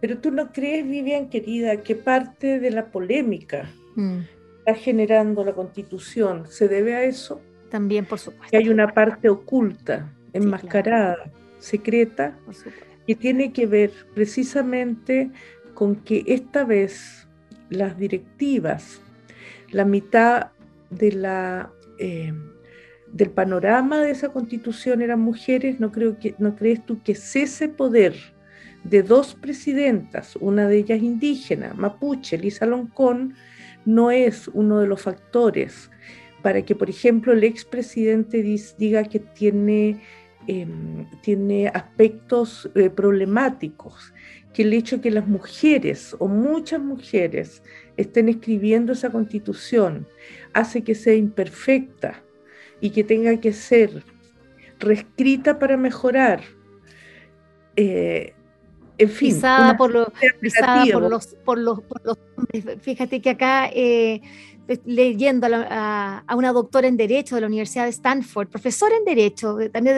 Pero 0.00 0.18
tú 0.18 0.30
no 0.30 0.52
crees, 0.52 0.88
Vivian, 0.88 1.28
querida, 1.28 1.82
que 1.82 1.94
parte 1.94 2.58
de 2.60 2.70
la 2.70 2.86
polémica 2.86 3.70
mm 3.96 4.20
está 4.60 4.74
generando 4.74 5.44
la 5.44 5.52
constitución 5.52 6.46
se 6.46 6.68
debe 6.68 6.94
a 6.94 7.04
eso. 7.04 7.40
También, 7.70 8.04
por 8.04 8.18
supuesto. 8.18 8.50
Que 8.50 8.58
hay 8.58 8.68
una 8.68 8.88
parte 8.88 9.28
oculta, 9.28 10.12
enmascarada, 10.32 11.30
secreta, 11.58 12.36
que 13.06 13.14
tiene 13.14 13.52
que 13.52 13.66
ver 13.66 13.92
precisamente 14.14 15.30
con 15.74 15.96
que 15.96 16.24
esta 16.26 16.64
vez 16.64 17.28
las 17.68 17.96
directivas, 17.96 19.00
la 19.70 19.84
mitad 19.84 20.48
de 20.90 21.12
la, 21.12 21.70
eh, 21.98 22.32
del 23.12 23.30
panorama 23.30 24.00
de 24.00 24.10
esa 24.10 24.30
constitución 24.30 25.00
eran 25.00 25.20
mujeres, 25.20 25.78
no, 25.80 25.92
creo 25.92 26.18
que, 26.18 26.34
no 26.38 26.56
crees 26.56 26.84
tú 26.84 27.02
que 27.02 27.12
ese 27.12 27.68
poder 27.68 28.14
de 28.84 29.02
dos 29.02 29.34
presidentas, 29.34 30.36
una 30.36 30.66
de 30.66 30.78
ellas 30.78 31.02
indígena, 31.02 31.74
mapuche, 31.74 32.38
Lisa 32.38 32.66
Loncón, 32.66 33.34
no 33.84 34.10
es 34.10 34.48
uno 34.48 34.80
de 34.80 34.86
los 34.86 35.02
factores 35.02 35.90
para 36.42 36.62
que, 36.62 36.74
por 36.74 36.88
ejemplo, 36.88 37.32
el 37.32 37.44
expresidente 37.44 38.42
diga 38.78 39.04
que 39.04 39.18
tiene, 39.20 40.00
em, 40.46 41.06
tiene 41.22 41.68
aspectos 41.68 42.70
eh, 42.74 42.90
problemáticos, 42.90 44.12
que 44.52 44.62
el 44.62 44.72
hecho 44.72 44.96
de 44.96 45.02
que 45.02 45.10
las 45.10 45.28
mujeres 45.28 46.16
o 46.18 46.28
muchas 46.28 46.80
mujeres 46.80 47.62
estén 47.96 48.28
escribiendo 48.28 48.92
esa 48.92 49.10
constitución 49.10 50.06
hace 50.52 50.82
que 50.82 50.94
sea 50.94 51.14
imperfecta 51.14 52.22
y 52.80 52.90
que 52.90 53.04
tenga 53.04 53.38
que 53.38 53.52
ser 53.52 54.02
reescrita 54.78 55.58
para 55.58 55.76
mejorar. 55.76 56.40
Eh, 57.76 58.32
en 59.00 59.08
fin, 59.08 59.34
pisada, 59.34 59.76
por, 59.76 59.90
lo, 59.90 60.12
por, 60.84 61.10
los, 61.10 61.26
por, 61.44 61.58
los, 61.58 62.18
hombres. 62.36 62.78
Fíjate 62.82 63.22
que 63.22 63.30
acá, 63.30 63.70
eh, 63.72 64.20
leyendo 64.84 65.46
a, 65.50 66.24
una 66.36 66.52
doctora 66.52 66.86
en 66.86 66.96
Derecho 66.96 67.34
de 67.34 67.40
la 67.40 67.46
Universidad 67.46 67.84
de 67.84 67.90
Stanford, 67.90 68.48
profesora 68.48 68.94
en 68.96 69.04
Derecho, 69.04 69.56
también 69.72 69.96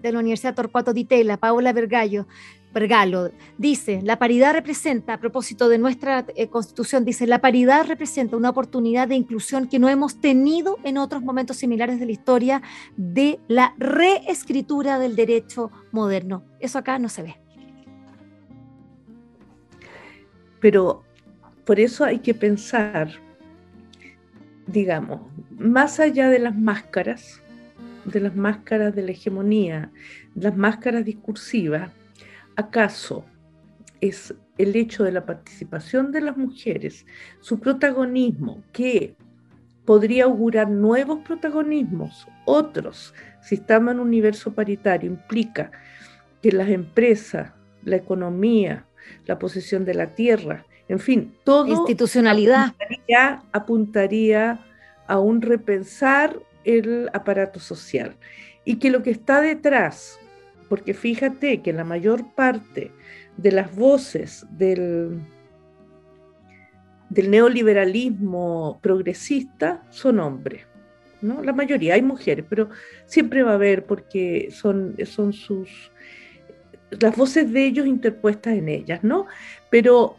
de 0.00 0.12
la, 0.12 0.18
Universidad 0.18 0.54
Torcuato 0.54 0.92
Di 0.92 1.04
Tella, 1.04 1.38
Paola 1.38 1.72
Vergallo, 1.72 2.26
Vergalo, 2.72 3.30
dice, 3.58 4.00
la 4.02 4.18
paridad 4.18 4.54
representa, 4.54 5.14
a 5.14 5.20
propósito 5.20 5.68
de 5.68 5.78
nuestra 5.78 6.24
eh, 6.36 6.48
constitución, 6.48 7.04
dice, 7.04 7.26
la 7.26 7.40
paridad 7.40 7.86
representa 7.86 8.36
una 8.36 8.50
oportunidad 8.50 9.08
de 9.08 9.14
inclusión 9.14 9.68
que 9.68 9.78
no 9.78 9.88
hemos 9.88 10.20
tenido 10.20 10.78
en 10.84 10.98
otros 10.98 11.22
momentos 11.22 11.58
similares 11.58 12.00
de 12.00 12.06
la 12.06 12.12
historia 12.12 12.62
de 12.96 13.40
la 13.48 13.74
reescritura 13.78 14.98
del 14.98 15.16
derecho 15.16 15.70
moderno. 15.90 16.44
Eso 16.60 16.78
acá 16.78 16.98
no 16.98 17.10
se 17.10 17.22
ve. 17.22 17.41
Pero 20.62 21.02
por 21.66 21.80
eso 21.80 22.04
hay 22.04 22.20
que 22.20 22.34
pensar, 22.34 23.10
digamos, 24.66 25.20
más 25.50 26.00
allá 26.00 26.30
de 26.30 26.38
las 26.38 26.56
máscaras, 26.56 27.42
de 28.04 28.20
las 28.20 28.34
máscaras 28.34 28.94
de 28.94 29.02
la 29.02 29.10
hegemonía, 29.10 29.90
las 30.36 30.56
máscaras 30.56 31.04
discursivas, 31.04 31.90
¿acaso 32.56 33.24
es 34.00 34.34
el 34.56 34.76
hecho 34.76 35.02
de 35.02 35.12
la 35.12 35.26
participación 35.26 36.12
de 36.12 36.20
las 36.20 36.36
mujeres, 36.36 37.06
su 37.40 37.58
protagonismo, 37.58 38.62
que 38.72 39.16
podría 39.84 40.24
augurar 40.24 40.70
nuevos 40.70 41.20
protagonismos, 41.24 42.28
otros, 42.44 43.14
si 43.40 43.56
estamos 43.56 43.94
en 43.94 44.00
un 44.00 44.06
universo 44.06 44.52
paritario, 44.52 45.10
implica 45.10 45.72
que 46.40 46.52
las 46.52 46.68
empresas, 46.68 47.52
la 47.82 47.96
economía, 47.96 48.86
la 49.26 49.38
posesión 49.38 49.84
de 49.84 49.94
la 49.94 50.14
tierra, 50.14 50.64
en 50.88 50.98
fin, 50.98 51.34
todo 51.44 51.68
institucionalidad 51.68 52.74
apuntaría, 53.52 54.60
a 55.06 55.18
un 55.18 55.42
repensar 55.42 56.38
el 56.64 57.10
aparato 57.12 57.60
social 57.60 58.16
y 58.64 58.76
que 58.76 58.90
lo 58.90 59.02
que 59.02 59.10
está 59.10 59.40
detrás, 59.40 60.18
porque 60.68 60.94
fíjate 60.94 61.60
que 61.60 61.72
la 61.72 61.84
mayor 61.84 62.34
parte 62.34 62.92
de 63.36 63.52
las 63.52 63.74
voces 63.74 64.46
del, 64.50 65.20
del 67.10 67.30
neoliberalismo 67.30 68.78
progresista 68.80 69.82
son 69.90 70.20
hombres. 70.20 70.66
¿no? 71.20 71.42
La 71.42 71.52
mayoría, 71.52 71.94
hay 71.94 72.02
mujeres, 72.02 72.44
pero 72.48 72.70
siempre 73.06 73.42
va 73.42 73.52
a 73.52 73.54
haber 73.54 73.84
porque 73.86 74.48
son, 74.50 74.96
son 75.04 75.32
sus 75.32 75.91
las 77.00 77.16
voces 77.16 77.52
de 77.52 77.64
ellos 77.64 77.86
interpuestas 77.86 78.54
en 78.54 78.68
ellas, 78.68 79.02
¿no? 79.02 79.26
Pero, 79.70 80.16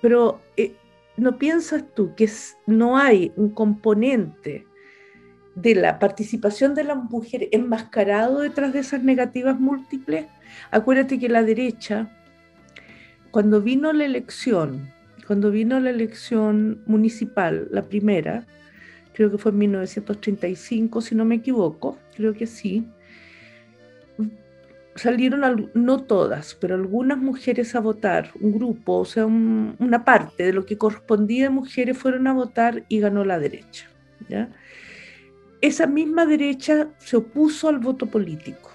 pero 0.00 0.40
eh, 0.56 0.74
¿no 1.16 1.38
piensas 1.38 1.84
tú 1.94 2.14
que 2.14 2.28
no 2.66 2.96
hay 2.96 3.32
un 3.36 3.50
componente 3.50 4.66
de 5.54 5.74
la 5.74 5.98
participación 5.98 6.74
de 6.74 6.84
las 6.84 6.96
mujeres 6.96 7.48
enmascarado 7.52 8.40
detrás 8.40 8.72
de 8.72 8.80
esas 8.80 9.02
negativas 9.02 9.58
múltiples? 9.58 10.26
Acuérdate 10.70 11.18
que 11.18 11.28
la 11.28 11.42
derecha, 11.42 12.10
cuando 13.30 13.62
vino 13.62 13.92
la 13.92 14.04
elección, 14.04 14.90
cuando 15.26 15.50
vino 15.50 15.80
la 15.80 15.90
elección 15.90 16.82
municipal, 16.86 17.68
la 17.70 17.82
primera, 17.82 18.46
creo 19.12 19.30
que 19.30 19.38
fue 19.38 19.50
en 19.50 19.58
1935, 19.58 21.00
si 21.00 21.14
no 21.14 21.24
me 21.24 21.36
equivoco, 21.36 21.98
creo 22.14 22.34
que 22.34 22.46
sí, 22.46 22.86
salieron, 24.96 25.70
no 25.74 26.02
todas, 26.02 26.54
pero 26.54 26.74
algunas 26.74 27.18
mujeres 27.18 27.74
a 27.74 27.80
votar, 27.80 28.30
un 28.40 28.52
grupo, 28.52 28.98
o 28.98 29.04
sea, 29.04 29.26
una 29.26 30.04
parte 30.04 30.44
de 30.44 30.52
lo 30.52 30.66
que 30.66 30.78
correspondía 30.78 31.44
de 31.44 31.50
mujeres 31.50 31.96
fueron 31.96 32.26
a 32.26 32.32
votar 32.32 32.84
y 32.88 33.00
ganó 33.00 33.24
la 33.24 33.38
derecha. 33.38 33.88
Esa 35.60 35.86
misma 35.86 36.26
derecha 36.26 36.88
se 36.98 37.16
opuso 37.16 37.68
al 37.68 37.78
voto 37.78 38.06
político. 38.06 38.70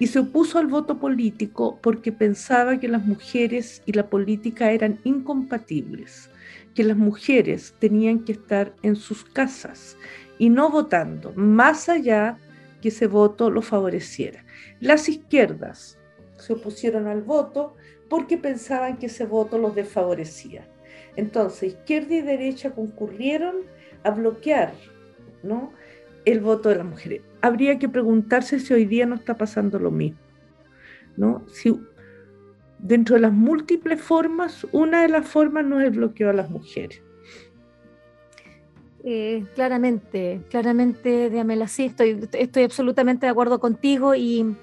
Y 0.00 0.06
se 0.06 0.20
opuso 0.20 0.58
al 0.58 0.68
voto 0.68 0.98
político 0.98 1.78
porque 1.82 2.12
pensaba 2.12 2.78
que 2.78 2.86
las 2.86 3.04
mujeres 3.04 3.82
y 3.84 3.92
la 3.92 4.08
política 4.08 4.70
eran 4.70 5.00
incompatibles, 5.02 6.30
que 6.74 6.84
las 6.84 6.96
mujeres 6.96 7.74
tenían 7.80 8.20
que 8.20 8.32
estar 8.32 8.72
en 8.82 8.94
sus 8.94 9.24
casas 9.24 9.96
y 10.38 10.50
no 10.50 10.70
votando, 10.70 11.32
más 11.34 11.88
allá 11.88 12.38
que 12.80 12.88
ese 12.88 13.06
voto 13.06 13.50
lo 13.50 13.62
favoreciera. 13.62 14.44
Las 14.80 15.08
izquierdas 15.08 15.98
se 16.36 16.52
opusieron 16.52 17.06
al 17.06 17.22
voto 17.22 17.74
porque 18.08 18.38
pensaban 18.38 18.96
que 18.96 19.06
ese 19.06 19.26
voto 19.26 19.58
los 19.58 19.74
desfavorecía. 19.74 20.66
Entonces, 21.16 21.74
izquierda 21.74 22.14
y 22.14 22.22
derecha 22.22 22.70
concurrieron 22.70 23.56
a 24.04 24.10
bloquear 24.10 24.72
¿no? 25.42 25.72
el 26.24 26.40
voto 26.40 26.68
de 26.68 26.76
las 26.76 26.86
mujeres. 26.86 27.22
Habría 27.40 27.78
que 27.78 27.88
preguntarse 27.88 28.60
si 28.60 28.72
hoy 28.72 28.84
día 28.84 29.06
no 29.06 29.16
está 29.16 29.36
pasando 29.36 29.78
lo 29.78 29.90
mismo. 29.90 30.18
¿no? 31.16 31.44
Si 31.48 31.78
dentro 32.78 33.16
de 33.16 33.22
las 33.22 33.32
múltiples 33.32 34.00
formas, 34.00 34.66
una 34.72 35.02
de 35.02 35.08
las 35.08 35.26
formas 35.26 35.64
no 35.64 35.80
es 35.80 35.88
el 35.88 35.96
bloqueo 35.98 36.30
a 36.30 36.32
las 36.32 36.48
mujeres. 36.48 37.02
Eh, 39.04 39.44
claramente, 39.54 40.40
claramente, 40.50 41.30
Diamela, 41.30 41.68
sí, 41.68 41.86
estoy, 41.86 42.28
estoy 42.32 42.64
absolutamente 42.64 43.26
de 43.26 43.30
acuerdo 43.30 43.60
contigo 43.60 44.14
y, 44.14 44.56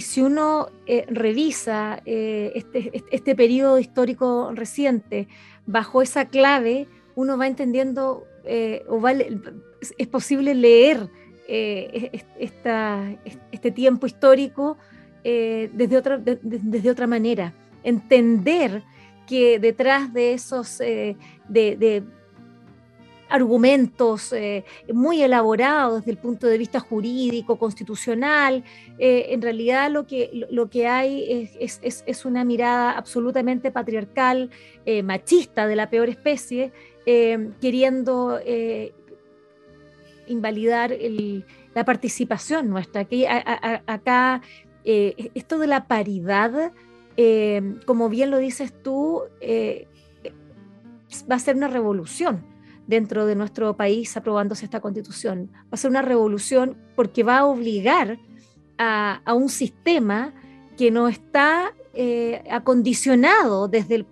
si 0.00 0.22
uno 0.22 0.70
eh, 0.86 1.04
revisa 1.08 2.02
eh, 2.06 2.50
este, 2.54 2.90
este, 2.94 3.04
este, 3.14 3.36
periodo 3.36 3.78
histórico 3.78 4.50
reciente 4.54 5.28
bajo 5.66 6.02
esa 6.02 6.28
clave, 6.28 6.88
uno 7.14 7.36
va 7.36 7.46
entendiendo 7.46 8.26
o 8.88 9.08
es 9.08 10.08
posible 10.08 10.54
leer 10.54 11.10
esta, 11.46 13.14
este 13.52 13.70
tiempo 13.70 14.06
histórico 14.06 14.78
desde, 15.22 15.96
otra, 15.96 16.18
desde 16.18 16.90
otra 16.90 17.06
manera, 17.06 17.52
entender 17.84 18.82
que 19.26 19.58
detrás 19.58 20.12
de 20.14 20.32
esos, 20.32 20.78
de 20.78 22.02
argumentos 23.30 24.32
eh, 24.32 24.64
muy 24.92 25.22
elaborados 25.22 26.00
desde 26.00 26.10
el 26.10 26.18
punto 26.18 26.46
de 26.46 26.58
vista 26.58 26.80
jurídico, 26.80 27.58
constitucional. 27.58 28.64
Eh, 28.98 29.26
en 29.30 29.40
realidad 29.40 29.90
lo 29.90 30.06
que, 30.06 30.46
lo 30.50 30.68
que 30.68 30.88
hay 30.88 31.48
es, 31.60 31.80
es, 31.82 32.24
una 32.24 32.44
mirada 32.44 32.92
absolutamente 32.92 33.70
patriarcal, 33.70 34.50
eh, 34.84 35.02
machista 35.02 35.66
de 35.66 35.76
la 35.76 35.88
peor 35.88 36.08
especie, 36.08 36.72
queriendo 37.60 38.38
invalidar 40.28 40.94
la 41.74 41.84
participación 41.84 42.68
nuestra. 42.68 43.00
Aquí, 43.00 43.24
acá 43.26 44.42
esto 44.84 45.58
de 45.58 45.66
la 45.66 45.88
paridad, 45.88 46.72
como 47.84 48.08
bien 48.10 48.30
lo 48.30 48.38
dices 48.38 48.72
tú, 48.82 49.22
va 51.28 51.34
a 51.34 51.38
ser 51.38 51.56
una 51.56 51.68
revolución 51.68 52.44
dentro 52.90 53.24
de 53.24 53.36
nuestro 53.36 53.76
país 53.76 54.14
aprobándose 54.16 54.66
esta 54.66 54.80
constitución. 54.80 55.50
Va 55.54 55.70
a 55.72 55.76
ser 55.76 55.90
una 55.90 56.02
revolución 56.02 56.76
porque 56.96 57.22
va 57.22 57.38
a 57.38 57.46
obligar 57.46 58.18
a, 58.76 59.22
un 59.34 59.48
sistema 59.48 60.34
que 60.76 60.90
no 60.90 61.08
está 61.08 61.72
eh, 61.94 62.42
acondicionado 62.50 63.68
desde 63.68 63.94
el, 63.96 64.06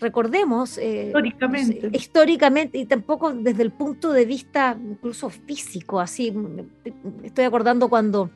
recordemos, 0.00 0.78
eh, 0.78 1.06
históricamente. 1.06 1.90
históricamente 1.92 2.78
y 2.78 2.86
tampoco 2.86 3.32
desde 3.32 3.62
el 3.62 3.72
punto 3.72 4.12
de 4.12 4.24
vista 4.24 4.76
incluso 4.80 5.28
físico, 5.30 6.00
así, 6.00 6.32
estoy 7.22 7.44
acordando 7.44 7.88
cuando 7.88 8.30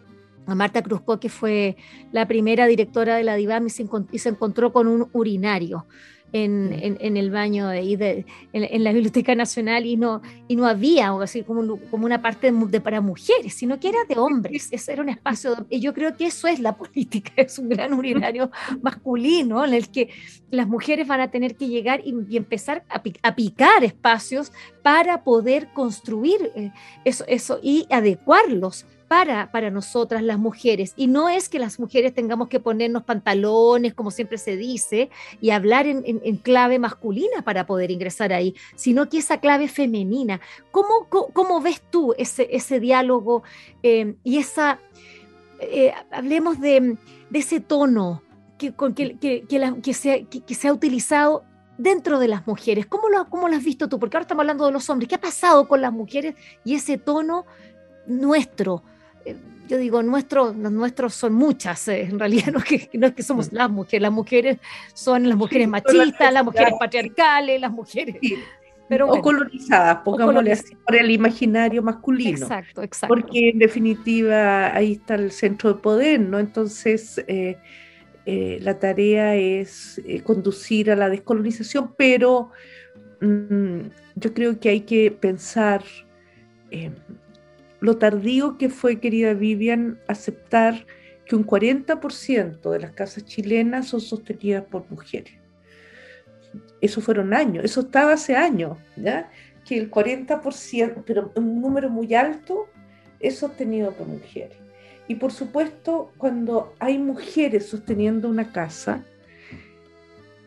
a 0.47 0.55
Marta 0.55 0.83
Cruzco, 0.83 1.21
que 1.21 1.29
fue 1.29 1.77
la 2.11 2.27
primera 2.27 2.67
directora 2.67 3.17
de 3.17 3.25
la 3.25 3.37
DIVAM 3.37 3.67
y 3.67 4.19
se 4.19 4.29
encontró 4.31 4.73
con 4.73 4.87
un 4.87 5.09
urinario 5.13 5.87
en, 6.33 7.17
el 7.17 7.31
baño 7.31 7.69
de, 7.69 8.25
en, 8.53 8.85
la 8.85 8.93
Biblioteca 8.93 9.35
Nacional 9.35 9.87
y 9.87 9.97
no, 9.97 10.23
y 10.47 10.57
no 10.57 10.67
había 10.67 11.11
así 11.21 11.43
como, 11.43 11.79
como 11.91 12.07
una 12.07 12.21
parte 12.21 12.53
de, 12.53 12.81
para 12.81 13.01
mujeres, 13.01 13.55
sino 13.55 13.81
que 13.81 13.89
era 13.89 13.99
de 14.09 14.19
hombres. 14.19 14.69
Ese 14.71 14.93
era 14.93 15.03
un 15.03 15.09
espacio. 15.09 15.67
Y 15.71 15.81
yo 15.81 15.95
creo 15.95 16.17
que 16.17 16.27
eso 16.27 16.49
es 16.49 16.61
la 16.61 16.77
política, 16.77 17.33
es 17.37 17.59
un 17.59 17.69
gran 17.69 17.93
urinario 17.95 18.51
masculino 18.83 19.65
en 19.65 19.75
el 19.75 19.89
que 19.91 20.11
las 20.51 20.69
mujeres 20.69 21.07
van 21.07 21.21
a 21.21 21.31
tener 21.31 21.57
que 21.57 21.69
llegar 21.69 22.01
y, 22.05 22.37
empezar 22.37 22.85
a, 22.89 23.03
a, 23.23 23.35
picar 23.35 23.85
espacios 23.85 24.53
para 24.83 25.25
poder 25.25 25.69
construir 25.73 26.53
eh, 26.55 26.71
eso, 27.05 27.25
eso 27.27 27.59
y 27.63 27.87
adecuarlos 27.91 28.87
para, 29.09 29.51
para 29.51 29.71
nosotras 29.71 30.23
las 30.23 30.39
mujeres. 30.39 30.93
Y 30.97 31.07
no 31.07 31.29
es 31.29 31.49
que 31.49 31.59
las 31.59 31.81
mujeres 31.81 32.15
tengamos 32.15 32.49
que 32.49 32.61
ponernos 32.61 33.03
pantalones, 33.03 33.95
como 33.95 34.11
siempre 34.11 34.39
se 34.39 34.57
dice, 34.57 35.11
y 35.41 35.51
hablar 35.51 35.87
en, 35.87 36.37
clave 36.37 36.79
masculina 36.79 37.43
para 37.43 37.67
poder 37.67 37.91
ingresar 37.91 38.33
ahí, 38.33 38.55
sino 38.77 39.09
que 39.09 39.19
esa 39.19 39.41
clave 39.41 39.69
femenina. 39.69 40.41
¿Cómo, 40.71 41.09
cómo, 41.09 41.61
ves 41.61 41.83
tú 41.91 42.15
ese, 42.19 42.49
ese 42.53 42.79
diálogo 42.79 43.43
eh, 43.83 44.15
y 44.23 44.39
esa, 44.39 44.79
eh, 45.61 45.93
hablemos 46.11 46.61
de, 46.61 46.97
ese 47.33 47.61
tono 47.61 48.23
que, 48.59 48.75
que, 48.95 49.47
que, 49.83 49.95
se, 49.95 50.27
que, 50.27 50.55
se 50.55 50.69
ha 50.69 50.73
utilizado 50.73 51.45
dentro 51.79 52.19
de 52.19 52.29
las 52.29 52.47
mujeres. 52.47 52.87
¿Cómo 52.87 53.09
lo, 53.09 53.29
¿Cómo 53.31 53.49
lo 53.49 53.57
has 53.57 53.65
visto 53.65 53.89
tú? 53.89 53.99
Porque 53.99 54.17
ahora 54.17 54.25
estamos 54.25 54.43
hablando 54.43 54.67
de 54.67 54.73
los 54.73 54.89
hombres. 54.91 55.09
¿Qué 55.09 55.15
ha 55.15 55.21
pasado 55.21 55.67
con 55.67 55.81
las 55.81 55.93
mujeres 55.93 56.35
y 56.65 56.75
ese 56.75 56.99
tono 56.99 57.47
nuestro? 58.07 58.83
Yo 59.69 59.77
digo, 59.77 60.03
nuestros, 60.03 60.57
los 60.57 60.73
nuestros 60.73 61.15
son 61.15 61.35
muchas, 61.35 61.87
eh, 61.89 62.03
en 62.03 62.19
realidad 62.19 62.47
no 62.53 62.59
es, 62.59 62.65
que, 62.65 62.91
no 62.95 63.07
es 63.07 63.13
que 63.13 63.23
somos 63.23 63.53
las 63.53 63.71
mujeres, 63.71 64.03
las 64.03 64.13
mujeres 64.13 64.59
son 64.95 65.29
las 65.29 65.37
mujeres 65.37 65.69
machistas, 65.69 66.33
las 66.33 66.45
mujeres 66.45 66.75
patriarcales, 66.79 67.61
las 67.61 67.71
mujeres... 67.71 68.17
Pero 68.91 69.07
o 69.11 69.21
colonizadas, 69.21 69.99
pongámosle 69.99 70.51
así, 70.51 70.75
por 70.75 70.97
el 70.97 71.11
imaginario 71.11 71.83
masculino. 71.83 72.39
Exacto, 72.39 72.83
exacto. 72.83 73.15
Porque 73.15 73.51
en 73.51 73.59
definitiva 73.59 74.75
ahí 74.75 74.93
está 74.93 75.17
el 75.17 75.31
centro 75.31 75.75
de 75.75 75.79
poder, 75.79 76.19
¿no? 76.21 76.39
Entonces 76.39 77.23
eh, 77.29 77.59
eh, 78.25 78.59
la 78.63 78.79
tarea 78.79 79.37
es 79.37 80.01
conducir 80.25 80.91
a 80.91 80.97
la 80.97 81.11
descolonización, 81.11 81.93
pero 81.99 82.51
mm, 83.21 83.81
yo 84.15 84.33
creo 84.33 84.59
que 84.59 84.71
hay 84.71 84.81
que 84.81 85.11
pensar 85.11 85.85
lo 87.81 87.99
tardío 87.99 88.59
que 88.59 88.69
fue, 88.69 89.01
querida 89.01 89.35
Vivian, 89.35 90.01
aceptar 90.09 90.87
que 91.27 91.37
un 91.37 91.47
40% 91.47 92.71
de 92.71 92.79
las 92.81 92.93
casas 92.93 93.25
chilenas 93.25 93.89
son 93.89 94.01
sostenidas 94.01 94.65
por 94.65 94.91
mujeres. 94.91 95.35
Eso 96.81 97.01
fueron 97.01 97.35
años, 97.35 97.65
eso 97.65 97.83
estaba 97.83 98.15
hace 98.15 98.35
años, 98.35 98.79
¿ya? 98.97 99.31
que 99.67 99.77
el 99.77 99.91
40%, 99.91 101.03
pero 101.07 101.33
un 101.37 101.61
número 101.61 101.91
muy 101.91 102.15
alto, 102.15 102.69
es 103.21 103.39
sostenido 103.39 103.93
por 103.93 104.07
mujeres. 104.07 104.57
Y 105.09 105.17
por 105.17 105.33
supuesto, 105.33 106.13
cuando 106.17 106.75
hay 106.79 106.99
mujeres 106.99 107.67
sosteniendo 107.67 108.29
una 108.29 108.53
casa, 108.53 109.05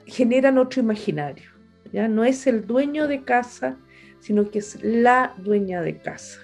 generan 0.05 0.57
otro 0.57 0.81
imaginario. 0.81 1.49
¿ya? 1.91 2.07
No 2.07 2.23
es 2.23 2.47
el 2.47 2.65
dueño 2.65 3.07
de 3.07 3.23
casa, 3.23 3.77
sino 4.19 4.49
que 4.49 4.59
es 4.59 4.81
la 4.83 5.35
dueña 5.37 5.81
de 5.81 5.97
casa. 5.97 6.39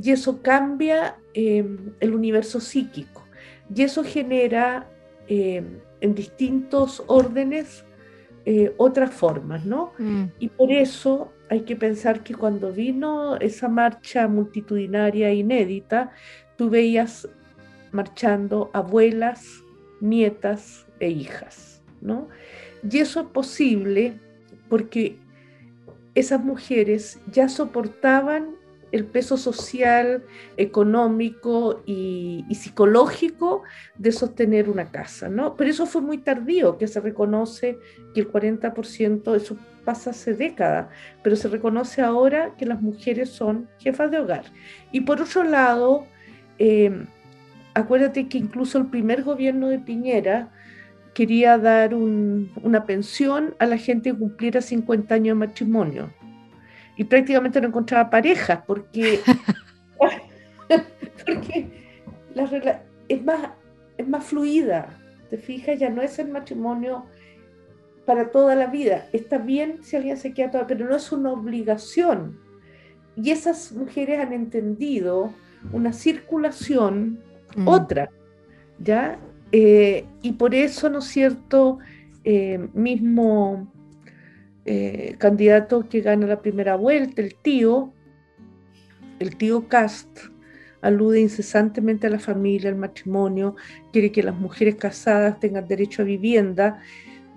Y 0.00 0.10
eso 0.10 0.42
cambia 0.42 1.16
em, 1.34 1.92
el 2.00 2.14
universo 2.14 2.60
psíquico 2.60 3.24
y 3.74 3.82
eso 3.82 4.02
genera 4.02 4.88
em, 5.26 5.80
en 6.00 6.14
distintos 6.14 7.02
órdenes 7.06 7.84
eh, 8.44 8.72
otras 8.78 9.12
formas, 9.12 9.66
¿no? 9.66 9.92
Mm. 9.98 10.24
Y 10.38 10.48
por 10.48 10.72
eso 10.72 11.32
hay 11.50 11.62
que 11.62 11.76
pensar 11.76 12.22
que 12.22 12.34
cuando 12.34 12.72
vino 12.72 13.36
esa 13.36 13.68
marcha 13.68 14.26
multitudinaria 14.28 15.32
inédita, 15.32 16.12
tú 16.56 16.70
veías 16.70 17.28
marchando 17.92 18.70
abuelas, 18.72 19.62
nietas 20.00 20.86
e 21.00 21.10
hijas, 21.10 21.82
¿no? 22.00 22.28
Y 22.88 22.98
eso 22.98 23.20
es 23.20 23.26
posible 23.26 24.14
porque 24.68 25.18
esas 26.14 26.42
mujeres 26.42 27.20
ya 27.30 27.48
soportaban 27.48 28.57
el 28.92 29.04
peso 29.04 29.36
social, 29.36 30.24
económico 30.56 31.82
y, 31.86 32.44
psicológico 32.50 33.62
de 33.96 34.12
sostener 34.12 34.68
una 34.68 34.90
casa, 34.90 35.28
¿no? 35.28 35.56
Pero 35.56 35.70
eso 35.70 35.86
fue 35.86 36.00
muy 36.00 36.18
tardío, 36.18 36.78
que 36.78 36.88
se 36.88 37.00
reconoce 37.00 37.78
que 38.14 38.20
el 38.20 38.28
40%, 38.30 39.34
eso 39.34 39.56
pasa 39.84 40.10
hace 40.10 40.34
décadas, 40.34 40.88
pero 41.22 41.36
se 41.36 41.48
reconoce 41.48 42.02
ahora 42.02 42.54
que 42.56 42.66
las 42.66 42.80
mujeres 42.80 43.30
son 43.30 43.68
jefas 43.78 44.10
de 44.10 44.18
hogar. 44.18 44.44
Y 44.92 45.02
por 45.02 45.20
otro 45.20 45.44
lado, 45.44 46.06
em, 46.58 47.06
acuérdate 47.74 48.28
que 48.28 48.38
incluso 48.38 48.78
el 48.78 48.86
primer 48.86 49.22
gobierno 49.22 49.68
de 49.68 49.78
Piñera 49.78 50.50
quería 51.14 51.58
dar 51.58 51.94
una 51.94 52.86
pensión 52.86 53.54
a 53.58 53.66
la 53.66 53.76
gente 53.76 54.10
que 54.10 54.18
cumpliera 54.18 54.60
50 54.60 55.14
años 55.14 55.36
de 55.36 55.46
matrimonio 55.46 56.10
y 56.98 57.04
prácticamente 57.04 57.60
no 57.60 57.68
encontraba 57.68 58.10
parejas 58.10 58.60
porque, 58.66 59.20
porque 61.24 61.70
la 62.34 62.82
es 63.08 63.24
más, 63.24 63.50
es 63.96 64.06
más 64.06 64.24
fluida, 64.24 64.88
te 65.30 65.38
fijas, 65.38 65.78
ya 65.78 65.90
no 65.90 66.02
es 66.02 66.18
el 66.18 66.28
matrimonio 66.28 67.06
para 68.04 68.30
toda 68.30 68.56
la 68.56 68.66
vida. 68.66 69.08
Está 69.12 69.38
bien 69.38 69.78
si 69.82 69.94
alguien 69.94 70.16
se 70.16 70.34
queda 70.34 70.50
toda, 70.50 70.66
pero 70.66 70.86
no 70.86 70.96
es 70.96 71.12
una 71.12 71.30
obligación. 71.30 72.40
Y 73.14 73.30
esas 73.30 73.72
mujeres 73.72 74.18
han 74.18 74.32
entendido 74.32 75.32
una 75.72 75.92
circulación, 75.92 77.20
mm. 77.56 77.68
otra, 77.68 78.10
¿ya? 78.80 79.20
Eh, 79.52 80.04
y 80.22 80.32
por 80.32 80.54
eso, 80.54 80.90
¿no 80.90 80.98
es 80.98 81.04
cierto? 81.04 81.78
Eh, 82.24 82.68
mismo 82.74 83.72
eh, 84.70 85.14
candidato 85.16 85.88
que 85.88 86.02
gana 86.02 86.26
la 86.26 86.42
primera 86.42 86.76
vuelta, 86.76 87.22
el 87.22 87.34
tío, 87.34 87.90
el 89.18 89.34
tío 89.38 89.66
Cast, 89.66 90.18
alude 90.82 91.20
incesantemente 91.20 92.06
a 92.06 92.10
la 92.10 92.18
familia, 92.18 92.68
al 92.68 92.76
matrimonio, 92.76 93.56
quiere 93.94 94.12
que 94.12 94.22
las 94.22 94.34
mujeres 94.34 94.74
casadas 94.74 95.40
tengan 95.40 95.66
derecho 95.66 96.02
a 96.02 96.04
vivienda, 96.04 96.82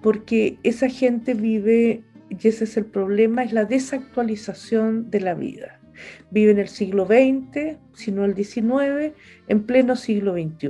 porque 0.01 0.57
esa 0.63 0.89
gente 0.89 1.33
vive, 1.33 2.03
y 2.27 2.47
ese 2.49 2.65
es 2.65 2.75
el 2.75 2.83
problema, 2.83 3.45
es 3.45 3.53
la 3.53 3.63
desactualización 3.63 5.09
de 5.09 5.21
la 5.21 5.33
vida. 5.33 5.79
Vive 6.31 6.51
en 6.51 6.59
el 6.59 6.67
siglo 6.67 7.05
XX, 7.05 7.77
si 7.93 8.11
no 8.11 8.25
el 8.25 8.35
XIX, 8.35 9.15
en 9.47 9.63
pleno 9.63 9.95
siglo 9.95 10.33
XXI. 10.33 10.67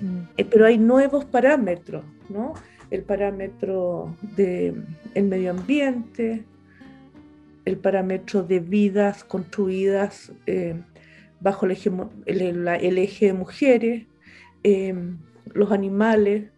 Mm. 0.00 0.22
Eh, 0.38 0.44
pero 0.44 0.66
hay 0.66 0.76
nuevos 0.76 1.24
parámetros, 1.24 2.04
¿no? 2.28 2.54
El 2.90 3.02
parámetro 3.02 4.16
del 4.36 4.84
medio 5.14 5.50
ambiente, 5.50 6.44
el 7.64 7.76
parámetro 7.78 8.42
de 8.42 8.60
vidas 8.60 9.24
construidas 9.24 10.32
eh, 10.46 10.80
bajo 11.40 11.66
el 11.66 11.72
eje, 11.72 13.26
de 13.26 13.32
mujeres, 13.32 14.06
em, 14.62 15.18
los 15.52 15.72
animales 15.72 16.50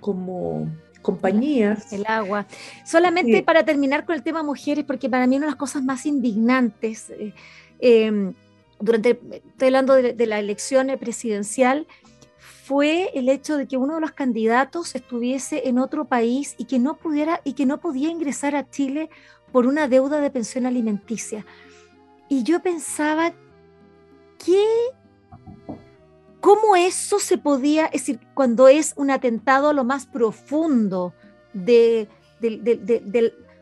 como 0.00 0.68
compañías. 1.02 1.92
El 1.92 2.04
agua. 2.06 2.46
Solamente 2.84 3.42
para 3.42 3.64
terminar 3.64 4.04
con 4.04 4.14
el 4.14 4.22
tema 4.22 4.42
mujeres, 4.42 4.84
porque 4.84 5.08
para 5.08 5.26
mí 5.26 5.36
una 5.36 5.46
de 5.46 5.50
las 5.52 5.58
cosas 5.58 5.82
más 5.82 6.06
indignantes, 6.06 7.10
eh, 7.10 7.32
em, 7.80 8.34
durante, 8.80 9.20
estoy 9.32 9.68
hablando 9.68 9.94
de 9.94 10.26
la 10.26 10.38
elección 10.38 10.88
presidencial, 11.00 11.86
fue 12.68 13.10
el 13.14 13.30
hecho 13.30 13.56
de 13.56 13.66
que 13.66 13.78
uno 13.78 13.94
de 13.94 14.02
los 14.02 14.12
candidatos 14.12 14.94
estuviese 14.94 15.68
en 15.70 15.78
otro 15.78 16.04
país 16.04 16.54
y 16.58 16.66
que 16.66 16.78
no 16.78 16.98
pudiera 16.98 17.40
y 17.42 17.54
que 17.54 17.64
no 17.64 17.80
podía 17.80 18.10
ingresar 18.10 18.54
a 18.54 18.68
Chile 18.68 19.08
por 19.52 19.66
una 19.66 19.88
deuda 19.88 20.20
de 20.20 20.30
pensión 20.30 20.66
alimenticia. 20.66 21.46
Y 22.28 22.42
yo 22.42 22.60
pensaba 22.60 23.32
que 24.44 24.62
cómo 26.42 26.76
eso 26.76 27.18
se 27.18 27.38
podía, 27.38 27.86
es 27.86 28.02
decir, 28.02 28.20
cuando 28.34 28.68
es 28.68 28.92
un 28.96 29.10
atentado 29.10 29.70
a 29.70 29.72
lo 29.72 29.84
más 29.84 30.04
profundo 30.04 31.14
de, 31.54 32.06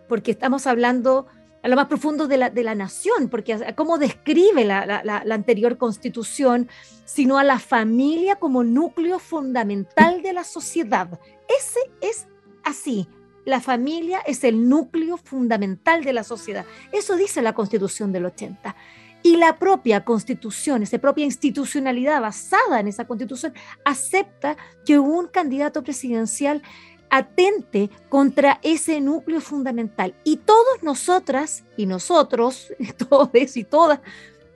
porque 0.08 0.32
estamos 0.32 0.66
hablando 0.66 1.28
a 1.66 1.68
lo 1.68 1.74
más 1.74 1.88
profundo 1.88 2.28
de 2.28 2.36
la, 2.36 2.48
de 2.48 2.62
la 2.62 2.76
nación, 2.76 3.28
porque 3.28 3.74
cómo 3.74 3.98
describe 3.98 4.64
la, 4.64 4.86
la, 4.86 5.02
la, 5.02 5.34
anterior 5.34 5.76
constitución, 5.76 6.68
sino 7.04 7.38
a 7.38 7.42
la 7.42 7.58
familia 7.58 8.36
como 8.36 8.62
núcleo 8.62 9.18
fundamental 9.18 10.22
de 10.22 10.32
la 10.32 10.44
sociedad. 10.44 11.18
Ese 11.58 11.80
es 12.00 12.28
así. 12.62 13.08
La 13.44 13.60
familia 13.60 14.20
es 14.20 14.44
el 14.44 14.68
núcleo 14.68 15.16
fundamental 15.16 16.04
de 16.04 16.12
la 16.12 16.22
sociedad. 16.22 16.64
Eso 16.92 17.16
dice 17.16 17.42
la 17.42 17.52
constitución 17.52 18.12
del 18.12 18.26
80. 18.26 18.76
Y 19.24 19.36
la 19.36 19.58
propia 19.58 20.04
constitución, 20.04 20.84
esa 20.84 20.98
propia 20.98 21.24
institucionalidad 21.24 22.20
basada 22.20 22.78
en 22.78 22.86
esa 22.86 23.08
constitución, 23.08 23.54
acepta 23.84 24.56
que 24.84 25.00
un 25.00 25.26
candidato 25.26 25.82
presidencial 25.82 26.62
atente 27.10 27.90
contra 28.08 28.60
ese 28.62 29.00
núcleo 29.00 29.40
fundamental. 29.40 30.14
Y 30.24 30.38
todos 30.38 30.82
nosotras 30.82 31.64
y 31.76 31.86
nosotros, 31.86 32.72
todos 33.08 33.56
y 33.56 33.64
todas, 33.64 34.00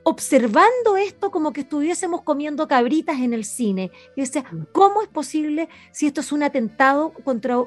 observando 0.02 0.96
esto 0.96 1.30
como 1.30 1.52
que 1.52 1.60
estuviésemos 1.60 2.22
comiendo 2.22 2.66
cabritas 2.66 3.20
en 3.20 3.34
el 3.34 3.44
cine. 3.44 3.90
Y 4.16 4.22
decía, 4.22 4.44
mm. 4.50 4.66
¿cómo 4.72 5.02
es 5.02 5.08
posible 5.08 5.68
si 5.92 6.06
esto 6.06 6.20
es 6.20 6.32
un 6.32 6.42
atentado 6.42 7.12
contra 7.24 7.58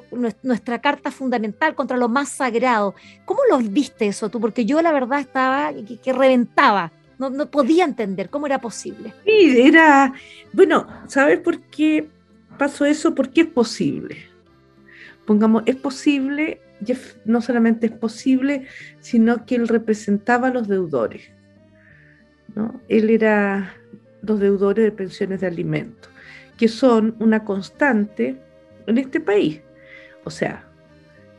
nuestra 0.42 0.80
carta 0.80 1.10
fundamental, 1.10 1.74
contra 1.74 1.96
lo 1.96 2.08
más 2.08 2.30
sagrado? 2.30 2.94
¿Cómo 3.24 3.40
lo 3.48 3.58
viste 3.58 4.06
eso 4.06 4.28
tú? 4.28 4.40
Porque 4.40 4.64
yo 4.64 4.82
la 4.82 4.92
verdad 4.92 5.20
estaba 5.20 5.72
que, 6.02 6.12
reventaba. 6.12 6.92
No, 7.16 7.30
no, 7.30 7.48
podía 7.48 7.84
entender 7.84 8.28
cómo 8.28 8.46
era 8.46 8.60
posible. 8.60 9.14
Sí, 9.24 9.60
era, 9.60 10.12
bueno, 10.52 10.86
¿sabes 11.06 11.38
por 11.38 11.60
qué 11.60 12.08
pasó 12.58 12.84
eso? 12.84 13.14
Porque 13.14 13.42
es 13.42 13.46
posible 13.46 14.33
pongamos, 15.26 15.62
es 15.66 15.76
posible, 15.76 16.60
no 17.24 17.40
solamente 17.40 17.86
es 17.86 17.92
posible, 17.92 18.66
sino 19.00 19.46
que 19.46 19.56
él 19.56 19.68
representaba 19.68 20.48
a 20.48 20.52
los 20.52 20.68
deudores. 20.68 21.30
¿no? 22.54 22.80
Él 22.88 23.10
era 23.10 23.74
los 24.22 24.40
deudores 24.40 24.84
de 24.84 24.92
pensiones 24.92 25.40
de 25.40 25.46
alimentos, 25.46 26.10
que 26.56 26.68
son 26.68 27.16
una 27.18 27.44
constante 27.44 28.36
en 28.86 28.98
este 28.98 29.20
país. 29.20 29.60
O 30.24 30.30
sea, 30.30 30.68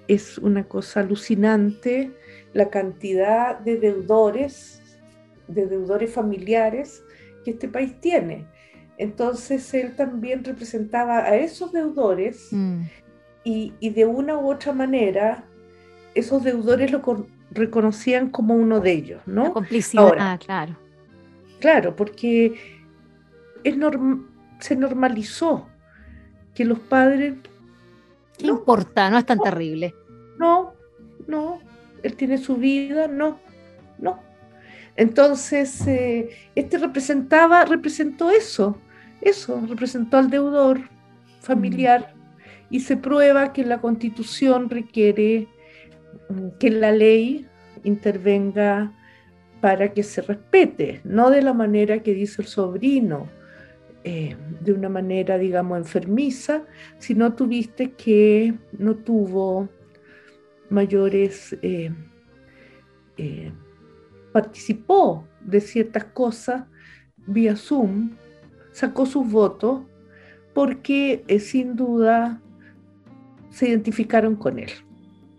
es 0.08 0.38
una 0.38 0.66
cosa 0.66 1.00
alucinante 1.00 2.12
la 2.54 2.70
cantidad 2.70 3.60
de 3.60 3.78
deudores, 3.78 4.82
de 5.48 5.66
deudores 5.66 6.12
familiares 6.12 7.04
que 7.44 7.52
este 7.52 7.68
país 7.68 8.00
tiene. 8.00 8.46
Entonces 8.98 9.74
él 9.74 9.96
también 9.96 10.44
representaba 10.44 11.18
a 11.26 11.36
esos 11.36 11.74
deudores 11.74 12.48
mm 12.52 12.84
y, 13.46 13.90
de 13.92 14.06
una 14.06 14.38
u 14.38 14.52
otra 14.52 14.74
manera 14.74 15.44
esos 16.16 16.44
deudores 16.44 16.92
lo 16.92 17.28
reconocían 17.52 18.30
como 18.30 18.56
uno 18.56 18.80
de 18.80 18.92
ellos, 18.92 19.22
¿no? 19.28 19.44
La 19.44 19.52
complicidad, 19.52 20.14
ah, 20.18 20.38
claro. 20.44 20.76
Claro, 21.60 21.96
porque 21.96 22.56
es 23.64 23.76
se 24.60 24.76
normalizó 24.76 25.68
que 26.56 26.66
los 26.66 26.80
padres... 26.80 27.36
¿Qué 28.38 28.48
importa? 28.48 29.10
No 29.10 29.18
es 29.20 29.26
tan 29.26 29.40
terrible. 29.40 29.94
No, 30.40 30.74
no, 31.28 31.60
él 32.02 32.16
tiene 32.16 32.38
su 32.38 32.56
vida, 32.56 33.08
no, 33.08 33.40
no. 34.00 34.20
Entonces, 34.96 35.86
eh, 35.88 36.30
este 36.56 36.78
representaba, 36.78 37.64
representó 37.66 38.32
eso, 38.32 38.78
eso, 39.22 39.62
representó 39.68 40.18
al 40.18 40.30
deudor 40.30 40.82
familiar, 41.42 42.15
y 42.70 42.82
se 42.82 42.98
prueba 42.98 43.54
que 43.54 43.64
la 43.64 43.80
constitución 43.82 44.70
requiere 44.70 45.48
mm, 46.30 46.58
que 46.60 46.70
la 46.70 46.92
ley 46.92 47.46
intervenga 47.84 48.92
para 49.62 49.94
que 49.94 50.04
se 50.04 50.22
respete, 50.22 51.02
no 51.04 51.30
de 51.30 51.42
la 51.42 51.54
manera 51.54 52.04
que 52.04 52.14
dice 52.14 52.42
el 52.42 52.48
sobrino, 52.48 53.30
eh, 54.04 54.36
de 54.62 54.72
una 54.72 54.90
manera, 54.90 55.40
digamos, 55.40 55.80
enfermiza, 55.80 56.64
sino 57.00 57.34
tuviste 57.34 57.94
que 57.94 58.54
no 58.78 58.96
tuvo 58.98 59.68
mayores, 60.70 61.58
eh, 61.64 61.92
eh, 63.18 63.52
participó 64.32 65.28
de 65.42 65.60
ciertas 65.60 66.06
cosas 66.06 66.66
vía 67.26 67.56
Zoom, 67.56 68.12
sacó 68.72 69.08
sus 69.08 69.28
votos, 69.28 69.82
porque 70.54 71.24
sin 71.40 71.76
duda 71.76 72.44
se 73.56 73.70
identificaron 73.70 74.36
con 74.36 74.60
él, 74.60 74.70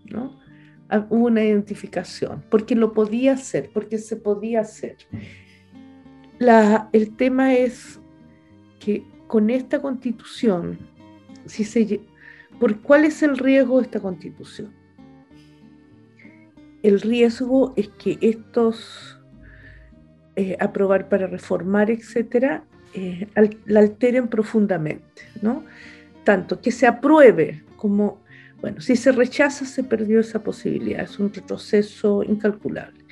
¿no? 0.07 0.41
Ah, 0.89 1.07
hubo 1.11 1.27
una 1.27 1.45
identificación, 1.45 2.43
porque 2.49 2.75
lo 2.75 2.95
podía 2.95 3.35
hacer, 3.35 3.69
porque 3.75 3.99
se 3.99 4.17
podía 4.17 4.61
hacer. 4.61 4.97
La, 6.39 6.89
el 6.95 7.15
tema 7.15 7.53
es 7.53 8.01
que 8.81 9.05
con 9.27 9.51
esta 9.51 9.83
constitución, 9.83 10.79
si 11.45 11.65
se, 11.65 12.01
¿por 12.59 12.81
cuál 12.81 13.05
es 13.05 13.23
el 13.23 13.37
riesgo 13.37 13.77
de 13.77 13.85
esta 13.85 14.01
constitución? 14.01 14.73
El 16.83 17.03
riesgo 17.03 17.75
es 17.77 17.89
que 18.03 18.17
estos 18.23 19.21
eh, 20.37 20.57
aprobar 20.59 21.11
para 21.11 21.27
reformar, 21.27 21.91
etcétera, 21.91 22.65
eh, 22.95 23.27
la 23.67 23.81
alteren 23.81 24.29
profundamente, 24.29 25.23
¿no? 25.43 25.65
Tanto 26.27 26.61
que 26.61 26.73
se 26.73 26.89
apruebe 26.89 27.63
como, 27.77 28.21
bueno, 28.61 28.81
si 28.81 28.97
se 28.97 29.13
rechaza 29.13 29.65
se 29.65 29.85
perdió 29.85 30.19
esa 30.19 30.43
posibilidad, 30.43 31.05
es 31.05 31.21
un 31.21 31.33
retroceso 31.33 32.25
incalculable. 32.25 33.05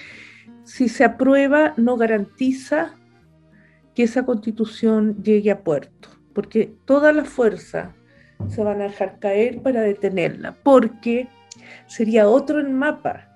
Si 0.65 0.89
se 0.89 1.05
aprueba 1.05 1.75
no 1.77 1.97
garantiza 1.97 2.97
que 3.95 4.03
esa 4.03 4.27
constitución 4.27 5.23
llegue 5.23 5.53
a 5.53 5.61
puerto, 5.61 6.09
porque 6.33 6.75
toda 6.87 7.13
la 7.13 7.25
fuerza 7.25 7.95
se 8.49 8.65
van 8.65 8.81
a 8.81 8.89
dejar 8.89 9.21
caer 9.21 9.63
para 9.63 9.83
detenerla, 9.83 10.57
porque 10.65 11.29
sería 11.87 12.29
otro 12.29 12.59
en 12.59 12.75
mapa, 12.75 13.29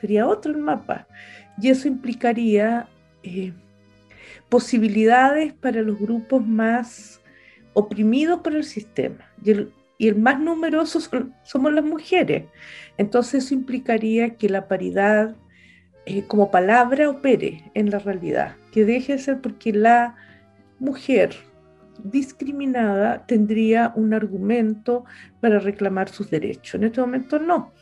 sería 0.00 0.26
otro 0.26 0.54
en 0.54 0.62
mapa, 0.62 1.06
y 1.60 1.68
eso 1.68 1.86
implicaría 1.86 2.88
eh, 3.22 3.52
posibilidades 4.48 5.52
para 5.52 5.82
los 5.82 5.98
grupos 5.98 6.46
más 6.46 7.20
oprimidos 7.78 8.40
por 8.40 8.54
el 8.54 8.64
sistema, 8.64 9.30
y 9.44 9.50
el, 9.52 10.16
más 10.16 10.40
numeroso 10.40 11.00
somos 11.42 11.72
las 11.72 11.84
mujeres. 11.84 12.44
Entonces 12.96 13.44
eso 13.44 13.54
implicaría 13.54 14.36
que 14.36 14.48
la 14.48 14.68
paridad 14.68 15.36
eh, 16.06 16.24
como 16.26 16.50
palabra 16.50 17.08
opere 17.08 17.70
en 17.74 17.90
la 17.90 17.98
realidad, 17.98 18.56
que 18.72 18.84
deje 18.84 19.12
de 19.12 19.18
ser 19.18 19.40
porque 19.40 19.72
la 19.72 20.16
mujer 20.78 21.30
discriminada 22.02 23.26
tendría 23.26 23.92
un 23.94 24.14
argumento 24.14 25.04
para 25.40 25.58
reclamar 25.58 26.08
sus 26.08 26.30
derechos. 26.30 26.74
En 26.74 26.84
este 26.84 27.00
momento 27.00 27.38
no, 27.38 27.72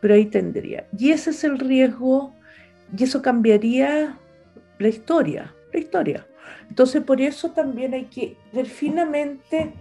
pero 0.00 0.14
ahí 0.14 0.26
tendría. 0.26 0.86
Y 0.98 1.12
ese 1.12 1.30
es 1.30 1.44
el 1.44 1.58
riesgo, 1.58 2.34
y 2.96 3.04
eso 3.04 3.22
cambiaría 3.22 4.18
la 4.78 4.88
historia, 4.88 5.54
la 5.72 5.78
historia. 5.78 6.26
Entonces 6.68 7.02
por 7.02 7.20
eso 7.20 7.52
también 7.52 7.94
hay 7.94 8.06
que 8.06 8.36
ver 8.52 8.66
finamente 8.66 9.72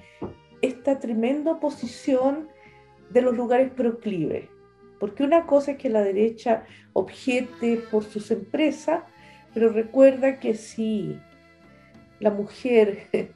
esta 0.62 1.00
tremenda 1.00 1.54
oposición 1.54 2.48
de 3.10 3.22
los 3.22 3.36
lugares 3.36 3.72
proclives. 3.72 4.50
Porque 5.00 5.24
una 5.24 5.46
cosa 5.46 5.72
es 5.72 5.78
que 5.78 5.90
la 5.90 6.02
derecha 6.02 6.64
objete 6.94 7.84
por 7.92 8.04
sus 8.04 8.32
empresas, 8.32 9.04
pero 9.54 9.70
recuerda 9.70 10.40
que 10.40 10.56
si 10.56 11.20
la 12.20 12.32
mujer 12.32 13.08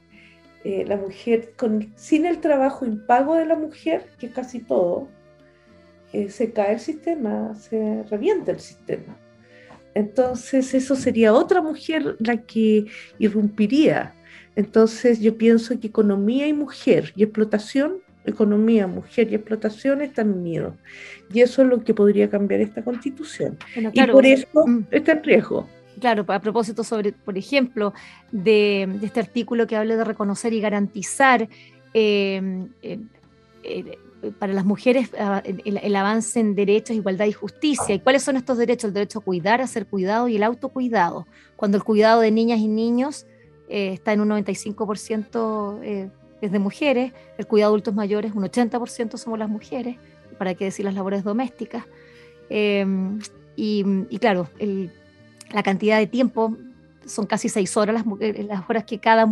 eh, 0.64 0.84
la 0.86 0.96
mujer, 0.96 1.54
sin 1.94 2.26
el 2.26 2.40
trabajo 2.40 2.84
impago 2.84 3.34
de 3.34 3.46
la 3.46 3.56
mujer, 3.56 4.10
que 4.18 4.26
es 4.26 4.32
casi 4.32 4.60
todo, 4.60 5.08
eh, 6.12 6.28
se 6.28 6.52
cae 6.52 6.74
el 6.74 6.80
sistema, 6.80 7.54
se 7.54 8.02
revienta 8.10 8.52
el 8.52 8.60
sistema. 8.60 9.16
Entonces 9.94 10.74
eso 10.74 10.94
sería 10.96 11.32
otra 11.32 11.60
mujer 11.60 12.16
la 12.18 12.36
que 12.38 12.86
irrumpiría. 13.18 14.14
Entonces 14.56 15.20
yo 15.20 15.36
pienso 15.36 15.78
que 15.80 15.88
economía 15.88 16.46
y 16.46 16.52
mujer 16.52 17.12
y 17.16 17.22
explotación, 17.22 17.98
economía, 18.24 18.86
mujer 18.86 19.30
y 19.30 19.34
explotación 19.34 20.02
están 20.02 20.30
unidos. 20.30 20.74
Y 21.32 21.40
eso 21.40 21.62
es 21.62 21.68
lo 21.68 21.82
que 21.82 21.94
podría 21.94 22.28
cambiar 22.28 22.60
esta 22.60 22.82
constitución. 22.82 23.58
y 23.74 24.06
por 24.06 24.26
eso 24.26 24.66
mm. 24.66 24.84
está 24.90 25.12
en 25.12 25.24
riesgo 25.24 25.68
claro, 26.00 26.24
a 26.26 26.40
propósito 26.40 26.82
sobre, 26.82 27.12
por 27.12 27.38
ejemplo, 27.38 27.92
de, 28.32 28.88
este 29.02 29.20
artículo 29.20 29.66
que 29.66 29.76
habla 29.76 29.96
de 29.96 30.04
reconocer 30.04 30.52
y 30.52 30.60
garantizar 30.60 31.48
eh, 31.94 32.66
eh, 32.82 33.98
para 34.38 34.52
las 34.52 34.64
mujeres 34.64 35.10
ah, 35.18 35.42
el, 35.44 35.96
avance 35.96 36.40
en 36.40 36.54
derechos, 36.54 36.96
igualdad 36.96 37.26
y 37.26 37.32
justicia. 37.32 37.94
¿Y 37.94 38.00
cuáles 38.00 38.22
son 38.22 38.36
estos 38.36 38.58
derechos? 38.58 38.88
El 38.88 38.94
derecho 38.94 39.20
a 39.20 39.22
cuidar, 39.22 39.60
a 39.60 39.66
ser 39.66 39.86
cuidado 39.86 40.28
y 40.28 40.36
el 40.36 40.42
autocuidado. 40.42 41.26
Cuando 41.56 41.76
el 41.76 41.84
cuidado 41.84 42.20
de 42.20 42.30
niñas 42.30 42.60
y 42.60 42.68
niños 42.68 43.26
eh, 43.68 43.92
está 43.94 44.12
en 44.12 44.20
un 44.20 44.28
95% 44.30 46.10
es 46.40 46.52
de 46.52 46.58
mujeres, 46.58 47.12
el 47.38 47.46
cuidado 47.46 47.70
de 47.70 47.74
adultos 47.74 47.94
mayores, 47.94 48.32
un 48.34 48.44
80% 48.44 49.16
somos 49.16 49.38
las 49.38 49.48
mujeres, 49.48 49.96
para 50.38 50.54
qué 50.54 50.64
decir 50.64 50.84
las 50.84 50.94
labores 50.94 51.22
domésticas. 51.22 51.84
Em, 52.48 53.18
y, 53.56 54.18
claro, 54.18 54.48
la 55.52 55.62
cantidad 55.62 55.98
de 55.98 56.06
tiempo 56.06 56.56
son 57.06 57.26
casi 57.26 57.48
seis 57.48 57.76
horas 57.76 57.94
las, 57.94 58.04
las 58.46 58.68
horas 58.68 58.84
que 58.84 58.98
cada 58.98 59.28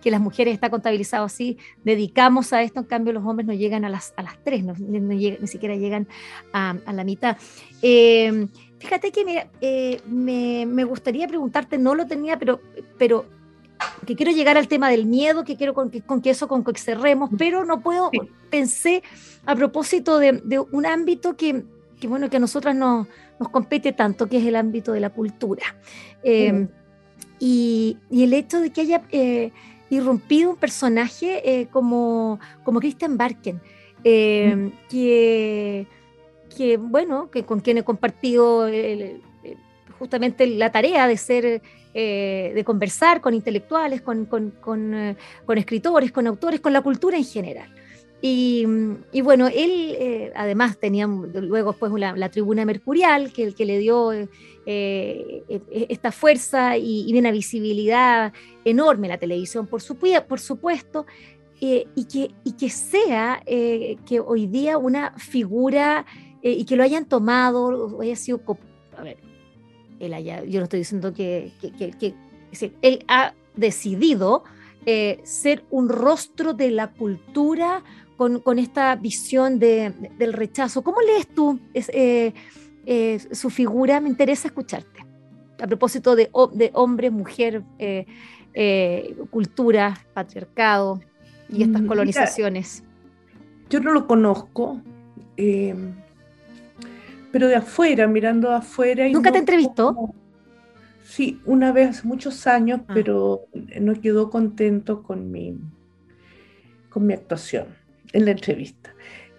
que 0.00 0.10
las 0.10 0.20
mujeres 0.20 0.54
está 0.54 0.70
contabilizado 0.70 1.24
así. 1.24 1.58
Dedicamos 1.84 2.52
a 2.52 2.62
esto 2.62 2.80
en 2.80 2.86
cambio 2.86 3.12
los 3.12 3.24
hombres 3.24 3.46
no 3.46 3.54
llegan 3.54 3.84
a 3.84 3.88
las 3.88 4.12
a 4.16 4.22
las 4.22 4.42
tres 4.42 4.64
no, 4.64 4.74
ni 4.78 5.46
siquiera 5.46 5.76
llegan 5.76 6.08
a, 6.52 6.76
la 6.92 7.04
mitad. 7.04 7.36
Eh, 7.82 8.46
fíjate 8.78 9.12
que 9.12 9.48
eh, 9.60 10.00
me, 10.06 10.66
me, 10.66 10.84
gustaría 10.84 11.26
preguntarte 11.26 11.78
no 11.78 11.94
lo 11.94 12.06
tenía 12.06 12.38
pero 12.38 12.60
pero 12.98 13.26
que 14.06 14.14
quiero 14.14 14.32
llegar 14.32 14.56
al 14.56 14.68
tema 14.68 14.88
del 14.88 15.06
miedo 15.06 15.44
que 15.44 15.56
quiero 15.56 15.74
con 15.74 15.90
que, 15.90 16.00
con 16.00 16.20
que 16.20 16.30
eso 16.30 16.48
con 16.48 16.64
que 16.64 16.78
cerremos 16.78 17.30
pero 17.36 17.64
no 17.64 17.80
puedo 17.80 18.10
pensé 18.50 19.02
a 19.46 19.54
propósito 19.54 20.18
de, 20.18 20.40
de 20.44 20.58
un 20.60 20.86
ámbito 20.86 21.36
que, 21.36 21.64
que 22.00 22.06
bueno 22.06 22.30
que 22.30 22.36
a 22.36 22.40
nosotras 22.40 22.74
nos 22.74 23.06
nos 23.38 23.48
compete 23.48 23.92
tanto, 23.92 24.28
que 24.28 24.38
es 24.38 24.46
el 24.46 24.56
ámbito 24.56 24.92
de 24.92 25.00
la 25.00 25.10
cultura. 25.10 25.64
Em, 26.22 26.68
y, 27.38 27.96
el 28.10 28.32
hecho 28.32 28.60
de 28.60 28.70
que 28.70 28.82
haya 28.82 29.02
eh, 29.10 29.50
irrumpido 29.90 30.50
un 30.50 30.56
personaje 30.56 31.60
eh, 31.60 31.66
como, 31.70 32.38
como 32.62 32.80
Christian 32.80 33.16
Barken, 33.16 33.60
em, 34.02 34.72
que, 34.88 35.86
que, 36.56 36.76
bueno, 36.76 37.30
que 37.30 37.44
con 37.44 37.60
quien 37.60 37.78
he 37.78 37.82
compartido 37.82 38.68
justamente 39.98 40.46
la 40.46 40.70
tarea 40.70 41.06
de 41.06 41.16
ser 41.16 41.62
eh, 41.96 42.50
de 42.56 42.64
conversar 42.64 43.20
con 43.20 43.34
intelectuales, 43.34 44.02
con, 44.02 44.24
con, 44.24 44.50
con, 44.50 45.16
escritores, 45.56 46.10
con 46.10 46.26
autores, 46.26 46.58
con 46.58 46.72
la 46.72 46.82
cultura 46.82 47.16
en 47.16 47.24
general. 47.24 47.68
Y, 48.20 48.66
bueno, 49.22 49.46
él 49.46 49.94
eh, 49.96 50.32
además 50.34 50.76
tenía 50.78 51.06
luego 51.06 51.70
después 51.70 51.92
la, 51.92 52.28
tribuna 52.30 52.64
mercurial, 52.64 53.32
que, 53.32 53.54
que 53.54 53.64
le 53.64 53.78
dio 53.78 54.10
eh, 54.66 55.42
eh, 55.48 55.86
esta 55.88 56.12
fuerza 56.12 56.76
y, 56.76 57.16
una 57.18 57.30
visibilidad 57.30 58.32
enorme 58.64 59.08
la 59.08 59.18
televisión, 59.18 59.66
por, 59.66 59.80
supuesto, 59.80 61.06
y, 61.60 62.04
que, 62.04 62.30
y 62.44 62.52
que 62.52 62.68
sea 62.68 63.42
que 63.44 64.20
hoy 64.24 64.46
día 64.46 64.76
una 64.76 65.12
figura 65.18 66.04
y 66.42 66.64
que 66.64 66.76
lo 66.76 66.82
hayan 66.82 67.06
tomado, 67.06 68.00
haya 68.00 68.16
sido... 68.16 68.40
A 68.96 69.02
ver, 69.02 69.16
él 69.98 70.12
haya, 70.12 70.44
yo 70.44 70.60
no 70.60 70.64
estoy 70.64 70.80
diciendo 70.80 71.14
que, 71.14 71.52
que, 71.60 71.90
que 71.92 72.14
él 72.82 73.04
ha 73.08 73.34
decidido 73.56 74.44
ser 75.22 75.64
un 75.70 75.88
rostro 75.88 76.52
de 76.52 76.70
la 76.70 76.92
cultura 76.92 77.82
con, 78.16 78.58
esta 78.58 78.94
visión 78.96 79.58
del 79.58 80.32
rechazo. 80.32 80.82
¿Cómo 80.82 81.00
lees 81.00 81.28
tú 81.28 81.58
eh, 81.74 82.32
eh, 82.86 83.18
su 83.32 83.50
figura? 83.50 84.00
Me 84.00 84.08
interesa 84.08 84.48
escucharte. 84.48 85.04
A 85.60 85.66
propósito 85.66 86.16
de, 86.16 86.30
hombre, 86.72 87.10
mujer, 87.10 87.62
eh, 87.78 88.06
cultura, 89.30 89.98
patriarcado 90.12 91.00
y 91.48 91.62
estas 91.62 91.82
mm, 91.82 91.86
colonizaciones. 91.86 92.82
yo 93.70 93.80
no 93.80 93.92
lo 93.92 94.06
conozco, 94.06 94.80
pero 97.32 97.48
de 97.48 97.56
afuera, 97.56 98.06
mirando 98.06 98.50
afuera. 98.50 99.08
¿Nunca 99.08 99.32
te 99.32 99.38
entrevistó? 99.38 100.14
Sí, 101.04 101.40
una 101.44 101.70
vez 101.70 101.90
hace 101.90 102.08
muchos 102.08 102.46
años, 102.46 102.80
ah. 102.88 102.92
pero 102.94 103.46
no 103.80 104.00
quedó 104.00 104.30
contento 104.30 105.02
con 105.02 105.30
mi, 105.30 105.58
con 106.88 107.06
mi 107.06 107.12
actuación 107.12 107.66
en 108.12 108.24
la 108.24 108.30
entrevista. 108.30 108.94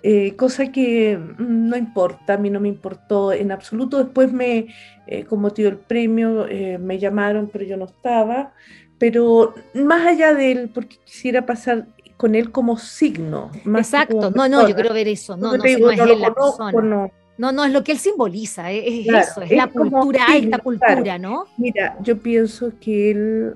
Eh, 0.07 0.35
cosa 0.35 0.71
que 0.71 1.19
no 1.39 1.75
importa, 1.75 2.35
a 2.35 2.37
mí 2.37 2.51
no 2.51 2.59
me 2.59 2.67
importó 2.67 3.33
en 3.33 3.51
absoluto. 3.51 3.97
Después 3.97 4.31
me, 4.31 4.67
eh, 5.07 5.23
como 5.23 5.49
tío 5.49 5.67
el 5.67 5.77
premio, 5.77 6.45
eh, 6.47 6.77
me 6.77 6.99
llamaron, 6.99 7.49
pero 7.51 7.65
yo 7.65 7.75
no 7.75 7.85
estaba. 7.85 8.53
Pero 8.99 9.55
más 9.73 10.05
allá 10.05 10.35
de 10.35 10.51
él, 10.51 10.71
porque 10.71 10.97
quisiera 11.03 11.47
pasar 11.47 11.87
con 12.17 12.35
él 12.35 12.51
como 12.51 12.77
signo. 12.77 13.49
Exacto, 13.65 14.29
no, 14.29 14.47
no, 14.47 14.69
yo 14.69 14.75
quiero 14.75 14.93
ver 14.93 15.07
eso. 15.07 15.35
No, 15.35 15.57
no, 15.57 15.63
no, 15.63 15.63
es 15.63 16.19
la 16.19 16.33
persona. 16.35 17.11
No. 17.39 17.51
no, 17.51 17.65
es 17.65 17.73
lo 17.73 17.83
que 17.83 17.93
él 17.93 17.97
simboliza, 17.97 18.71
es, 18.71 19.07
eso, 19.07 19.41
es, 19.41 19.49
la 19.53 19.65
cultura, 19.65 20.27
alta 20.27 20.59
cultura, 20.59 21.17
¿no? 21.17 21.47
Mira, 21.57 21.97
yo 22.03 22.19
pienso 22.19 22.73
que 22.79 23.09
él 23.09 23.55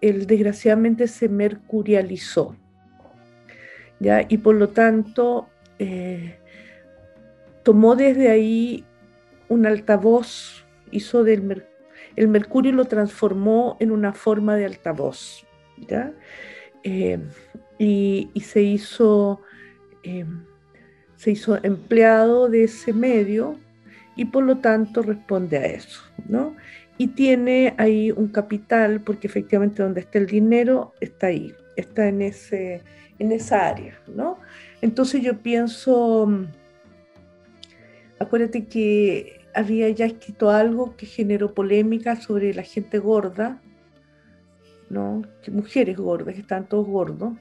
él 0.00 0.26
desgraciadamente 0.26 1.06
se 1.08 1.28
mercurializó. 1.28 2.56
¿Ya? 4.00 4.24
Y 4.28 4.38
por 4.38 4.54
lo 4.54 4.68
tanto, 4.68 5.48
eh, 5.78 6.38
tomó 7.62 7.96
desde 7.96 8.30
ahí 8.30 8.84
un 9.48 9.66
altavoz, 9.66 10.64
hizo 10.90 11.24
del 11.24 11.64
el 12.16 12.28
mercurio 12.28 12.72
lo 12.72 12.86
transformó 12.86 13.76
en 13.78 13.90
una 13.90 14.14
forma 14.14 14.56
de 14.56 14.64
altavoz. 14.64 15.46
¿ya? 15.88 16.12
Eh, 16.82 17.18
y, 17.78 18.30
se 18.40 18.62
hizo, 18.62 19.40
eh, 20.02 20.24
se 21.16 21.32
hizo 21.32 21.62
empleado 21.62 22.48
de 22.48 22.64
ese 22.64 22.92
medio 22.92 23.58
y 24.14 24.26
por 24.26 24.44
lo 24.44 24.58
tanto 24.58 25.02
responde 25.02 25.58
a 25.58 25.66
eso, 25.66 26.00
¿no? 26.26 26.56
Y 26.96 27.08
tiene 27.08 27.74
ahí 27.76 28.10
un 28.10 28.28
capital, 28.28 29.02
porque 29.02 29.26
efectivamente 29.26 29.82
donde 29.82 30.00
está 30.00 30.18
el 30.18 30.26
dinero 30.26 30.94
está 31.00 31.26
ahí, 31.26 31.54
está 31.76 32.08
en, 32.08 32.22
ese, 32.22 32.82
en 33.18 33.32
esa 33.32 33.66
área, 33.66 33.98
¿no? 34.06 34.38
Entonces 34.82 35.22
yo 35.22 35.38
pienso, 35.38 36.28
acuérdate 38.18 38.66
que 38.66 39.40
había 39.54 39.88
ya 39.88 40.06
escrito 40.06 40.50
algo 40.50 40.96
que 40.96 41.06
generó 41.06 41.54
polémica 41.54 42.16
sobre 42.16 42.52
la 42.52 42.62
gente 42.62 42.98
gorda, 42.98 43.60
¿no? 44.90 45.22
Que 45.42 45.50
mujeres 45.50 45.96
gordas, 45.96 46.34
que 46.34 46.42
están 46.42 46.68
todos 46.68 46.86
gordos, 46.86 47.32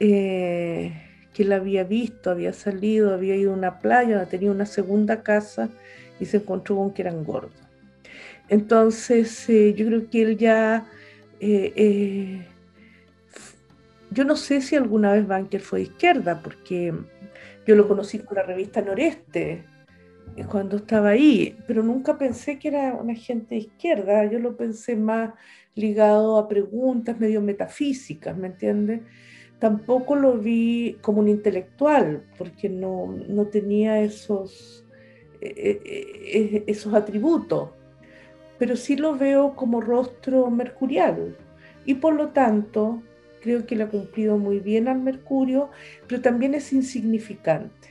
eh, 0.00 0.92
que 1.34 1.44
la 1.44 1.56
había 1.56 1.84
visto, 1.84 2.30
había 2.30 2.52
salido, 2.54 3.12
había 3.12 3.36
ido 3.36 3.52
a 3.52 3.56
una 3.56 3.78
playa, 3.78 4.24
tenía 4.26 4.50
una 4.50 4.66
segunda 4.66 5.22
casa 5.22 5.68
y 6.18 6.24
se 6.24 6.38
encontró 6.38 6.76
con 6.76 6.92
que 6.92 7.02
eran 7.02 7.24
gordos. 7.24 7.52
Entonces, 8.48 9.48
eh, 9.50 9.74
yo 9.74 9.86
creo 9.86 10.08
que 10.08 10.22
él 10.22 10.38
ya, 10.38 10.86
eh, 11.40 12.46
yo 14.10 14.24
no 14.24 14.36
sé 14.36 14.60
si 14.60 14.76
alguna 14.76 15.12
vez 15.12 15.26
Banker 15.26 15.60
fue 15.60 15.80
de 15.80 15.84
izquierda, 15.86 16.42
porque 16.42 16.94
yo 17.66 17.74
lo 17.74 17.88
conocí 17.88 18.18
con 18.20 18.36
la 18.36 18.42
revista 18.42 18.80
Noreste, 18.80 19.64
cuando 20.44 20.76
estaba 20.76 21.10
ahí, 21.10 21.56
pero 21.66 21.82
nunca 21.82 22.18
pensé 22.18 22.58
que 22.58 22.68
era 22.68 22.94
una 22.94 23.14
gente 23.14 23.54
de 23.54 23.62
izquierda, 23.62 24.24
yo 24.26 24.38
lo 24.38 24.56
pensé 24.56 24.94
más 24.94 25.32
ligado 25.74 26.38
a 26.38 26.48
preguntas 26.48 27.18
medio 27.18 27.40
metafísicas, 27.40 28.36
¿me 28.36 28.48
entiendes? 28.48 29.00
Tampoco 29.58 30.14
lo 30.14 30.36
vi 30.36 30.98
como 31.00 31.20
un 31.20 31.28
intelectual, 31.28 32.24
porque 32.36 32.68
no, 32.68 33.14
no 33.28 33.46
tenía 33.46 34.00
esos, 34.00 34.84
eh, 35.40 35.54
eh, 35.56 35.80
eh, 35.84 36.64
esos 36.66 36.92
atributos, 36.92 37.70
pero 38.58 38.76
sí 38.76 38.96
lo 38.96 39.16
veo 39.16 39.54
como 39.54 39.80
rostro 39.80 40.50
mercurial 40.50 41.36
y 41.84 41.94
por 41.94 42.14
lo 42.14 42.28
tanto 42.28 43.02
creo 43.40 43.66
que 43.66 43.76
le 43.76 43.84
ha 43.84 43.88
cumplido 43.88 44.38
muy 44.38 44.60
bien 44.60 44.88
al 44.88 45.00
Mercurio, 45.00 45.70
pero 46.06 46.20
también 46.20 46.54
es 46.54 46.72
insignificante. 46.72 47.88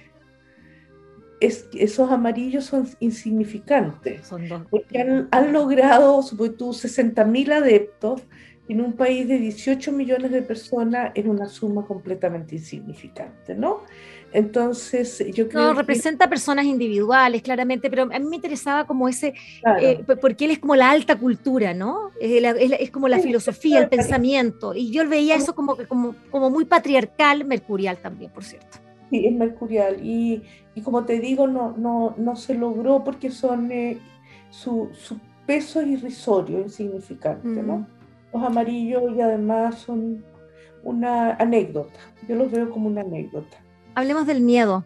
Es, 1.41 1.68
esos 1.74 2.12
amarillos 2.12 2.66
son 2.66 2.88
insignificantes, 3.00 4.32
porque 4.70 5.02
han, 5.02 5.28
han 5.32 5.54
logrado, 5.54 6.22
sobre 6.24 6.52
todo, 6.52 6.72
60.000 6.72 7.52
adeptos 7.52 8.24
en 8.68 8.82
un 8.82 8.93
país 8.93 9.28
de 9.28 9.38
18 9.38 9.91
millones 9.91 10.32
de 10.32 10.41
personas 10.41 11.12
en 11.16 11.30
una 11.30 11.48
suma 11.48 11.86
completamente 11.86 12.56
insignificante, 12.56 13.54
¿no? 13.54 13.82
Entonces, 14.36 15.24
yo 15.34 15.48
creo 15.48 15.68
No, 15.68 15.74
representa 15.74 16.28
personas 16.28 16.66
individuales, 16.66 17.42
claramente, 17.42 17.90
pero 17.90 18.04
a 18.04 18.20
mí 18.20 18.26
me 18.26 18.36
interesaba 18.36 18.86
como 18.86 19.08
ese, 19.08 19.34
eh, 19.80 20.04
porque 20.20 20.44
él 20.44 20.52
es 20.52 20.60
como 20.60 20.76
la 20.76 20.92
alta 20.92 21.18
cultura, 21.18 21.74
¿no? 21.74 22.12
Es, 22.20 22.92
como 22.92 23.08
la 23.08 23.20
filosofía, 23.20 23.80
el 23.80 23.88
pensamiento, 23.88 24.76
y 24.76 24.92
yo 24.92 25.08
veía 25.08 25.36
eso 25.36 25.56
como, 25.56 25.78
como, 25.88 26.16
como 26.32 26.50
muy 26.50 26.66
patriarcal, 26.66 27.46
mercurial 27.46 27.98
también, 27.98 28.30
por 28.30 28.44
cierto. 28.44 28.78
Sí, 29.10 29.26
es 29.26 29.34
mercurial, 29.34 30.06
y, 30.06 30.44
y 30.76 30.82
como 30.82 31.06
te 31.06 31.22
digo, 31.22 31.48
no, 31.48 31.74
no, 31.78 32.14
no 32.18 32.36
se 32.36 32.56
logró 32.56 33.06
porque 33.06 33.32
son, 33.32 33.72
eh, 33.72 34.00
su, 34.50 34.90
su, 34.92 35.18
peso 35.46 35.80
es 35.80 35.88
irrisorio, 35.88 36.60
insignificante, 36.60 37.48
¿no? 37.48 37.88
Los 38.34 38.44
amarillos 38.44 39.16
y 39.16 39.22
además 39.22 39.76
son 39.76 40.26
una 40.84 41.36
anécdota, 41.36 42.00
yo 42.28 42.36
los 42.36 42.52
veo 42.52 42.70
como 42.70 42.88
una 42.88 43.00
anécdota 43.00 43.64
hablemos 43.96 44.28
del 44.28 44.41
miedo. 44.41 44.86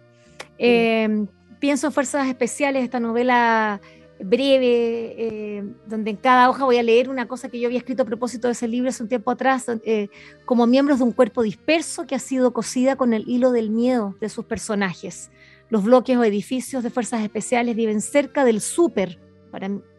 Eh, 0.57 1.25
pienso 1.59 1.87
en 1.87 1.93
Fuerzas 1.93 2.27
Especiales, 2.27 2.83
esta 2.83 2.99
novela 2.99 3.81
breve, 4.21 5.15
eh, 5.17 5.63
donde 5.87 6.11
en 6.11 6.17
cada 6.17 6.49
hoja 6.49 6.65
voy 6.65 6.77
a 6.77 6.83
leer 6.83 7.09
una 7.09 7.27
cosa 7.27 7.49
que 7.49 7.59
yo 7.59 7.67
había 7.67 7.79
escrito 7.79 8.03
a 8.03 8.05
propósito 8.05 8.47
de 8.47 8.51
ese 8.51 8.67
libro 8.67 8.89
hace 8.89 9.03
un 9.03 9.09
tiempo 9.09 9.31
atrás, 9.31 9.65
eh, 9.85 10.09
como 10.45 10.67
miembros 10.67 10.99
de 10.99 11.05
un 11.05 11.11
cuerpo 11.11 11.41
disperso 11.41 12.05
que 12.05 12.15
ha 12.15 12.19
sido 12.19 12.51
cosida 12.53 12.95
con 12.95 13.13
el 13.13 13.27
hilo 13.27 13.51
del 13.51 13.69
miedo 13.69 14.15
de 14.19 14.29
sus 14.29 14.45
personajes. 14.45 15.31
Los 15.69 15.83
bloques 15.83 16.17
o 16.17 16.23
edificios 16.23 16.83
de 16.83 16.89
Fuerzas 16.89 17.23
Especiales 17.23 17.75
viven 17.75 18.01
cerca 18.01 18.43
del 18.43 18.61
súper 18.61 19.19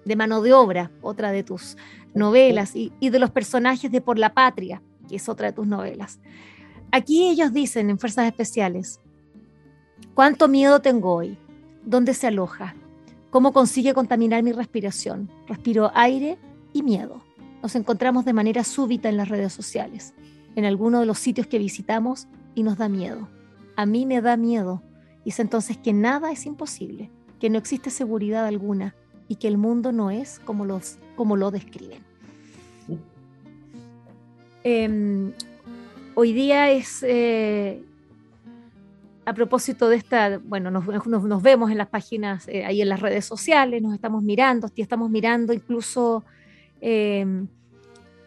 de 0.05 0.17
mano 0.17 0.43
de 0.43 0.53
obra, 0.53 0.91
otra 1.01 1.33
de 1.33 1.43
tus 1.43 1.77
novelas, 2.15 2.77
y, 2.77 2.93
y 3.01 3.11
de 3.11 3.19
los 3.19 3.31
personajes 3.31 3.91
de 3.91 4.01
Por 4.01 4.19
la 4.19 4.33
Patria, 4.33 4.83
que 5.09 5.17
es 5.17 5.29
otra 5.29 5.49
de 5.49 5.53
tus 5.55 5.67
novelas. 5.67 6.21
Aquí 6.93 7.29
ellos 7.29 7.53
dicen 7.53 7.89
en 7.89 8.01
Fuerzas 8.01 8.27
Especiales, 8.27 8.99
¿cuánto 10.15 10.49
miedo 10.49 10.81
tengo 10.81 11.15
hoy? 11.15 11.39
¿Dónde 11.85 12.15
se 12.15 12.27
aloja? 12.27 12.75
¿Cómo 13.31 13.53
consigue 13.53 13.95
contaminar 13.95 14.43
mi 14.43 14.51
respiración? 14.51 15.31
Respiro 15.47 15.93
aire 15.95 16.37
y 16.73 16.83
miedo. 16.83 17.23
Nos 17.63 17.77
encontramos 17.77 18.25
de 18.25 18.33
manera 18.33 18.65
súbita 18.65 19.09
en 19.09 19.17
las 19.17 19.29
redes 19.29 19.53
sociales, 19.53 20.15
en 20.57 20.65
alguno 20.65 20.99
de 20.99 21.07
los 21.07 21.21
sitios 21.21 21.47
que 21.47 21.61
visitamos 21.61 22.27
y 22.57 22.65
nos 22.65 22.77
da 22.77 22.89
miedo. 22.89 23.29
A 23.77 23.87
mí 23.87 24.05
me 24.05 24.21
da 24.21 24.37
miedo. 24.37 24.83
Y 25.25 25.29
es 25.29 25.39
entonces 25.39 25.79
que 25.79 25.93
nada 25.93 26.33
es 26.33 26.45
imposible, 26.45 27.09
que 27.39 27.51
no 27.51 27.59
existe 27.59 27.91
seguridad 27.91 28.47
alguna 28.47 28.97
y 29.29 29.37
que 29.37 29.47
el 29.47 29.59
mundo 29.59 29.93
no 29.93 30.11
es 30.11 30.41
como, 30.41 30.65
los, 30.65 30.99
como 31.15 31.37
lo 31.37 31.53
describen. 31.53 32.03
Eh, 34.65 35.33
hoy 36.21 36.35
día 36.35 36.71
es, 36.71 37.03
eh, 37.03 37.83
a 39.25 39.33
propósito 39.33 39.89
de 39.89 39.97
esta, 39.97 40.37
bueno, 40.37 40.71
nos, 40.71 40.87
nos, 41.07 41.43
vemos 41.43 41.71
en 41.71 41.79
las 41.79 41.89
páginas, 41.89 42.47
eh, 42.47 42.63
ahí 42.67 42.83
en 42.83 42.91
las 42.91 43.01
redes 43.01 43.25
sociales, 43.25 43.81
nos 43.81 43.95
estamos 43.95 44.23
mirando, 44.23 44.69
estamos 44.77 45.09
mirando 45.09 45.55
incluso 45.55 46.23
eh, 46.83 47.25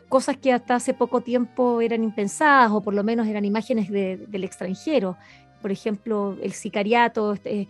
cosas 0.09 0.37
que 0.37 0.51
hasta 0.51 0.73
hace 0.73 0.95
poco 0.95 1.21
tiempo 1.21 1.81
eran 1.81 2.03
impensadas 2.03 2.71
o 2.71 2.81
por 2.81 2.95
lo 2.95 3.03
menos 3.03 3.27
eran 3.27 3.45
imágenes 3.45 3.91
del 3.91 4.43
extranjero. 4.43 5.15
Por 5.61 5.71
ejemplo, 5.71 6.35
el 6.41 6.53
sicariato 6.53 7.33
este, 7.33 7.67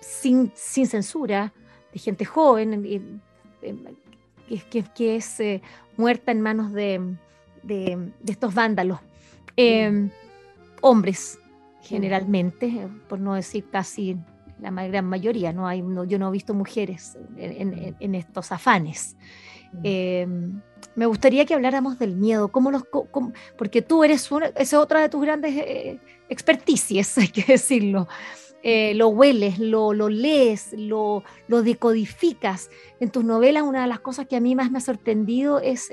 sin, 0.00 0.50
sin, 0.56 0.88
censura 0.88 1.52
de 1.92 1.98
gente 2.00 2.24
joven 2.24 3.20
que, 3.60 4.84
que 4.92 5.16
es 5.16 5.38
muerta 5.96 6.32
en 6.32 6.40
manos 6.40 6.72
de 6.72 7.16
de, 7.64 8.12
estos 8.26 8.54
vándalos. 8.54 8.98
Em, 9.56 10.10
hombres, 10.80 11.38
generalmente, 11.82 12.88
por 13.08 13.20
no 13.20 13.34
decir 13.34 13.64
casi 13.70 14.16
la 14.60 14.70
gran 14.88 15.06
mayoría, 15.06 15.52
¿no? 15.52 15.66
Hay, 15.66 15.82
yo 16.06 16.18
no 16.18 16.28
he 16.28 16.32
visto 16.32 16.54
mujeres 16.54 17.16
en, 17.36 18.14
estos 18.14 18.52
afanes. 18.52 19.16
Em, 19.82 20.60
me 20.94 21.06
gustaría 21.06 21.44
que 21.44 21.54
habláramos 21.54 21.98
del 21.98 22.16
miedo, 22.16 22.48
cómo 22.48 22.70
los, 22.70 22.84
porque 23.58 23.82
tú 23.82 24.04
eres 24.04 24.30
una, 24.30 24.46
esa 24.46 24.62
es 24.62 24.74
otra 24.74 25.00
de 25.00 25.08
tus 25.08 25.20
grandes 25.22 25.54
eh, 25.56 25.98
experticias, 26.28 27.18
hay 27.18 27.28
que 27.28 27.44
decirlo. 27.44 28.08
Eh, 28.66 28.94
lo 28.94 29.08
hueles, 29.08 29.58
lo, 29.58 29.92
lo 29.92 30.08
lees, 30.08 30.72
lo, 30.72 31.22
lo, 31.48 31.62
decodificas. 31.62 32.70
En 32.98 33.10
tus 33.10 33.22
novelas 33.22 33.62
una 33.62 33.82
de 33.82 33.88
las 33.88 34.00
cosas 34.00 34.26
que 34.26 34.36
a 34.36 34.40
mí 34.40 34.54
más 34.54 34.70
me 34.70 34.78
ha 34.78 34.80
sorprendido 34.80 35.60
es, 35.60 35.90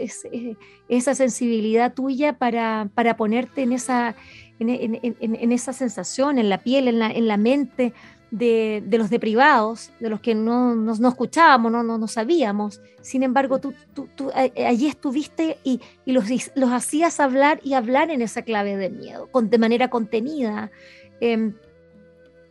esa 0.87 1.13
sensibilidad 1.13 1.93
tuya 1.93 2.37
para, 2.37 2.87
para 2.95 3.17
ponerte 3.17 3.63
en 3.63 3.73
esa, 3.73 4.15
en, 4.59 5.01
en, 5.01 5.51
esa 5.51 5.73
sensación, 5.73 6.39
en 6.39 6.47
la 6.47 6.59
piel, 6.59 6.87
en 6.87 6.99
la, 6.99 7.11
en 7.11 7.27
la 7.27 7.35
mente 7.35 7.91
de, 8.31 8.81
de, 8.85 8.97
los 8.97 9.09
deprivados, 9.09 9.91
de 9.99 10.09
los 10.09 10.21
que 10.21 10.33
no, 10.33 10.73
no, 10.73 10.95
no 10.95 11.09
escuchábamos, 11.09 11.73
no, 11.73 11.83
no, 11.83 11.97
no, 11.97 12.07
sabíamos. 12.07 12.79
Sin 13.01 13.23
embargo, 13.23 13.59
tú, 13.59 13.73
tú, 13.93 14.07
tú 14.15 14.31
allí 14.33 14.87
estuviste 14.87 15.57
y, 15.65 15.81
y 16.05 16.13
los, 16.13 16.23
los, 16.55 16.71
hacías 16.71 17.19
hablar 17.19 17.59
y 17.65 17.73
hablar 17.73 18.11
en 18.11 18.21
esa 18.21 18.43
clave 18.43 18.77
de 18.77 18.89
miedo, 18.89 19.27
con, 19.29 19.49
de 19.49 19.57
manera 19.57 19.89
contenida. 19.89 20.71
Eh, 21.19 21.51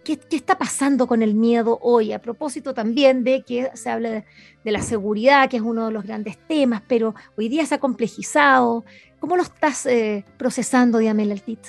¿Qué, 0.05 0.19
está 0.31 0.57
pasando 0.57 1.07
con 1.07 1.23
el 1.23 1.35
miedo 1.35 1.79
hoy? 1.83 2.13
A 2.13 2.21
propósito 2.21 2.73
también 2.73 3.23
de 3.23 3.43
que 3.43 3.71
se 3.75 3.91
habla 3.91 4.25
de, 4.65 4.73
la 4.73 4.83
seguridad, 4.83 5.49
que 5.49 5.59
es 5.59 5.63
uno 5.63 5.87
de 5.87 5.93
los 5.93 6.05
grandes 6.05 6.39
temas, 6.39 6.83
pero 6.89 7.15
hoy 7.37 7.49
día 7.49 7.67
se 7.67 7.75
ha 7.75 7.81
complejizado. 7.81 8.85
¿Cómo 9.19 9.37
lo 9.37 9.43
estás 9.43 9.87
eh, 9.87 10.25
procesando, 10.39 10.99
Diamela 10.99 11.35
Altit? 11.35 11.61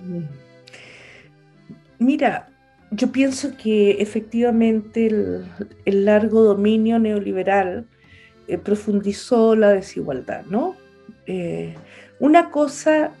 Mm. 0.00 0.24
Mira, 1.98 2.48
yo 2.90 3.10
pienso 3.10 3.56
que 3.56 4.00
efectivamente 4.00 5.06
el, 5.84 6.04
largo 6.04 6.42
dominio 6.42 6.98
neoliberal 6.98 7.86
eh, 8.46 8.58
profundizó 8.58 9.56
la 9.56 9.70
desigualdad, 9.70 10.44
¿no? 10.46 10.76
Eh, 11.26 11.74
una 12.20 12.50
cosa 12.50 13.12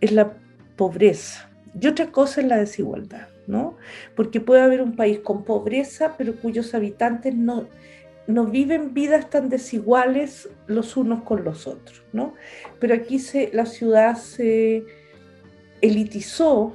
es 0.00 0.12
la 0.12 0.34
pobreza 0.76 1.50
y 1.78 1.86
otra 1.86 2.10
cosa 2.10 2.40
es 2.40 2.46
la 2.46 2.56
desigualdad. 2.56 3.28
¿No? 3.46 3.76
Porque 4.14 4.40
puede 4.40 4.62
haber 4.62 4.82
un 4.82 4.96
país 4.96 5.20
con 5.20 5.44
pobreza, 5.44 6.14
pero 6.16 6.34
cuyos 6.36 6.74
habitantes 6.74 7.34
no, 7.34 7.68
no 8.26 8.46
viven 8.46 8.92
vidas 8.94 9.30
tan 9.30 9.48
desiguales 9.48 10.48
los 10.66 10.96
unos 10.96 11.22
con 11.22 11.44
los 11.44 11.66
otros, 11.66 12.02
¿no? 12.12 12.34
Pero 12.80 12.94
aquí 12.94 13.18
se, 13.18 13.50
la 13.52 13.66
ciudad 13.66 14.16
se 14.16 14.84
elitizó 15.80 16.74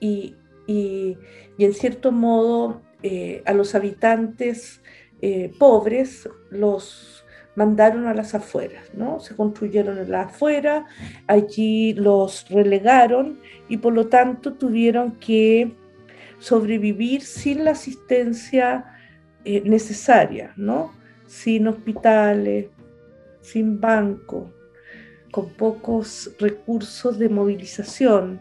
y, 0.00 0.34
y, 0.66 1.16
en 1.58 1.74
cierto 1.74 2.12
modo 2.12 2.82
eh, 3.02 3.42
a 3.46 3.52
los 3.52 3.74
habitantes 3.74 4.80
eh, 5.22 5.52
pobres 5.58 6.28
los 6.50 7.24
mandaron 7.56 8.06
a 8.06 8.14
las 8.14 8.34
afueras, 8.34 8.92
¿no? 8.94 9.18
Se 9.18 9.34
construyeron 9.34 9.98
en 9.98 10.10
las 10.10 10.26
afueras, 10.26 10.84
allí 11.26 11.94
los 11.94 12.48
relegaron 12.50 13.40
y 13.68 13.78
por 13.78 13.94
lo 13.94 14.08
tanto 14.08 14.52
tuvieron 14.52 15.12
que 15.12 15.74
sobrevivir 16.38 17.22
sin 17.22 17.64
la 17.64 17.72
asistencia 17.72 18.84
eh, 19.44 19.62
necesaria, 19.64 20.52
¿no? 20.56 20.92
Sin 21.26 21.66
hospitales, 21.66 22.66
sin 23.40 23.80
banco, 23.80 24.52
con 25.30 25.50
pocos 25.50 26.32
recursos 26.38 27.18
de 27.18 27.28
movilización. 27.28 28.40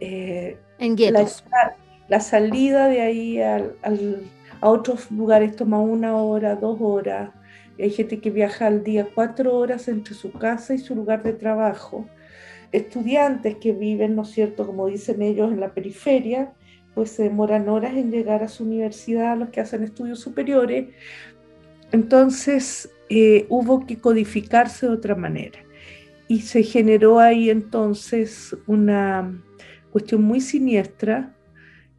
Eh, 0.00 0.56
en 0.78 0.96
guetos. 0.96 1.44
La, 2.08 2.20
salida 2.20 2.88
de 2.88 3.02
ahí 3.02 3.40
a 3.40 3.62
otros 4.62 5.10
lugares 5.10 5.54
toma 5.56 5.80
una 5.80 6.16
hora, 6.16 6.56
dos 6.56 6.78
horas. 6.80 7.30
Hay 7.78 7.90
gente 7.90 8.20
que 8.20 8.30
viaja 8.30 8.66
al 8.66 8.82
día 8.82 9.08
cuatro 9.14 9.56
horas 9.56 9.88
entre 9.88 10.14
su 10.14 10.32
casa 10.32 10.74
y 10.74 10.78
su 10.78 10.94
lugar 10.94 11.22
de 11.22 11.32
trabajo. 11.32 12.06
Estudiantes 12.72 13.56
que 13.56 13.72
viven, 13.72 14.14
¿no 14.16 14.22
es 14.22 14.30
cierto?, 14.30 14.66
como 14.66 14.86
dicen 14.86 15.22
ellos, 15.22 15.52
en 15.52 15.60
la 15.60 15.72
periferia, 15.72 16.52
pues 17.00 17.12
se 17.12 17.22
demoran 17.22 17.66
horas 17.70 17.96
en 17.96 18.10
llegar 18.10 18.42
a 18.42 18.48
su 18.48 18.62
universidad, 18.62 19.34
los 19.38 19.48
que 19.48 19.62
hacen 19.62 19.82
estudios 19.82 20.20
superiores. 20.20 20.88
Entonces 21.92 22.90
eh, 23.08 23.46
hubo 23.48 23.86
que 23.86 23.96
codificarse 23.96 24.86
de 24.86 24.92
otra 24.92 25.14
manera. 25.14 25.60
Y 26.28 26.42
se 26.42 26.62
generó 26.62 27.18
ahí 27.18 27.48
entonces 27.48 28.54
una 28.66 29.32
cuestión 29.90 30.22
muy 30.24 30.42
siniestra, 30.42 31.34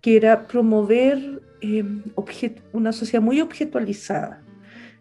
que 0.02 0.18
era 0.18 0.46
promover 0.46 1.42
eh, 1.62 1.84
una 2.72 2.92
sociedad 2.92 3.24
muy 3.24 3.42
objetualizada, 3.42 4.44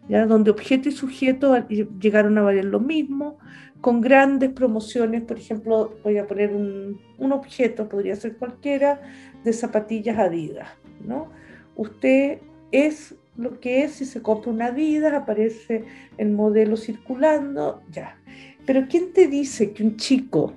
¿ya? 0.09 0.25
donde 0.25 0.49
objeto 0.49 0.89
y 0.89 0.93
sujeto 0.93 1.55
llegaron 1.67 2.39
a 2.39 2.41
valer 2.41 2.65
lo 2.65 2.79
mismo, 2.79 3.37
con 3.81 4.01
grandes 4.01 4.49
promociones, 4.49 5.21
por 5.21 5.37
ejemplo, 5.37 5.95
voy 6.03 6.17
a 6.17 6.25
poner 6.25 6.55
un, 6.55 6.99
un 7.19 7.31
objeto, 7.31 7.87
podría 7.87 8.15
ser 8.15 8.37
cualquiera, 8.37 8.99
de 9.43 9.53
zapatillas 9.53 10.17
Adidas, 10.17 10.69
¿no? 11.05 11.29
Usted 11.75 12.39
es 12.71 13.15
lo 13.37 13.59
que 13.59 13.83
es 13.83 13.93
si 13.93 14.05
se 14.05 14.21
compra 14.21 14.51
una 14.51 14.67
Adidas, 14.67 15.13
aparece 15.13 15.85
el 16.17 16.31
modelo 16.31 16.77
circulando, 16.77 17.81
ya. 17.91 18.17
Pero 18.65 18.85
¿quién 18.89 19.13
te 19.13 19.27
dice 19.27 19.71
que 19.71 19.83
un 19.83 19.97
chico 19.97 20.53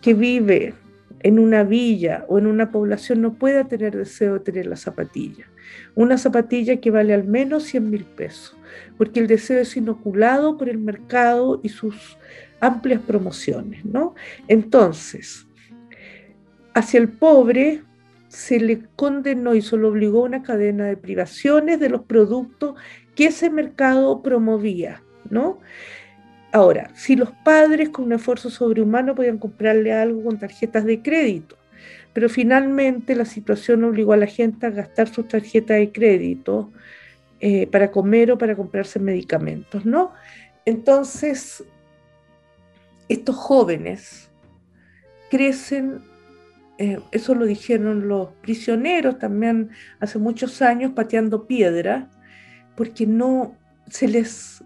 que 0.00 0.14
vive 0.14 0.74
en 1.20 1.38
una 1.38 1.64
villa 1.64 2.24
o 2.28 2.38
en 2.38 2.46
una 2.46 2.70
población 2.70 3.22
no 3.22 3.34
pueda 3.34 3.64
tener 3.64 3.96
deseo 3.96 4.34
de 4.34 4.40
tener 4.40 4.66
la 4.66 4.76
zapatilla? 4.76 5.46
Una 5.94 6.18
zapatilla 6.18 6.80
que 6.80 6.90
vale 6.90 7.14
al 7.14 7.24
menos 7.24 7.64
100 7.64 7.90
mil 7.90 8.04
pesos, 8.04 8.56
porque 8.96 9.20
el 9.20 9.26
deseo 9.26 9.60
es 9.60 9.76
inoculado 9.76 10.56
por 10.56 10.68
el 10.68 10.78
mercado 10.78 11.60
y 11.62 11.68
sus 11.68 12.18
amplias 12.60 13.00
promociones, 13.00 13.84
¿no? 13.84 14.14
Entonces, 14.48 15.46
hacia 16.74 17.00
el 17.00 17.08
pobre 17.08 17.82
se 18.34 18.58
le 18.58 18.82
condenó 18.96 19.54
y 19.54 19.62
se 19.62 19.76
le 19.76 19.84
obligó 19.84 20.22
a 20.22 20.26
una 20.26 20.42
cadena 20.42 20.86
de 20.86 20.96
privaciones 20.96 21.78
de 21.78 21.88
los 21.88 22.02
productos 22.02 22.74
que 23.14 23.26
ese 23.26 23.48
mercado 23.48 24.22
promovía, 24.22 25.02
¿no? 25.30 25.60
Ahora, 26.50 26.90
si 26.94 27.14
los 27.14 27.30
padres 27.44 27.90
con 27.90 28.06
un 28.06 28.12
esfuerzo 28.14 28.50
sobrehumano 28.50 29.14
podían 29.14 29.38
comprarle 29.38 29.92
algo 29.92 30.24
con 30.24 30.38
tarjetas 30.38 30.84
de 30.84 31.00
crédito, 31.00 31.56
pero 32.12 32.28
finalmente 32.28 33.14
la 33.14 33.24
situación 33.24 33.84
obligó 33.84 34.12
a 34.12 34.16
la 34.16 34.26
gente 34.26 34.66
a 34.66 34.70
gastar 34.70 35.08
sus 35.08 35.28
tarjetas 35.28 35.78
de 35.78 35.92
crédito 35.92 36.72
eh, 37.38 37.68
para 37.68 37.92
comer 37.92 38.32
o 38.32 38.38
para 38.38 38.56
comprarse 38.56 38.98
medicamentos, 38.98 39.84
¿no? 39.84 40.12
Entonces, 40.64 41.62
estos 43.08 43.36
jóvenes 43.36 44.28
crecen 45.30 46.00
eh, 46.78 46.98
eso 47.12 47.34
lo 47.34 47.46
dijeron 47.46 48.08
los 48.08 48.30
prisioneros 48.42 49.18
también 49.18 49.70
hace 50.00 50.18
muchos 50.18 50.60
años 50.60 50.92
pateando 50.92 51.46
piedra, 51.46 52.10
porque 52.74 53.06
no 53.06 53.56
se 53.88 54.08
les 54.08 54.64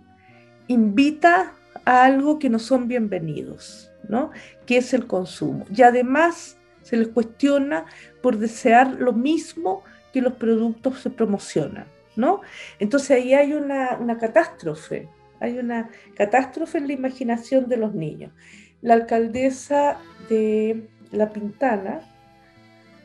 invita 0.68 1.52
a 1.84 2.04
algo 2.04 2.38
que 2.38 2.48
no 2.48 2.59
son 2.59 2.88
bienvenidos, 2.88 3.90
¿no? 4.09 4.30
que 4.64 4.78
es 4.78 4.94
el 4.94 5.06
consumo. 5.06 5.66
Y 5.74 5.82
además 5.82 6.56
se 6.82 6.96
les 6.96 7.09
cuestiona 7.09 7.84
por 8.22 8.38
desear 8.38 8.94
lo 8.94 9.12
mismo 9.12 9.82
que 10.12 10.22
los 10.22 10.34
productos 10.34 11.00
se 11.00 11.11
promocionan. 11.11 11.86
¿no? 12.16 12.40
Entonces 12.78 13.11
ahí 13.11 13.34
hay 13.34 13.52
una, 13.52 13.98
una 13.98 14.16
catástrofe, 14.16 15.09
hay 15.40 15.59
una 15.59 15.90
catástrofe 16.16 16.78
en 16.78 16.86
la 16.86 16.94
imaginación 16.94 17.68
de 17.68 17.76
los 17.76 17.94
niños. 17.94 18.32
La 18.80 18.94
alcaldesa 18.94 19.98
de 20.28 20.88
la 21.11 21.32
Pintana, 21.32 22.00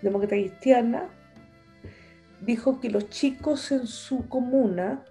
demócrata 0.01 0.35
cristiana, 0.35 1.09
dijo 2.41 2.79
que 2.79 2.89
los 2.89 3.09
chicos 3.09 3.71
en 3.71 3.87
su 3.87 4.27
comuna, 4.27 5.05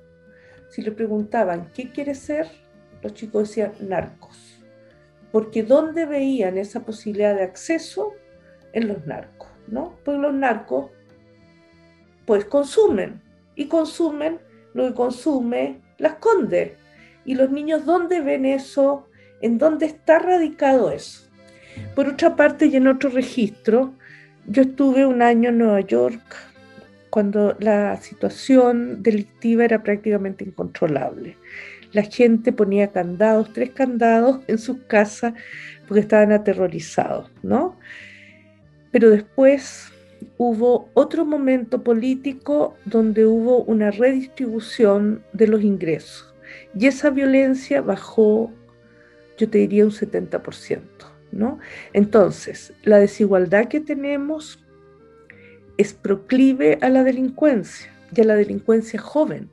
si 0.69 0.83
le 0.83 0.93
preguntaban 0.93 1.71
qué 1.75 1.91
quiere 1.91 2.15
ser, 2.15 2.49
los 3.03 3.15
chicos 3.15 3.49
decían 3.49 3.73
narcos, 3.81 4.63
porque 5.31 5.63
¿dónde 5.63 6.07
veían 6.07 6.59
esa 6.59 6.81
posibilidad 6.81 7.35
de 7.35 7.43
acceso? 7.43 8.13
En 8.75 8.89
los 8.89 9.07
narcos, 9.07 9.51
¿no? 9.67 9.99
Pues 10.03 10.19
los 10.19 10.33
narcos, 10.33 10.91
pues 12.25 12.47
consumen, 12.47 13.21
y 13.55 13.67
consumen 13.67 14.41
lo 14.75 14.87
que 14.87 14.95
consume 14.95 15.81
las 15.99 16.15
conde. 16.15 16.77
Y 17.25 17.35
los 17.35 17.51
niños, 17.51 17.85
¿dónde 17.85 18.21
ven 18.21 18.47
eso? 18.47 19.09
¿En 19.41 19.59
dónde 19.59 19.87
está 19.87 20.19
radicado 20.19 20.91
eso? 20.91 21.29
Por 21.95 22.09
otra 22.09 22.37
parte, 22.37 22.67
y 22.67 22.77
en 22.77 22.87
otro 22.87 23.11
registro, 23.11 23.95
yo 24.47 24.63
estuve 24.63 25.07
un 25.07 25.23
año 25.23 25.51
en 25.51 25.59
Nueva 25.59 25.81
York 25.81 26.23
cuando 27.11 27.57
la 27.61 27.97
situación 27.99 29.03
delictiva 29.03 29.65
era 29.65 29.83
prácticamente 29.83 30.45
incontrolable. 30.45 31.37
La 31.93 32.03
gente 32.03 32.53
ponía 32.53 32.91
candados, 32.91 33.53
tres 33.53 33.71
candados 33.71 34.41
en 34.47 34.59
sus 34.59 34.79
casas 34.87 35.35
porque 35.87 36.01
estaban 36.01 36.33
aterrorizados, 36.33 37.31
¿no? 37.43 37.77
Pero 38.91 39.11
después 39.11 39.93
hubo 40.39 40.89
otro 40.95 41.27
momento 41.27 41.83
político 41.83 42.77
donde 42.87 43.27
hubo 43.27 43.63
una 43.65 43.91
redistribución 43.91 45.23
de 45.35 45.49
los 45.49 45.63
ingresos 45.63 46.33
y 46.75 46.87
esa 46.87 47.11
violencia 47.11 47.83
bajó, 47.83 48.51
yo 49.37 49.49
te 49.49 49.59
diría, 49.59 49.85
un 49.85 49.91
70%. 49.91 51.12
Entonces, 51.93 52.73
la 52.83 52.99
desigualdad 52.99 53.69
que 53.69 53.81
tenemos 53.81 54.63
es 55.79 55.95
proclive 55.95 56.79
a 56.83 56.89
la 56.89 57.03
delincuencia 57.03 57.91
y 58.15 58.21
a 58.21 58.25
la 58.25 58.35
delincuencia 58.35 59.01
joven, 59.01 59.49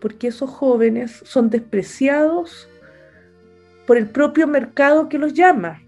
porque 0.00 0.28
esos 0.28 0.50
jóvenes 0.50 1.22
son 1.24 1.50
despreciados 1.50 2.68
por 3.86 3.96
el 3.96 4.08
propio 4.08 4.46
mercado 4.46 5.08
que 5.08 5.18
los 5.18 5.32
llama. 5.32 5.82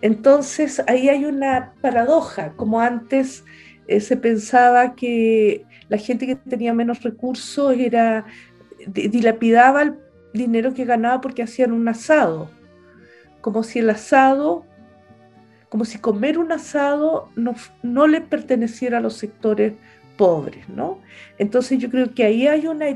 Entonces 0.00 0.82
ahí 0.86 1.08
hay 1.08 1.24
una 1.24 1.72
paradoja, 1.80 2.52
como 2.56 2.80
antes 2.80 3.44
eh, 3.88 4.00
se 4.00 4.16
pensaba 4.16 4.94
que 4.94 5.64
la 5.88 5.96
gente 5.96 6.26
que 6.26 6.36
tenía 6.36 6.74
menos 6.74 7.02
recursos 7.02 7.74
era 7.76 8.26
dilapidaba 8.86 9.82
el 9.82 9.94
dinero 10.32 10.72
que 10.72 10.84
ganaba 10.84 11.20
porque 11.20 11.42
hacían 11.42 11.72
un 11.72 11.88
asado 11.88 12.48
como 13.40 13.62
si 13.62 13.78
el 13.80 13.90
asado, 13.90 14.64
como 15.68 15.84
si 15.84 15.98
comer 15.98 16.38
un 16.38 16.52
asado 16.52 17.30
no, 17.36 17.54
no 17.82 18.06
le 18.06 18.20
perteneciera 18.20 18.98
a 18.98 19.00
los 19.00 19.14
sectores 19.14 19.74
pobres, 20.16 20.68
¿no? 20.68 21.00
Entonces 21.38 21.78
yo 21.78 21.90
creo 21.90 22.14
que 22.14 22.24
ahí 22.24 22.46
hay 22.46 22.66
una, 22.66 22.86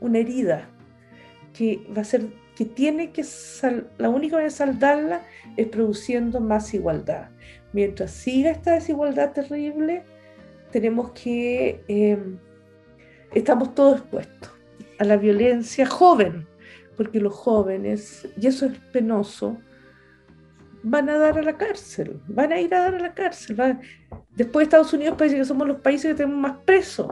una 0.00 0.18
herida 0.18 0.68
que 1.52 1.86
va 1.94 2.02
a 2.02 2.04
ser, 2.04 2.26
que 2.56 2.64
tiene 2.64 3.10
que, 3.10 3.24
la 3.98 4.08
única 4.08 4.36
manera 4.36 4.50
de 4.50 4.56
saldarla 4.56 5.22
es 5.56 5.66
produciendo 5.68 6.40
más 6.40 6.72
igualdad. 6.72 7.28
Mientras 7.72 8.10
siga 8.10 8.50
esta 8.50 8.72
desigualdad 8.74 9.32
terrible, 9.32 10.04
tenemos 10.70 11.10
que, 11.12 11.82
em, 11.88 12.38
estamos 13.34 13.74
todos 13.74 14.00
expuestos 14.00 14.50
a 14.98 15.04
la 15.04 15.16
violencia 15.16 15.86
joven, 15.86 16.46
porque 16.96 17.20
los 17.20 17.34
jóvenes, 17.34 18.28
y 18.40 18.46
eso 18.46 18.66
es 18.66 18.78
penoso, 18.92 19.58
van 20.82 21.08
a 21.08 21.18
dar 21.18 21.38
a 21.38 21.42
la 21.42 21.56
cárcel, 21.56 22.20
van 22.26 22.52
a 22.52 22.60
ir 22.60 22.74
a 22.74 22.80
dar 22.80 22.94
a 22.94 22.98
la 22.98 23.14
cárcel. 23.14 23.56
Después 24.36 24.62
de 24.62 24.64
Estados 24.64 24.92
Unidos 24.92 25.14
parece 25.16 25.36
que 25.36 25.44
somos 25.44 25.66
los 25.66 25.80
países 25.80 26.10
que 26.10 26.14
tenemos 26.14 26.40
más 26.40 26.58
presos. 26.64 27.08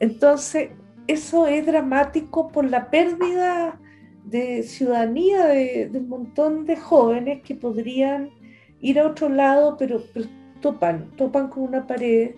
Entonces, 0.00 0.70
eso 1.06 1.46
es 1.46 1.64
dramático 1.66 2.50
por 2.50 2.68
la 2.68 2.90
pérdida 2.90 3.78
de 4.24 4.62
ciudadanía 4.62 5.46
de, 5.46 5.90
un 5.94 6.08
montón 6.08 6.64
de 6.64 6.76
jóvenes 6.76 7.42
que 7.42 7.54
podrían 7.54 8.30
ir 8.80 8.98
a 8.98 9.06
otro 9.06 9.28
lado, 9.28 9.76
pero, 9.78 10.02
topan, 10.60 11.10
topan 11.16 11.48
con 11.48 11.64
una 11.64 11.86
pared 11.86 12.34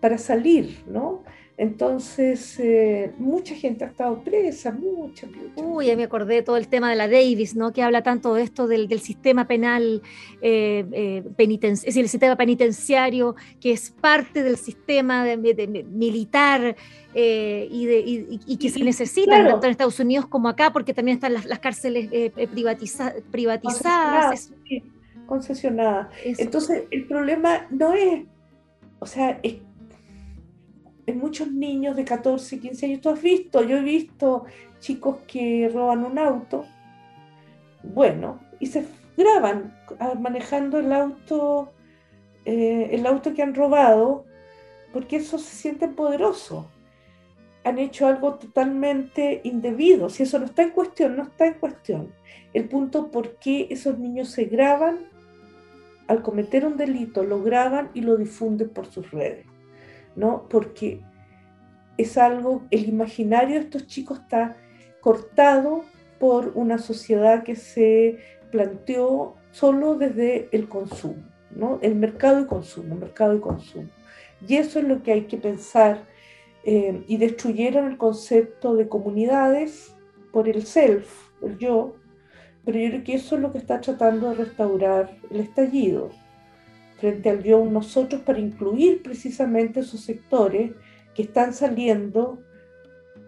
para 0.00 0.18
salir, 0.18 0.82
¿no? 0.86 1.22
Entonces, 1.58 2.56
eh, 2.60 3.12
mucha 3.18 3.52
gente 3.52 3.84
ha 3.84 3.88
estado 3.88 4.22
presa, 4.22 4.70
mucha, 4.70 5.26
mucha. 5.26 5.60
Uy, 5.60 5.86
ya 5.86 5.96
me 5.96 6.04
acordé 6.04 6.36
de 6.36 6.42
todo 6.42 6.56
el 6.56 6.68
tema 6.68 6.88
de 6.88 6.94
la 6.94 7.08
Davis, 7.08 7.56
¿no? 7.56 7.72
Que 7.72 7.82
habla 7.82 8.04
tanto 8.04 8.32
de 8.34 8.44
esto 8.44 8.68
del, 8.68 8.88
sistema 9.00 9.48
penal, 9.48 10.00
eh, 10.40 10.84
eh 10.92 11.24
es 11.36 11.82
decir, 11.82 12.04
el 12.04 12.08
sistema 12.08 12.36
penitenciario, 12.36 13.34
que 13.60 13.72
es 13.72 13.90
parte 13.90 14.44
del 14.44 14.56
sistema 14.56 15.24
militar 15.34 16.76
eh, 17.14 17.68
y, 17.72 17.86
de, 17.86 18.56
que 18.56 18.70
se 18.70 18.84
necesita 18.84 19.44
tanto 19.44 19.66
en 19.66 19.72
Estados 19.72 19.98
Unidos 19.98 20.26
como 20.26 20.48
acá, 20.48 20.72
porque 20.72 20.94
también 20.94 21.16
están 21.16 21.34
las, 21.34 21.58
cárceles 21.58 22.08
privatizadas. 22.52 24.52
Concesionadas. 25.26 26.06
Entonces, 26.22 26.84
el 26.92 27.04
problema 27.08 27.66
no 27.70 27.94
es, 27.94 28.26
o 29.00 29.06
sea, 29.06 29.40
es 29.42 29.56
en 31.08 31.18
muchos 31.18 31.50
niños 31.50 31.96
de 31.96 32.04
14, 32.04 32.60
15 32.60 32.84
años, 32.84 33.00
tú 33.00 33.08
has 33.08 33.22
visto, 33.22 33.62
yo 33.62 33.78
he 33.78 33.82
visto 33.82 34.44
chicos 34.78 35.16
que 35.26 35.70
roban 35.72 36.04
un 36.04 36.18
auto, 36.18 36.66
bueno, 37.82 38.40
y 38.60 38.66
se 38.66 38.84
graban 39.16 39.74
manejando 40.20 40.78
el 40.78 40.92
auto, 40.92 41.72
eh, 42.44 42.90
el 42.92 43.06
auto 43.06 43.32
que 43.32 43.42
han 43.42 43.54
robado, 43.54 44.26
porque 44.92 45.16
eso 45.16 45.38
se 45.38 45.56
siente 45.56 45.88
poderoso. 45.88 46.68
Han 47.64 47.78
hecho 47.78 48.06
algo 48.06 48.34
totalmente 48.34 49.40
indebido. 49.44 50.10
Si 50.10 50.24
eso 50.24 50.38
no 50.38 50.44
está 50.44 50.62
en 50.62 50.70
cuestión, 50.70 51.16
no 51.16 51.22
está 51.22 51.46
en 51.46 51.54
cuestión. 51.54 52.12
El 52.52 52.68
punto 52.68 53.10
por 53.10 53.36
qué 53.38 53.66
esos 53.70 53.98
niños 53.98 54.28
se 54.28 54.44
graban 54.44 54.98
al 56.06 56.20
cometer 56.22 56.66
un 56.66 56.76
delito, 56.76 57.22
lo 57.22 57.42
graban 57.42 57.90
y 57.94 58.02
lo 58.02 58.16
difunden 58.18 58.68
por 58.68 58.86
sus 58.86 59.10
redes. 59.10 59.47
¿No? 60.18 60.48
Porque 60.48 61.00
es 61.96 62.18
algo, 62.18 62.62
el 62.70 62.88
imaginario 62.88 63.54
de 63.54 63.64
estos 63.64 63.86
chicos 63.86 64.18
está 64.18 64.56
cortado 65.00 65.84
por 66.18 66.52
una 66.56 66.78
sociedad 66.78 67.44
que 67.44 67.54
se 67.54 68.18
planteó 68.50 69.36
solo 69.52 69.94
desde 69.94 70.48
el 70.50 70.68
consumo, 70.68 71.22
¿no? 71.54 71.78
El 71.82 71.94
mercado 71.94 72.40
y 72.40 72.46
consumo, 72.46 72.96
mercado 72.96 73.36
y 73.36 73.40
consumo. 73.40 73.88
Y 74.46 74.56
eso 74.56 74.80
es 74.80 74.86
lo 74.86 75.02
que 75.02 75.12
hay 75.12 75.22
que 75.22 75.36
pensar. 75.36 76.04
Eh, 76.64 77.04
y 77.06 77.16
destruyeron 77.16 77.86
el 77.86 77.96
concepto 77.96 78.74
de 78.74 78.88
comunidades 78.88 79.94
por 80.32 80.48
el 80.48 80.66
self, 80.66 81.08
el 81.40 81.56
yo, 81.58 81.94
pero 82.64 82.78
yo 82.78 82.88
creo 82.90 83.04
que 83.04 83.14
eso 83.14 83.36
es 83.36 83.40
lo 83.40 83.52
que 83.52 83.58
está 83.58 83.80
tratando 83.80 84.28
de 84.30 84.34
restaurar 84.34 85.16
el 85.30 85.40
estallido 85.40 86.10
frente 86.98 87.30
al 87.30 87.42
yo 87.42 87.64
nosotros 87.64 88.22
para 88.22 88.40
incluir 88.40 89.02
precisamente 89.02 89.80
esos 89.80 90.00
sectores 90.00 90.72
que 91.14 91.22
están 91.22 91.52
saliendo, 91.52 92.38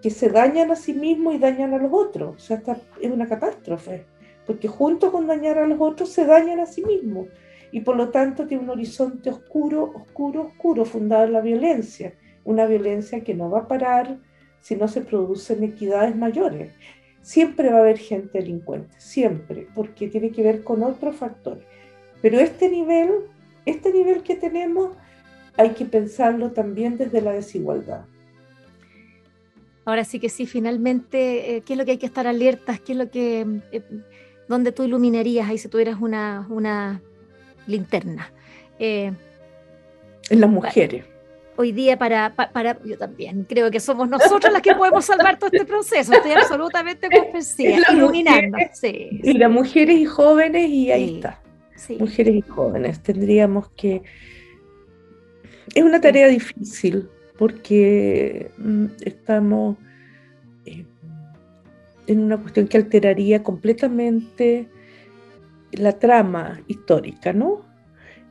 que 0.03 0.11
se 0.11 0.29
dañan 0.29 0.71
a 0.71 0.77
sí 0.77 0.93
mismos 0.93 1.35
y 1.35 1.39
dañan 1.39 1.75
a 1.75 1.79
los 1.79 1.93
otros. 1.93 2.37
O 2.37 2.39
sea, 2.39 2.63
es 3.01 3.11
una 3.11 3.29
catástrofe, 3.29 4.05
porque 4.47 4.69
junto 4.69 5.13
con 5.13 5.27
dañar 5.27 5.59
a 5.59 5.67
los 5.67 5.81
otros 5.81 6.11
se 6.11 6.25
dañan 6.25 6.61
a 6.61 6.67
sí 6.67 6.85
mismos. 6.85 7.29
Y 7.73 7.81
por 7.83 7.97
lo 7.97 8.09
tanto 8.09 8.47
tiene 8.47 8.65
un 8.65 8.71
horizonte 8.71 9.31
oscuro, 9.31 9.93
oscuro, 9.95 10.43
oscuro, 10.43 10.85
fundado 10.85 11.25
en 11.25 11.33
la 11.33 11.41
violencia. 11.41 12.15
Una 12.45 12.67
violencia 12.67 13.23
que 13.23 13.35
no 13.35 13.49
va 13.49 13.61
a 13.61 13.69
parar 13.69 14.19
si 14.61 14.75
no 14.75 14.89
se 14.89 15.03
producen 15.03 15.63
equidades 15.63 16.17
mayores. 16.17 16.73
Siempre 17.23 17.71
va 17.71 17.79
a 17.79 17.81
haber 17.81 17.99
gente 17.99 18.39
delincuente, 18.39 18.97
siempre, 18.99 19.69
porque 19.75 20.09
tiene 20.09 20.31
que 20.31 20.43
ver 20.43 20.65
con 20.65 20.83
otros 20.83 21.15
factores. 21.15 21.65
Pero 22.23 22.41
este 22.41 22.69
nivel 22.69 23.11
este 23.67 23.93
nivel 23.93 24.23
que 24.23 24.37
tenemos 24.37 24.97
hay 25.57 25.71
que 25.71 25.85
pensarlo 25.85 26.53
también 26.53 26.97
desde 26.97 27.21
la 27.21 27.33
desigualdad. 27.33 28.05
Ahora 29.85 30.05
sí 30.05 30.21
que 30.21 30.29
sí, 30.29 30.47
finalmente, 30.47 31.57
eh, 31.57 31.61
¿qué 31.63 31.73
es 31.75 31.79
lo 31.79 31.85
que 31.85 31.93
hay 31.93 31.99
que 31.99 32.07
estar 32.07 32.27
alertas? 32.27 32.81
¿Qué 32.81 32.93
es 32.93 32.99
lo 32.99 33.11
que, 33.11 33.47
eh, 33.73 33.83
dónde 34.49 34.73
tú 34.73 34.85
iluminarías 34.85 35.49
ahí 35.49 35.59
si 35.59 35.69
tuvieras 35.69 36.01
una, 36.01 36.47
una 36.49 37.03
linterna? 37.67 38.33
Eh, 38.79 39.13
en 40.31 40.41
las 40.41 40.51
mujeres. 40.51 41.05
Hoy 41.57 41.73
día 41.73 41.99
para, 41.99 42.35
para, 42.35 42.79
yo 42.85 42.97
también 42.97 43.45
creo 43.45 43.71
que 43.71 43.81
somos 43.81 44.09
nosotros 44.09 44.51
las 44.51 44.63
que 44.63 44.75
podemos 44.75 45.05
salvar 45.05 45.39
todo 45.39 45.51
este 45.53 45.67
proceso, 45.67 46.15
estoy 46.15 46.33
absolutamente 46.33 47.09
convencida, 47.11 47.77
iluminando. 47.93 48.57
Sí, 48.73 49.21
y 49.23 49.35
las 49.35 49.51
mujeres 49.51 49.99
y 49.99 50.07
jóvenes 50.07 50.71
y 50.71 50.91
ahí 50.91 51.17
está 51.17 51.39
mujeres 51.99 52.35
y 52.35 52.43
jóvenes. 52.43 53.03
Tendríamos 53.03 53.71
que... 53.71 54.03
Es 55.75 55.83
una 55.85 56.01
tarea 56.01 56.29
difícil 56.29 57.09
porque 57.39 58.51
mm, 58.59 58.87
estamos 59.01 59.77
eh, 60.67 60.85
en 62.07 62.21
una 62.21 62.37
cuestión 62.37 62.69
que 62.69 62.77
alteraría 62.77 63.43
completamente 63.43 64.69
la 65.73 65.99
trama 65.99 66.61
histórica, 66.67 67.33
¿no? 67.33 67.65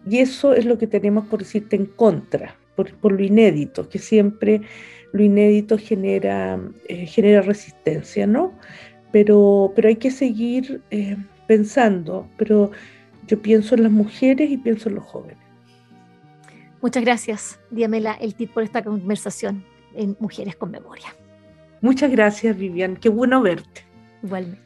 Y 0.08 0.20
eso 0.20 0.54
es 0.54 0.66
lo 0.66 0.78
que 0.78 0.88
tenemos 0.88 1.26
por 1.28 1.39
decirte 1.39 1.76
en 1.76 1.86
contra, 1.86 2.56
por, 2.76 3.12
lo 3.12 3.24
inédito, 3.24 3.89
que 3.89 4.00
siempre 4.00 4.62
lo 5.12 5.24
inédito 5.24 5.78
genera, 5.78 6.60
eh, 6.88 7.06
genera 7.06 7.41
resistencia, 7.41 8.26
¿no? 8.26 8.54
Pero, 9.12 9.74
pero 9.76 9.89
hay 9.89 9.95
que 9.95 10.12
seguir 10.12 10.82
eh, 10.91 11.18
pensando, 11.47 12.28
pero 12.38 12.72
yo 13.30 13.40
pienso 13.40 13.76
en 13.76 13.84
las 13.84 13.92
mujeres 13.92 14.50
y 14.50 14.58
pienso 14.58 14.90
en 14.90 14.96
los 14.96 15.06
jóvenes. 15.06 15.38
Muchas 16.82 17.04
gracias, 17.04 17.60
Diamela 17.70 18.14
El 18.14 18.34
tip 18.34 18.52
por 18.52 18.64
esta 18.64 18.84
conversación 18.84 19.64
en 19.94 20.18
Mujeres 20.20 20.56
con 20.56 20.72
Memoria. 20.72 21.16
Muchas 21.82 22.10
gracias, 22.10 22.58
Vivian. 22.58 22.96
Qué 22.98 23.10
bueno 23.10 23.42
verte. 23.42 23.86
Igualmente. 24.24 24.64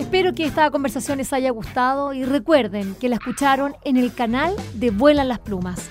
Espero 0.00 0.32
que 0.32 0.46
esta 0.46 0.70
conversación 0.70 1.18
les 1.18 1.34
haya 1.34 1.50
gustado 1.50 2.14
y 2.14 2.24
recuerden 2.24 2.94
que 2.94 3.10
la 3.10 3.16
escucharon 3.16 3.76
en 3.84 3.98
el 3.98 4.14
canal 4.14 4.54
de 4.74 4.90
Vuelan 4.90 5.28
las 5.28 5.40
Plumas 5.40 5.90